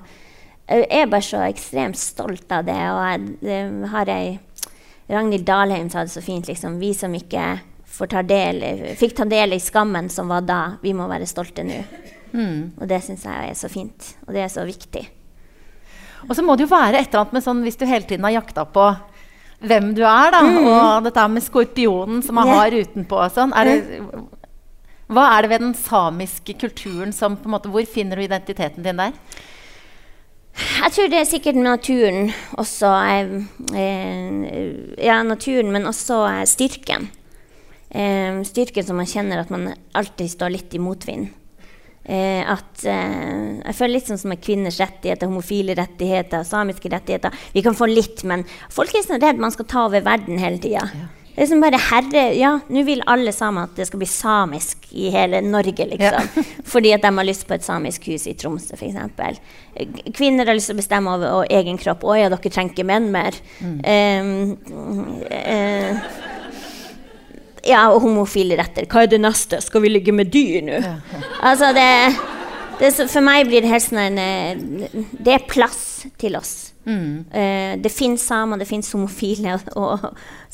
jeg 0.66 0.88
er 0.90 1.06
bare 1.12 1.22
så 1.22 1.44
ekstremt 1.46 2.00
stolt 2.00 2.50
av 2.50 2.66
det. 2.66 2.80
Og 2.90 2.98
jeg, 3.04 3.36
det 3.44 3.60
har 3.92 4.10
ei 4.10 4.34
Ragnhild 5.06 5.46
Dalheim 5.46 5.86
sa 5.90 6.02
det 6.02 6.10
så 6.10 6.22
fint, 6.24 6.48
liksom. 6.50 6.80
Vi 6.82 6.90
som 6.98 7.14
ikke 7.14 7.44
del, 8.28 8.62
fikk 8.96 9.16
ta 9.16 9.24
del 9.24 9.56
i 9.56 9.60
skammen 9.60 10.08
som 10.12 10.28
var 10.28 10.44
da. 10.46 10.60
Vi 10.82 10.92
må 10.92 11.08
være 11.08 11.26
stolte 11.26 11.64
nå. 11.64 11.80
Mm. 12.36 12.76
Og 12.80 12.88
det 12.88 13.02
syns 13.04 13.24
jeg 13.24 13.50
er 13.50 13.56
så 13.56 13.68
fint, 13.72 14.14
og 14.26 14.34
det 14.34 14.42
er 14.44 14.52
så 14.52 14.64
viktig. 14.66 15.06
Og 16.28 16.34
så 16.36 16.42
må 16.42 16.56
det 16.56 16.66
jo 16.66 16.72
være 16.72 17.00
et 17.00 17.08
eller 17.08 17.24
annet 17.24 17.36
med 17.36 17.44
sånn 17.44 17.62
hvis 17.64 17.78
du 17.78 17.86
hele 17.86 18.04
tiden 18.08 18.26
har 18.26 18.40
jakta 18.40 18.66
på 18.68 18.86
hvem 19.66 19.92
du 19.96 20.02
er, 20.04 20.32
da, 20.34 20.42
mm. 20.44 20.56
og 20.68 21.06
dette 21.06 21.26
med 21.32 21.44
skorpionen 21.44 22.22
som 22.24 22.36
man 22.36 22.50
yeah. 22.50 22.58
har 22.60 22.76
utenpå 22.76 23.20
og 23.22 23.32
sånn. 23.32 23.54
Er 23.56 23.70
det, 23.70 24.00
hva 25.06 25.28
er 25.32 25.44
det 25.44 25.52
ved 25.54 25.62
den 25.62 25.76
samiske 25.78 26.56
kulturen 26.60 27.14
som 27.14 27.38
på 27.38 27.48
en 27.48 27.54
måte, 27.54 27.70
Hvor 27.72 27.86
finner 27.88 28.18
du 28.18 28.26
identiteten 28.26 28.84
din 28.84 29.00
der? 29.00 29.14
Jeg 30.56 30.92
tror 30.92 31.08
det 31.12 31.18
er 31.20 31.28
sikkert 31.28 31.58
naturen 31.60 32.30
også. 32.56 32.90
Eh, 33.76 35.04
ja, 35.04 35.22
naturen, 35.22 35.72
men 35.72 35.88
også 35.88 36.24
styrken 36.48 37.10
eh, 37.90 38.38
styrken 38.46 38.86
som 38.86 38.96
man 39.00 39.10
kjenner 39.10 39.42
at 39.42 39.50
man 39.52 39.72
alltid 39.96 40.30
står 40.32 40.54
litt 40.56 40.74
i 40.74 40.82
motvind. 40.82 41.34
Eh, 42.06 42.42
at 42.46 42.84
eh, 42.86 43.58
Jeg 43.64 43.74
føler 43.74 43.96
litt 43.96 44.06
sånn 44.06 44.20
som 44.20 44.30
med 44.30 44.42
kvinners 44.44 44.78
rettigheter, 44.78 45.26
homofile 45.26 45.74
rettigheter, 45.74 46.46
samiske 46.46 46.90
rettigheter. 46.92 47.34
Vi 47.54 47.64
kan 47.66 47.74
få 47.74 47.88
litt, 47.90 48.22
men 48.22 48.46
folk 48.70 48.94
er 48.94 49.06
sånn 49.06 49.22
redd 49.22 49.42
man 49.42 49.54
skal 49.54 49.66
ta 49.70 49.86
over 49.88 50.04
verden 50.06 50.38
hele 50.38 50.62
tida. 50.62 50.86
Ja. 50.86 51.08
Det 51.36 51.42
er 51.44 51.48
som 51.50 51.60
bare 51.60 51.76
herre, 51.90 52.20
ja, 52.32 52.54
Nå 52.72 52.82
vil 52.86 53.02
alle 53.12 53.32
sammen 53.36 53.66
at 53.66 53.74
det 53.76 53.84
skal 53.90 54.00
bli 54.00 54.06
samisk 54.08 54.86
i 54.96 55.10
hele 55.12 55.42
Norge, 55.44 55.84
liksom. 55.90 56.30
Ja. 56.32 56.44
Fordi 56.72 56.94
at 56.96 57.02
de 57.04 57.10
har 57.18 57.28
lyst 57.28 57.44
på 57.48 57.58
et 57.58 57.66
samisk 57.66 58.06
hus 58.08 58.24
i 58.30 58.32
Tromsø, 58.40 58.78
f.eks. 58.78 59.42
Kvinner 60.16 60.48
har 60.48 60.56
lyst 60.56 60.70
til 60.70 60.78
å 60.78 60.80
bestemme 60.80 61.12
over, 61.12 61.44
egen 61.52 61.76
kropp. 61.82 62.06
'Å 62.06 62.16
ja, 62.16 62.30
dere 62.32 62.54
trenger 62.54 62.72
ikke 62.72 62.88
menn 62.88 63.10
mer.' 63.12 63.36
Mm. 63.60 64.56
Uh, 65.36 66.25
ja, 67.68 67.82
og 67.92 68.02
homofile 68.04 68.58
retter. 68.58 68.86
Hva 68.90 69.04
er 69.04 69.12
det 69.12 69.20
neste? 69.22 69.60
Skal 69.64 69.84
vi 69.84 69.92
ligge 69.92 70.14
med 70.14 70.30
dyr 70.34 70.64
nå? 70.66 70.80
Ja, 70.84 70.96
ja. 71.12 71.22
Altså, 71.50 71.72
det, 71.76 71.88
det, 72.80 72.92
For 73.02 73.24
meg 73.24 73.48
blir 73.50 73.64
det 73.64 73.72
helt 73.72 73.86
sånn 73.86 74.02
en 74.02 74.22
eh, 74.22 75.04
Det 75.12 75.36
er 75.36 75.50
plass 75.50 76.06
til 76.20 76.38
oss. 76.38 76.54
Mm. 76.86 77.26
Uh, 77.32 77.72
det 77.82 77.90
fins 77.92 78.22
samer, 78.22 78.60
det 78.62 78.68
fins 78.70 78.88
homofile. 78.94 79.56
Og, 79.80 80.04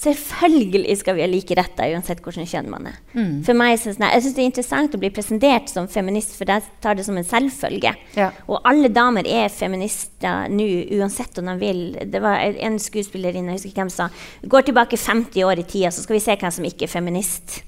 selvfølgelig 0.03 0.97
skal 0.99 1.16
vi 1.16 1.24
ha 1.24 1.28
like 1.30 1.57
retter 1.59 1.93
uansett 1.93 2.22
hvordan 2.24 2.49
kjønn 2.49 2.70
man 2.72 2.89
er. 2.91 3.01
Mm. 3.14 3.35
For 3.47 3.59
meg 3.59 3.76
synes 3.78 4.01
jeg, 4.01 4.09
jeg 4.09 4.24
synes 4.24 4.37
Det 4.37 4.45
er 4.45 4.51
interessant 4.51 4.97
å 4.97 5.03
bli 5.03 5.12
presentert 5.14 5.72
som 5.72 5.89
feminist, 5.93 6.37
for 6.39 6.49
jeg 6.49 6.64
tar 6.83 6.99
det 6.99 7.07
som 7.07 7.18
en 7.20 7.28
selvfølge. 7.28 7.95
Ja. 8.18 8.30
Og 8.49 8.62
alle 8.68 8.91
damer 8.93 9.28
er 9.28 9.53
feminister 9.53 10.49
nå, 10.53 10.68
uansett 10.99 11.39
om 11.43 11.53
de 11.53 11.59
vil. 11.61 11.83
Det 12.12 12.22
var 12.24 12.41
en 12.53 12.80
skuespillerinne 12.83 13.53
jeg 13.53 13.61
husker 13.61 13.72
ikke 13.74 13.85
hvem 13.85 13.93
sa 13.93 14.09
går 14.43 14.66
tilbake 14.68 14.97
50 14.97 15.45
år 15.45 15.61
i 15.61 15.66
tida, 15.68 15.91
så 15.93 16.03
skal 16.03 16.16
vi 16.18 16.24
se 16.24 16.37
hvem 16.39 16.55
som 16.55 16.66
ikke 16.66 16.89
er 16.89 16.93
feminist. 16.93 17.62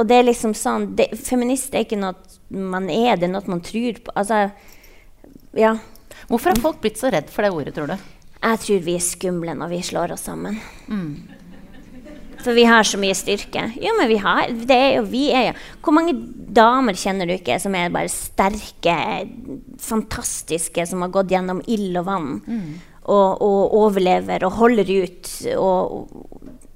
Og 0.00 0.08
det 0.08 0.18
er 0.18 0.26
liksom 0.26 0.54
sånn, 0.56 0.92
det, 0.98 1.10
Feminist 1.20 1.74
er 1.76 1.84
ikke 1.86 2.00
noe 2.00 2.16
man 2.52 2.88
er, 2.90 3.16
det 3.16 3.28
er 3.28 3.32
noe 3.32 3.50
man 3.50 3.62
tror 3.64 4.00
på. 4.04 4.14
Altså, 4.18 4.46
ja. 5.56 5.76
Hvorfor 6.32 6.54
har 6.54 6.62
folk 6.64 6.80
blitt 6.80 6.96
så 6.96 7.10
redd 7.12 7.28
for 7.28 7.44
det 7.44 7.52
ordet, 7.52 7.74
tror 7.76 7.90
du? 7.92 8.10
Jeg 8.42 8.60
tror 8.64 8.78
vi 8.86 8.96
er 8.96 9.04
skumle 9.04 9.54
når 9.54 9.68
vi 9.68 9.80
slår 9.84 10.14
oss 10.14 10.24
sammen. 10.30 10.56
Mm. 10.88 11.42
For 12.42 12.56
vi 12.56 12.64
har 12.66 12.86
så 12.88 12.98
mye 12.98 13.14
styrke. 13.14 13.66
Jo, 13.76 13.92
men 13.98 14.08
vi 14.10 14.16
har 14.22 14.48
det 14.50 14.78
er 14.78 14.94
jo, 14.96 15.02
vi 15.12 15.26
er 15.30 15.50
jo 15.50 15.52
Hvor 15.84 15.94
mange 15.94 16.14
damer 16.56 16.96
kjenner 16.98 17.28
du 17.28 17.34
ikke 17.36 17.58
som 17.62 17.76
er 17.78 17.92
bare 17.92 18.10
sterke, 18.10 18.96
fantastiske, 19.80 20.86
som 20.88 21.04
har 21.04 21.12
gått 21.14 21.30
gjennom 21.32 21.62
ild 21.70 22.00
og 22.00 22.08
vann 22.08 22.32
mm. 22.40 22.72
og, 23.04 23.28
og, 23.44 23.76
overlever 23.84 24.48
og 24.48 24.58
holder 24.58 24.94
ut 25.04 25.34
og, 25.58 26.08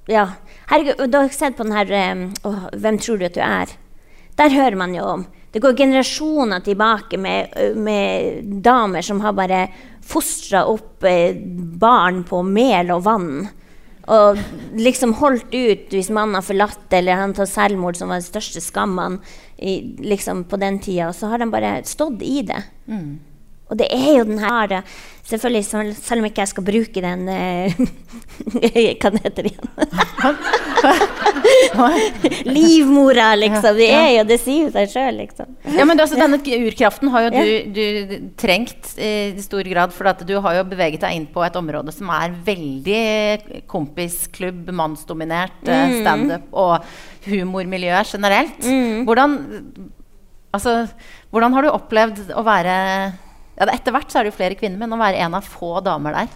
Ja. 0.07 0.29
Herregud, 0.69 1.09
du 1.11 1.17
har 1.17 1.33
sett 1.35 1.57
på 1.57 1.65
den 1.67 1.75
her 1.75 1.91
um, 2.13 2.23
Hvem 2.77 3.01
tror 3.01 3.19
du 3.19 3.25
at 3.27 3.35
du 3.35 3.43
er? 3.43 3.73
Der 4.37 4.53
hører 4.53 4.77
man 4.79 4.95
jo 4.95 5.03
om 5.17 5.27
det 5.57 5.61
går 5.63 5.77
generasjoner 5.77 6.59
tilbake 6.61 7.17
med, 7.17 7.53
med 7.75 8.43
damer 8.61 9.01
som 9.01 9.23
har 9.23 9.33
bare 9.33 9.63
fostra 10.05 10.67
opp 10.69 11.01
eh, 11.09 11.33
barn 11.81 12.19
på 12.29 12.43
mel 12.45 12.91
og 12.93 13.01
vann. 13.07 13.31
Og 14.13 14.37
liksom 14.77 15.15
holdt 15.17 15.49
ut 15.55 15.95
hvis 15.95 16.11
mannen 16.13 16.37
har 16.37 16.45
forlatt 16.45 16.93
eller 16.93 17.17
han 17.17 17.33
tar 17.33 17.49
selvmord, 17.49 17.97
som 17.97 18.13
var 18.13 18.21
den 18.21 18.27
største 18.27 18.61
skammen 18.61 19.17
liksom 19.57 20.45
på 20.45 20.61
den 20.61 20.77
tida. 20.77 21.09
Så 21.09 21.31
har 21.33 21.41
de 21.41 21.49
bare 21.49 21.79
stått 21.89 22.21
i 22.21 22.43
det. 22.45 22.61
Mm. 22.85 23.17
Og 23.67 23.79
det 23.79 23.87
er 23.91 24.11
jo 24.19 24.25
den 24.27 24.39
her 24.39 24.81
Selvfølgelig, 25.27 25.65
selv 25.99 26.21
om 26.21 26.25
ikke 26.29 26.39
jeg 26.39 26.49
skal 26.53 26.63
bruke 26.63 27.01
den 27.03 27.25
eh, 27.27 27.73
Hva 29.01 29.09
heter 29.11 29.43
det 29.43 29.51
igjen? 29.51 29.67
Livmora, 32.47 33.33
liksom. 33.35 33.75
Det 33.75 33.89
er 33.91 34.07
jo, 34.13 34.23
det 34.29 34.37
sier 34.39 34.67
jo 34.67 34.71
seg 34.71 34.93
sjøl, 34.93 35.19
liksom. 35.19 35.51
Ja, 35.75 35.83
men 35.87 35.99
altså, 35.99 36.15
Denne 36.19 36.39
urkraften 36.39 37.11
har 37.11 37.27
jo 37.27 37.33
du, 37.35 37.75
du 37.75 37.83
trengt 38.39 38.93
i 38.95 39.43
stor 39.43 39.67
grad, 39.67 39.91
for 39.95 40.11
at 40.13 40.23
du 40.27 40.33
har 40.43 40.61
jo 40.61 40.63
beveget 40.71 41.03
deg 41.03 41.19
inn 41.19 41.27
på 41.33 41.43
et 41.43 41.59
område 41.59 41.91
som 41.95 42.07
er 42.15 42.35
veldig 42.47 43.67
kompisklubb, 43.67 44.71
mannsdominert, 44.79 45.59
mm. 45.67 45.99
standup 46.01 46.55
og 46.55 46.87
humormiljø 47.27 47.99
generelt. 48.07 48.63
Mm. 48.63 49.03
Hvordan, 49.07 49.39
altså, 50.55 50.79
hvordan 51.35 51.57
har 51.57 51.67
du 51.67 51.73
opplevd 51.75 52.27
å 52.31 52.47
være 52.47 52.75
ja, 53.57 53.69
Etter 53.73 53.95
hvert 53.95 54.11
så 54.11 54.19
er 54.19 54.27
det 54.27 54.33
jo 54.33 54.39
flere 54.39 54.57
kvinner, 54.59 54.79
men 54.81 54.93
å 54.93 55.01
være 55.01 55.21
en 55.25 55.37
av 55.37 55.45
få 55.45 55.79
damer 55.85 56.13
der? 56.21 56.33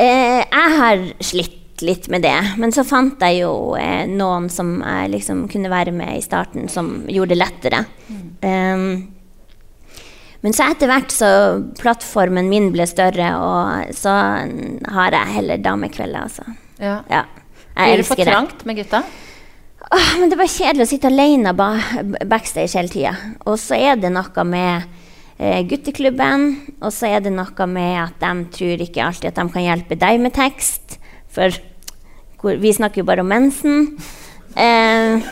Eh, 0.00 0.40
jeg 0.40 0.76
har 0.80 1.06
slitt 1.20 1.56
litt 1.84 2.08
med 2.12 2.24
det. 2.24 2.36
Men 2.60 2.72
så 2.72 2.84
fant 2.84 3.20
jeg 3.24 3.40
jo 3.42 3.76
eh, 3.78 4.04
noen 4.08 4.48
som 4.52 4.78
jeg 4.80 5.14
liksom 5.14 5.46
kunne 5.52 5.72
være 5.72 5.94
med 5.96 6.18
i 6.18 6.24
starten, 6.24 6.68
som 6.72 7.02
gjorde 7.08 7.34
det 7.34 7.40
lettere. 7.40 7.84
Mm. 8.08 8.28
Um, 8.44 8.90
men 10.40 10.56
så 10.56 10.70
etter 10.72 10.88
hvert 10.88 11.12
så 11.12 11.30
plattformen 11.80 12.48
min 12.48 12.70
ble 12.72 12.86
større, 12.88 13.32
og 13.36 13.96
så 13.96 14.12
har 14.96 15.16
jeg 15.16 15.34
heller 15.36 15.60
damekvelder, 15.60 16.28
altså. 16.30 16.46
Ja. 16.80 17.02
ja. 17.12 17.26
Blir 17.76 18.00
det 18.00 18.06
for 18.08 18.24
trangt 18.24 18.64
med 18.68 18.80
gutta? 18.80 19.02
Åh, 19.90 20.08
men 20.20 20.32
det 20.32 20.38
var 20.40 20.48
kjedelig 20.48 20.86
å 20.86 20.88
sitte 20.88 21.10
alene 21.10 21.52
backstage 21.56 22.72
hele 22.78 22.92
tida. 22.92 23.12
Og 23.44 23.58
så 23.60 23.76
er 23.76 24.00
det 24.00 24.12
noe 24.14 24.44
med 24.48 24.88
gutteklubben, 25.40 26.42
og 26.84 26.92
så 26.92 27.14
er 27.14 27.22
det 27.24 27.32
noe 27.32 27.66
med 27.70 27.94
at 28.02 28.18
de 28.20 28.32
tror 28.52 28.82
ikke 28.84 29.04
alltid 29.06 29.30
at 29.30 29.38
de 29.40 29.46
kan 29.54 29.64
hjelpe 29.64 29.96
deg 29.96 30.20
med 30.20 30.34
tekst. 30.36 30.98
For 31.32 31.54
vi 32.60 32.72
snakker 32.76 33.00
jo 33.00 33.08
bare 33.08 33.24
om 33.24 33.30
mensen. 33.30 33.86
Eh, 34.54 35.30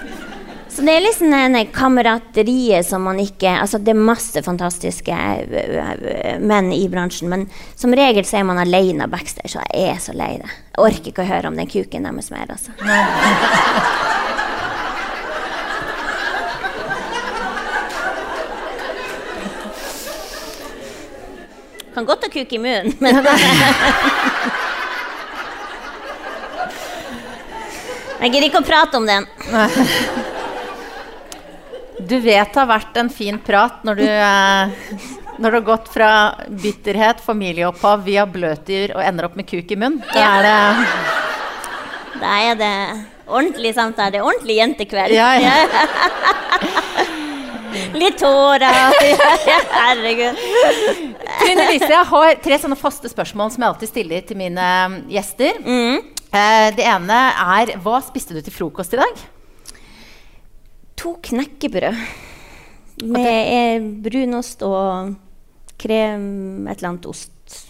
så 0.68 0.84
det 0.86 0.92
er 0.94 1.02
liksom 1.02 1.32
en 1.34 1.56
kamerateriet 1.74 2.86
som 2.86 3.02
man 3.02 3.18
ikke 3.18 3.50
Altså, 3.50 3.80
det 3.82 3.90
er 3.90 3.98
masse 3.98 4.42
fantastiske 4.46 5.10
eh, 5.10 6.36
menn 6.38 6.70
i 6.72 6.84
bransjen, 6.92 7.28
men 7.32 7.48
som 7.74 7.94
regel 7.96 8.24
så 8.28 8.38
er 8.38 8.46
man 8.46 8.60
alene 8.62 9.08
backstage, 9.10 9.56
og 9.58 9.64
jeg 9.74 9.96
er 9.96 9.98
så 10.04 10.14
lei 10.14 10.36
det. 10.38 10.52
Jeg 10.76 10.84
orker 10.84 11.10
ikke 11.10 11.24
å 11.24 11.32
høre 11.32 11.50
om 11.50 11.58
den 11.58 11.72
kuken 11.72 12.06
deres 12.06 12.30
mer, 12.30 12.54
altså. 12.54 12.76
Kan 21.98 22.06
godt 22.06 22.22
ha 22.22 22.28
kuk 22.30 22.52
i 22.54 22.58
munnen, 22.62 22.92
men 23.02 23.16
Jeg 28.20 28.30
gidder 28.30 28.46
ikke 28.46 28.60
å 28.60 28.66
prate 28.66 29.00
om 29.00 29.06
den. 29.08 29.26
Du 31.98 32.14
vet 32.22 32.52
det 32.54 32.60
har 32.60 32.68
vært 32.70 33.00
en 33.02 33.10
fin 33.10 33.42
prat 33.42 33.82
når 33.82 33.98
du, 33.98 34.04
eh, 34.06 35.02
når 35.42 35.50
du 35.50 35.58
har 35.58 35.66
gått 35.72 35.90
fra 35.90 36.10
bitterhet, 36.46 37.18
familieopphav 37.18 38.06
via 38.06 38.28
bløtdyr 38.30 38.94
og 38.94 39.02
ender 39.02 39.26
opp 39.26 39.34
med 39.38 39.50
kuk 39.50 39.74
i 39.74 39.78
munn. 39.82 39.98
Da 40.14 40.22
er 40.38 40.46
det 40.46 40.58
Da 42.22 42.36
er 42.46 42.62
det 42.62 42.74
ordentlig 43.26 43.74
samtale. 43.74 44.14
Det 44.14 44.22
er 44.22 44.30
ordentlig 44.30 44.60
jentekveld. 44.62 45.18
Ja, 45.18 45.34
ja. 45.34 46.84
Litt 47.98 48.18
tårer. 48.20 48.94
Herregud. 49.72 50.40
Trine 51.38 51.66
Lise, 51.70 51.90
jeg 51.92 52.06
har 52.12 52.38
tre 52.44 52.58
sånne 52.62 52.78
faste 52.78 53.10
spørsmål 53.12 53.52
som 53.54 53.64
jeg 53.64 53.72
alltid 53.72 53.92
stiller 53.92 54.24
til 54.28 54.40
mine 54.40 54.68
gjester. 55.12 55.60
Mm. 55.64 56.00
Eh, 56.28 56.68
det 56.76 56.84
ene 56.84 57.18
er 57.58 57.74
Hva 57.84 58.00
spiste 58.04 58.36
du 58.36 58.42
til 58.44 58.54
frokost 58.54 58.96
i 58.96 59.00
dag? 59.00 59.22
To 60.98 61.14
knekkebrød 61.24 62.02
med 63.06 63.22
okay. 63.22 63.86
brunost 64.02 64.64
og 64.66 65.14
krem, 65.78 66.66
et 66.66 66.80
eller 66.80 66.90
annet 66.90 67.06
ost. 67.08 67.62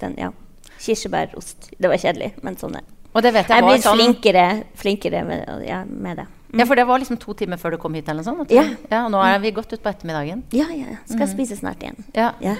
Den, 0.00 0.16
ja. 0.18 0.32
Kirsebærost. 0.80 1.70
Det 1.76 1.90
var 1.92 2.00
kjedelig, 2.00 2.32
men 2.42 2.56
sånn 2.60 2.80
er 2.80 2.90
og 3.14 3.22
det 3.22 3.30
vet 3.30 3.46
jeg, 3.46 3.54
jeg 3.54 3.62
er 3.62 3.68
blitt 3.68 3.84
sånn... 3.84 4.00
flinkere, 4.00 4.44
flinkere 4.78 5.20
med, 5.26 5.50
ja, 5.68 5.84
med, 5.86 6.18
det. 6.18 6.26
Mm. 6.54 6.60
Ja, 6.62 6.66
For 6.70 6.78
det 6.78 6.86
var 6.86 7.02
liksom 7.02 7.18
to 7.18 7.34
timer 7.34 7.58
før 7.58 7.74
du 7.74 7.80
kom 7.82 7.94
hit? 7.98 8.08
eller 8.08 8.22
noe 8.22 8.30
sånt? 8.30 8.52
Ja. 8.54 8.62
ja. 8.86 9.04
Og 9.04 9.10
nå 9.10 9.22
er 9.26 9.40
vi 9.42 9.50
godt 9.54 9.74
utpå 9.74 9.90
ettermiddagen. 9.90 10.44
Ja, 10.54 10.68
ja. 10.70 11.00
Skal 11.08 11.26
mm. 11.26 11.32
spise 11.32 11.58
snart 11.58 11.82
igjen. 11.82 11.98
Ja. 12.14 12.30
ja. 12.44 12.54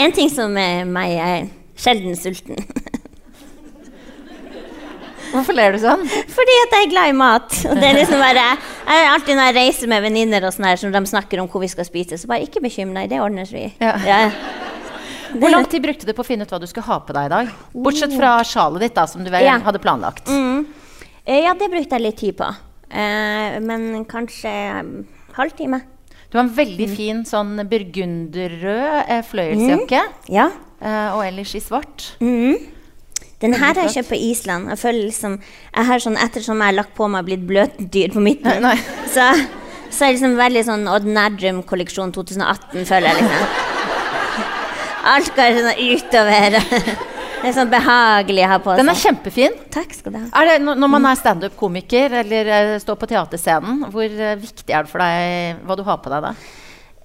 En 0.00 0.14
ting 0.16 0.30
som 0.32 0.56
er 0.56 0.88
meg, 0.88 1.12
er 1.20 1.50
sjelden 1.76 2.16
sulten. 2.16 2.56
Hvorfor 5.28 5.52
ler 5.52 5.76
du 5.76 5.80
sånn? 5.82 6.06
Fordi 6.08 6.54
at 6.62 6.72
jeg 6.72 6.86
er 6.86 6.92
glad 6.94 7.12
i 7.12 7.16
mat. 7.18 7.52
Og 7.68 7.76
det 7.76 7.90
er 7.90 7.98
liksom 7.98 8.22
bare, 8.22 8.46
jeg 8.88 9.10
Alltid 9.12 9.36
når 9.36 9.50
jeg 9.50 9.56
reiser 9.58 9.90
med 9.92 10.06
venninner 10.06 10.46
og 10.48 10.54
sånn 10.56 10.70
her, 10.70 10.80
som 10.80 10.94
de 10.94 11.02
snakker 11.10 11.42
om 11.42 11.50
hvor 11.52 11.60
vi 11.60 11.68
skal 11.68 11.84
spise, 11.84 12.16
så 12.16 12.30
bare 12.30 12.48
ikke 12.48 12.62
bekymre 12.64 13.02
deg, 13.02 13.12
det 13.12 13.20
ordner 13.20 13.52
vi. 13.52 13.66
Ja. 13.82 13.92
Ja. 14.08 14.22
Hvor 15.28 15.52
lang 15.52 15.66
tid 15.68 15.82
brukte 15.84 16.06
du 16.08 16.14
på 16.16 16.24
å 16.24 16.24
finne 16.24 16.46
ut 16.48 16.52
hva 16.54 16.56
du 16.56 16.64
skulle 16.64 16.88
ha 16.88 16.96
på 17.04 17.12
deg 17.12 17.26
i 17.28 17.32
dag? 17.34 17.50
Bortsett 17.76 18.14
fra 18.16 18.38
sjalet 18.48 18.86
ditt, 18.86 18.94
da, 18.96 19.04
som 19.04 19.20
du 19.20 19.28
vel 19.28 19.44
ja. 19.44 19.58
hadde 19.60 19.80
planlagt. 19.82 20.24
Mm. 20.32 20.62
Eh, 21.26 21.42
ja, 21.44 21.52
det 21.52 21.68
brukte 21.68 21.98
jeg 21.98 22.06
litt 22.06 22.16
tid 22.16 22.38
på. 22.38 22.48
Eh, 22.88 23.58
men 23.64 24.04
kanskje 24.08 24.52
halvtime. 25.36 25.82
Du 26.28 26.36
har 26.36 26.44
en 26.44 26.54
veldig 26.54 26.88
mm. 26.90 26.96
fin 26.96 27.20
sånn 27.28 27.54
burgunderrød 27.68 29.04
eh, 29.08 29.22
fløyelsjakke. 29.24 30.02
Mm. 30.08 30.34
Ja. 30.34 30.50
Eh, 30.80 31.06
og 31.16 31.22
ellers 31.24 31.54
i 31.56 31.62
svart. 31.64 32.10
Mm. 32.20 32.58
Den 33.38 33.54
her 33.54 33.70
har 33.70 33.86
jeg 33.86 34.00
kjøpt 34.00 34.12
på 34.12 34.18
Island. 34.28 34.68
Jeg 34.72 34.80
føler 34.82 35.06
liksom, 35.06 35.38
jeg 35.70 35.88
har 35.88 36.02
sånn, 36.02 36.18
Ettersom 36.20 36.58
jeg 36.58 36.72
har 36.72 36.76
lagt 36.80 36.96
på 36.98 37.08
meg 37.08 37.28
blitt 37.28 37.44
bløtdyr 37.48 38.12
på 38.12 38.22
midten, 38.24 38.60
nei. 38.66 38.76
Så, 39.06 39.28
så 39.88 40.08
er 40.08 40.10
det 40.10 40.14
liksom 40.18 40.38
veldig 40.40 40.64
sånn 40.68 40.88
Odd 40.90 41.06
Nerdrum-kolleksjon 41.08 42.12
2018, 42.16 42.88
føler 42.88 43.12
jeg 43.12 43.22
liksom. 43.22 43.66
Alt 45.14 45.30
går 45.38 45.60
sånn 45.62 45.84
utover. 45.86 47.06
Det 47.38 47.50
er 47.52 47.54
sånn 47.54 47.70
behagelig 47.70 48.44
å 48.44 48.50
ha 48.50 48.56
på 48.62 48.72
seg. 48.72 48.80
Den 48.80 48.90
er 48.90 48.98
kjempefin. 48.98 49.58
Takk 49.74 49.92
skal 49.94 50.14
du 50.14 50.18
ha. 50.18 50.44
Det, 50.48 50.56
når 50.66 50.90
man 50.90 51.06
er 51.06 51.18
standup-komiker 51.20 52.16
eller 52.22 52.50
uh, 52.50 52.70
står 52.82 52.98
på 52.98 53.08
teaterscenen, 53.12 53.84
hvor 53.92 54.08
uh, 54.08 54.32
viktig 54.40 54.74
er 54.74 54.86
det 54.86 54.90
for 54.90 55.04
deg 55.04 55.60
hva 55.68 55.76
du 55.78 55.84
har 55.86 56.00
på 56.02 56.12
deg 56.12 56.26
da? 56.26 56.32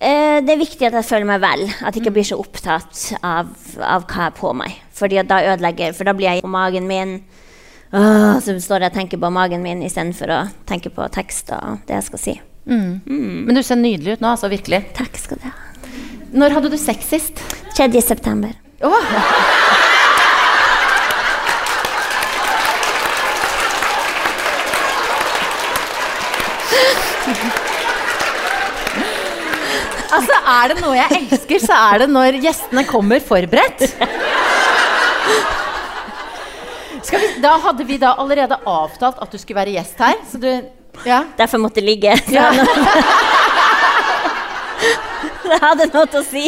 Uh, 0.04 0.40
det 0.44 0.56
er 0.56 0.60
viktig 0.64 0.90
at 0.90 0.98
jeg 0.98 1.10
føler 1.12 1.30
meg 1.30 1.44
vel. 1.44 1.68
At 1.84 1.94
jeg 1.94 2.02
ikke 2.02 2.16
blir 2.18 2.28
så 2.28 2.40
opptatt 2.42 3.04
av, 3.22 3.54
av 3.78 4.08
hva 4.08 4.18
jeg 4.18 4.24
har 4.24 4.36
på 4.40 4.56
meg. 4.58 4.80
Fordi 4.94 5.22
da 5.30 5.40
ødelegger 5.54 5.94
For 5.98 6.10
da 6.10 6.16
blir 6.18 6.32
jeg 6.32 6.46
på 6.46 6.52
magen 6.52 6.90
min. 6.90 7.20
Åh, 7.94 8.40
så 8.42 8.58
står 8.58 8.88
jeg 8.88 8.90
og 8.90 8.98
tenker 8.98 9.22
på 9.22 9.30
magen 9.30 9.62
min 9.62 9.86
istedenfor 9.86 10.34
å 10.34 10.40
tenke 10.66 10.90
på 10.90 11.06
tekst 11.14 11.54
og 11.54 11.84
det 11.86 12.00
jeg 12.00 12.08
skal 12.10 12.24
si. 12.24 12.34
Mm. 12.66 13.04
Mm. 13.06 13.40
Men 13.46 13.60
du 13.60 13.62
ser 13.62 13.78
nydelig 13.78 14.18
ut 14.18 14.26
nå, 14.26 14.34
altså. 14.34 14.50
Virkelig. 14.50 14.82
Takk 14.98 15.20
skal 15.22 15.44
du 15.44 15.46
ha. 15.46 15.54
Når 16.34 16.58
hadde 16.58 16.74
du 16.74 16.80
sex 16.82 17.14
sist? 17.14 17.44
3. 17.78 17.92
september. 18.02 18.58
Oh. 18.82 19.53
Er 30.44 30.74
det 30.74 30.82
noe 30.82 30.98
jeg 30.98 31.22
elsker, 31.22 31.60
så 31.64 31.78
er 31.92 32.04
det 32.04 32.10
når 32.12 32.40
gjestene 32.44 32.84
kommer 32.90 33.20
forberedt. 33.24 33.86
Vi, 37.14 37.28
da 37.44 37.52
hadde 37.62 37.84
vi 37.86 37.98
da 38.02 38.16
allerede 38.18 38.58
avtalt 38.66 39.20
at 39.22 39.32
du 39.32 39.38
skulle 39.38 39.60
være 39.60 39.76
gjest 39.76 40.00
her. 40.02 40.16
Så 40.30 40.38
du, 40.42 40.50
ja. 41.06 41.24
Derfor 41.38 41.58
måtte 41.62 41.80
jeg 41.82 41.90
ligge. 41.92 42.16
Ja. 42.34 42.48
det 45.50 45.60
hadde 45.62 45.90
noe 45.94 46.20
å 46.20 46.24
si. 46.26 46.46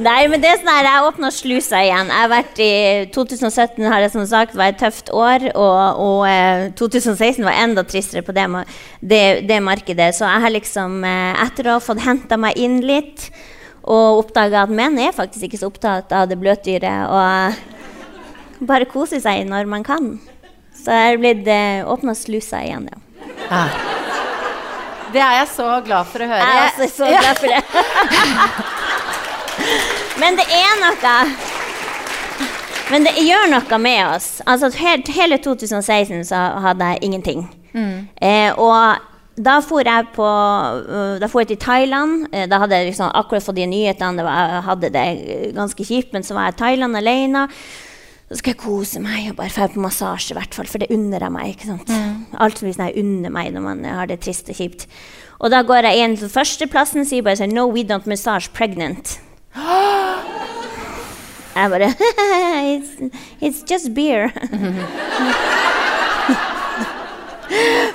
Nei, 0.00 0.20
men 0.30 0.40
det 0.42 0.48
er 0.48 0.60
sånn 0.60 0.70
her, 0.70 0.86
jeg 0.86 1.06
åpna 1.08 1.30
slusa 1.34 1.80
igjen. 1.84 2.10
Jeg 2.12 2.22
har 2.22 2.30
vært 2.30 2.60
i 2.62 2.72
2017 3.14 3.88
har 3.90 4.04
jeg 4.04 4.12
som 4.14 4.26
sagt 4.28 4.56
var 4.58 4.72
et 4.72 4.80
tøft 4.80 5.10
år, 5.12 5.48
og, 5.52 6.00
og 6.00 6.22
eh, 6.30 6.68
2016 6.78 7.44
var 7.46 7.58
enda 7.58 7.84
tristere 7.88 8.24
på 8.26 8.34
det, 8.36 8.46
det, 9.00 9.22
det, 9.48 9.60
markedet. 9.64 10.12
Så 10.16 10.26
jeg 10.28 10.44
har 10.46 10.54
liksom, 10.54 11.00
eh, 11.06 11.42
etter 11.44 11.68
å 11.68 11.76
ha 11.78 11.84
fått 11.84 12.04
henta 12.06 12.38
meg 12.40 12.58
inn 12.60 12.80
litt 12.86 13.28
og 13.80 14.24
oppdaga 14.24 14.66
at 14.66 14.72
menn 14.76 14.98
er 15.00 15.14
faktisk 15.16 15.48
ikke 15.48 15.60
så 15.60 15.70
opptatt 15.70 16.12
av 16.14 16.28
det 16.30 16.38
bløtdyret, 16.40 17.08
og 17.10 18.66
bare 18.68 18.88
koser 18.88 19.22
seg 19.24 19.46
når 19.48 19.70
man 19.70 19.86
kan. 19.86 20.12
Så 20.76 20.94
jeg 20.94 21.14
har 21.14 21.20
blitt 21.20 21.48
eh, 21.50 21.86
åpna 21.88 22.14
slusa 22.16 22.62
igjen, 22.64 22.88
ja. 22.92 23.06
Ah. 23.50 23.80
Det 25.10 25.18
er 25.18 25.40
jeg 25.40 25.48
så 25.50 25.66
glad 25.82 26.06
for 26.06 26.22
å 26.22 26.28
høre. 26.30 26.44
Jeg 26.44 26.60
er 26.60 26.68
også 26.68 26.86
så 26.94 27.08
glad 27.10 27.40
for 27.40 27.50
det. 27.50 28.76
Men 30.20 30.36
det 30.36 30.46
er 30.52 30.80
noe 30.82 31.14
Men 32.90 33.06
det 33.06 33.14
gjør 33.22 33.46
noe 33.52 33.78
med 33.80 34.00
oss. 34.08 34.40
Altså, 34.50 34.70
hele 35.14 35.38
2016 35.38 36.24
så 36.28 36.40
hadde 36.64 36.88
jeg 36.92 37.06
ingenting. 37.06 37.46
Mm. 37.72 38.08
Eh, 38.20 38.50
og 38.58 39.06
da 39.40 39.60
for 39.62 39.86
jeg 39.86 40.08
på 40.16 40.26
uh, 40.26 41.14
Da 41.22 41.28
for 41.30 41.44
jeg 41.44 41.52
til 41.52 41.60
Thailand. 41.62 42.26
Eh, 42.34 42.48
da 42.50 42.58
hadde 42.60 42.80
jeg 42.80 42.90
liksom 42.90 43.12
akkurat 43.14 43.46
fått 43.46 43.60
de 43.60 43.68
nyhetene. 43.70 44.24
jeg 44.26 44.64
hadde 44.66 44.90
det 44.90 45.06
ganske 45.54 45.86
kjipt, 45.86 46.12
men 46.12 46.26
så 46.26 46.34
var 46.34 46.50
jeg 46.50 46.58
i 46.58 46.60
Thailand 46.64 46.98
alene. 46.98 47.46
Så 48.28 48.42
skal 48.42 48.52
jeg 48.52 48.60
kose 48.62 49.00
meg 49.02 49.30
og 49.30 49.38
bare 49.38 49.54
dra 49.54 49.70
på 49.70 49.80
massasje, 49.82 50.34
i 50.34 50.38
hvert 50.38 50.54
fall, 50.54 50.68
for 50.70 50.78
det 50.78 50.90
unner 50.94 51.22
jeg 51.22 51.34
meg. 51.34 51.54
ikke 51.54 51.70
sant? 51.70 51.88
Alt 52.38 52.60
som 52.60 52.70
sånn 52.70 52.90
jeg 52.90 53.02
unner 53.02 53.32
meg 53.34 53.54
når 53.54 53.64
man 53.64 53.82
har 53.86 54.10
det 54.10 54.20
trist 54.22 54.50
og 54.50 54.58
kjipt. 54.58 54.86
Og 55.40 55.50
da 55.50 55.64
går 55.66 55.88
jeg 55.88 56.04
inn 56.04 56.14
til 56.20 56.30
førsteplassen 56.30 57.02
og 57.02 57.10
sier 57.10 57.26
bare 57.26 57.40
sånn 57.40 57.54
No, 57.54 57.70
we 57.70 57.86
don't 57.86 58.06
massage 58.06 58.52
pregnant. 58.54 59.18
Jeg 61.54 61.70
bare 61.72 61.90
it's, 62.76 62.92
it's 63.40 63.62
just 63.66 63.94
beer. 63.94 64.30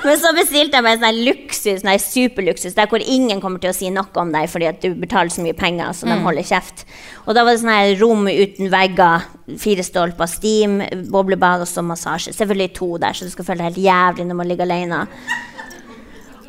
Men 0.05 0.19
så 0.19 0.33
bestilte 0.35 0.75
jeg 0.77 0.83
meg 0.85 0.99
sånn 0.99 1.21
luksus, 1.25 1.83
nei, 1.87 1.95
superluksus, 2.01 2.75
der 2.75 2.89
hvor 2.91 3.01
ingen 3.01 3.39
kommer 3.41 3.61
til 3.63 3.71
å 3.71 3.75
si 3.75 3.87
noe 3.93 4.19
om 4.21 4.33
deg 4.33 4.49
fordi 4.51 4.67
at 4.69 4.83
du 4.83 4.91
betaler 4.99 5.31
så 5.33 5.41
mye 5.41 5.55
penger, 5.57 5.95
så 5.95 6.09
de 6.09 6.17
holder 6.25 6.45
kjeft. 6.45 6.83
Og 7.23 7.33
da 7.33 7.45
var 7.45 7.55
det 7.55 7.61
sånn 7.63 7.71
her 7.73 7.95
rom 8.01 8.27
uten 8.27 8.69
vegger, 8.73 9.25
fire 9.61 9.85
stolper, 9.87 10.29
steam, 10.29 10.81
boblebad 11.09 11.63
og 11.63 11.69
så 11.71 11.81
massasje. 11.85 12.35
Selvfølgelig 12.35 12.75
to 12.75 12.91
der, 13.01 13.15
så 13.15 13.25
du 13.25 13.31
skal 13.33 13.47
føle 13.47 13.63
deg 13.63 13.71
helt 13.71 13.85
jævlig 13.87 14.27
når 14.27 14.41
man 14.41 14.51
ligger 14.51 14.67
alene. 14.67 14.99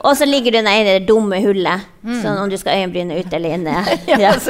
Og 0.06 0.14
så 0.14 0.24
ligger 0.28 0.54
du 0.54 0.58
i 0.70 0.82
det 0.86 1.00
dumme 1.08 1.40
hullet, 1.42 1.86
sånn 2.22 2.38
om 2.38 2.50
du 2.50 2.54
skal 2.60 2.78
øyenbryne 2.78 3.16
ut 3.18 3.32
eller 3.34 3.50
inne. 3.56 3.74
ja, 4.22 4.30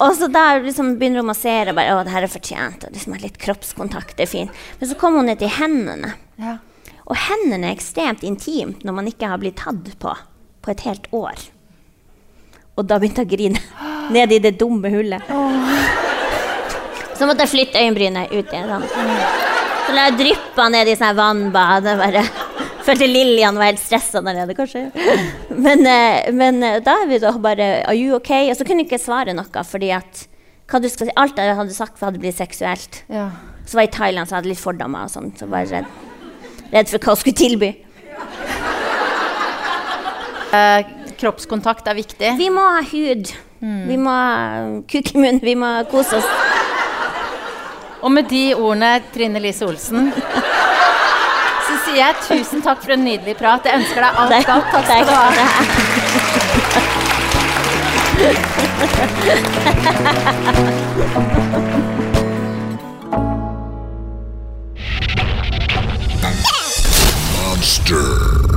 Og 0.00 0.12
så 0.16 0.28
da 0.32 0.58
liksom 0.60 0.94
begynner 1.00 1.20
hun 1.20 1.26
å 1.26 1.32
massere. 1.32 1.72
bare, 1.76 1.94
å, 1.96 1.98
det 2.04 2.12
her 2.12 2.24
er 2.24 2.32
fortjent, 2.32 2.80
og 2.84 2.90
liksom 2.96 3.12
Litt 3.20 3.38
kroppskontakt 3.40 4.14
det 4.18 4.24
er 4.26 4.32
fint. 4.32 4.50
Men 4.80 4.86
så 4.90 4.94
kommer 5.00 5.16
hun 5.20 5.28
ned 5.32 5.38
til 5.40 5.52
hendene. 5.56 6.10
Ja. 6.40 6.52
Og 7.08 7.16
hendene 7.16 7.64
er 7.70 7.74
ekstremt 7.78 8.22
intimt 8.26 8.80
når 8.86 8.92
man 8.96 9.08
ikke 9.10 9.28
har 9.32 9.38
blitt 9.40 9.58
tatt 9.60 9.88
på 10.00 10.12
på 10.60 10.68
et 10.74 10.82
helt 10.84 11.06
år. 11.16 11.38
Og 12.76 12.82
da 12.88 12.94
begynte 13.00 13.20
jeg 13.24 13.28
å 13.28 13.32
grine. 13.32 13.60
Ned 14.14 14.28
i 14.36 14.40
det 14.42 14.58
dumme 14.60 14.88
hullet. 14.92 15.22
Så 17.16 17.22
måtte 17.28 17.44
jeg 17.44 17.52
flytte 17.52 17.80
øyenbrynet 17.80 18.32
ut 18.32 18.52
igjen. 18.52 18.68
Sånn. 18.68 18.84
Så 19.86 19.90
la 19.96 20.02
jeg 20.08 20.18
dryppa 20.20 20.68
ned 20.72 20.86
i 20.88 20.96
sånn 20.96 21.16
vannbad. 21.18 21.82
og 21.92 21.96
bare 22.00 22.22
Følte 22.90 23.06
Lillian 23.06 23.54
var 23.54 23.68
helt 23.68 23.78
stressa 23.78 24.18
der 24.24 24.34
nede, 24.40 24.54
kanskje. 24.58 24.88
Men, 25.54 25.84
eh, 25.86 26.30
men 26.34 26.58
eh, 26.66 26.80
da 26.82 26.96
er 27.04 27.06
vi 27.06 27.20
da 27.22 27.30
bare 27.38 27.68
Are 27.84 27.94
you 27.94 28.16
okay? 28.16 28.48
Og 28.50 28.56
så 28.58 28.64
kunne 28.66 28.82
jeg 28.82 28.88
ikke 28.88 28.98
svare 28.98 29.34
noe, 29.36 29.62
fordi 29.66 29.92
at 29.94 30.24
si, 30.24 31.12
alt 31.14 31.38
jeg 31.38 31.54
hadde 31.58 31.76
sagt, 31.76 32.02
hadde 32.02 32.18
blitt 32.18 32.38
seksuelt. 32.40 33.04
Ja. 33.10 33.28
Så 33.66 33.78
var 33.78 33.86
jeg 33.86 33.92
i 33.92 33.96
Thailand, 33.98 34.26
så 34.26 34.34
jeg 34.34 34.40
hadde 34.40 34.50
litt 34.50 34.62
fordommer 34.62 35.06
og 35.06 35.12
sånn. 35.12 35.30
Så 35.38 35.46
var 35.50 35.62
jeg 35.62 35.70
redd, 35.76 35.92
redd 36.72 36.90
for 36.90 37.06
hva 37.06 37.14
hun 37.14 37.22
skulle 37.22 37.38
tilby. 37.38 37.70
Uh, 40.50 40.82
kroppskontakt 41.20 41.86
er 41.86 41.98
viktig. 42.00 42.34
Vi 42.40 42.50
må 42.50 42.64
ha 42.74 42.82
hud. 42.90 43.30
Vi 43.60 44.00
må 44.00 44.10
ha 44.10 44.80
kuk 44.90 45.14
i 45.14 45.20
munnen. 45.20 45.42
Vi 45.44 45.54
må 45.58 45.76
kose 45.92 46.18
oss. 46.18 46.30
Og 48.00 48.10
med 48.10 48.30
de 48.32 48.48
ordene, 48.56 48.96
Trine 49.12 49.42
Lise 49.44 49.66
Olsen, 49.68 50.08
sier 51.90 52.04
jeg 52.04 52.14
tusen 52.26 52.62
takk 52.62 52.82
for 52.84 52.92
en 52.94 53.04
nydelig 53.04 53.36
prat. 53.38 53.64
Jeg 53.66 53.74
ønsker 53.80 54.00
deg 54.04 54.10
alt 54.22 54.46
godt. 54.46 54.66
Takk 54.74 54.84
skal 54.86 55.04
du 55.06 55.12
ha. 55.14 55.26
Monster. 67.34 68.49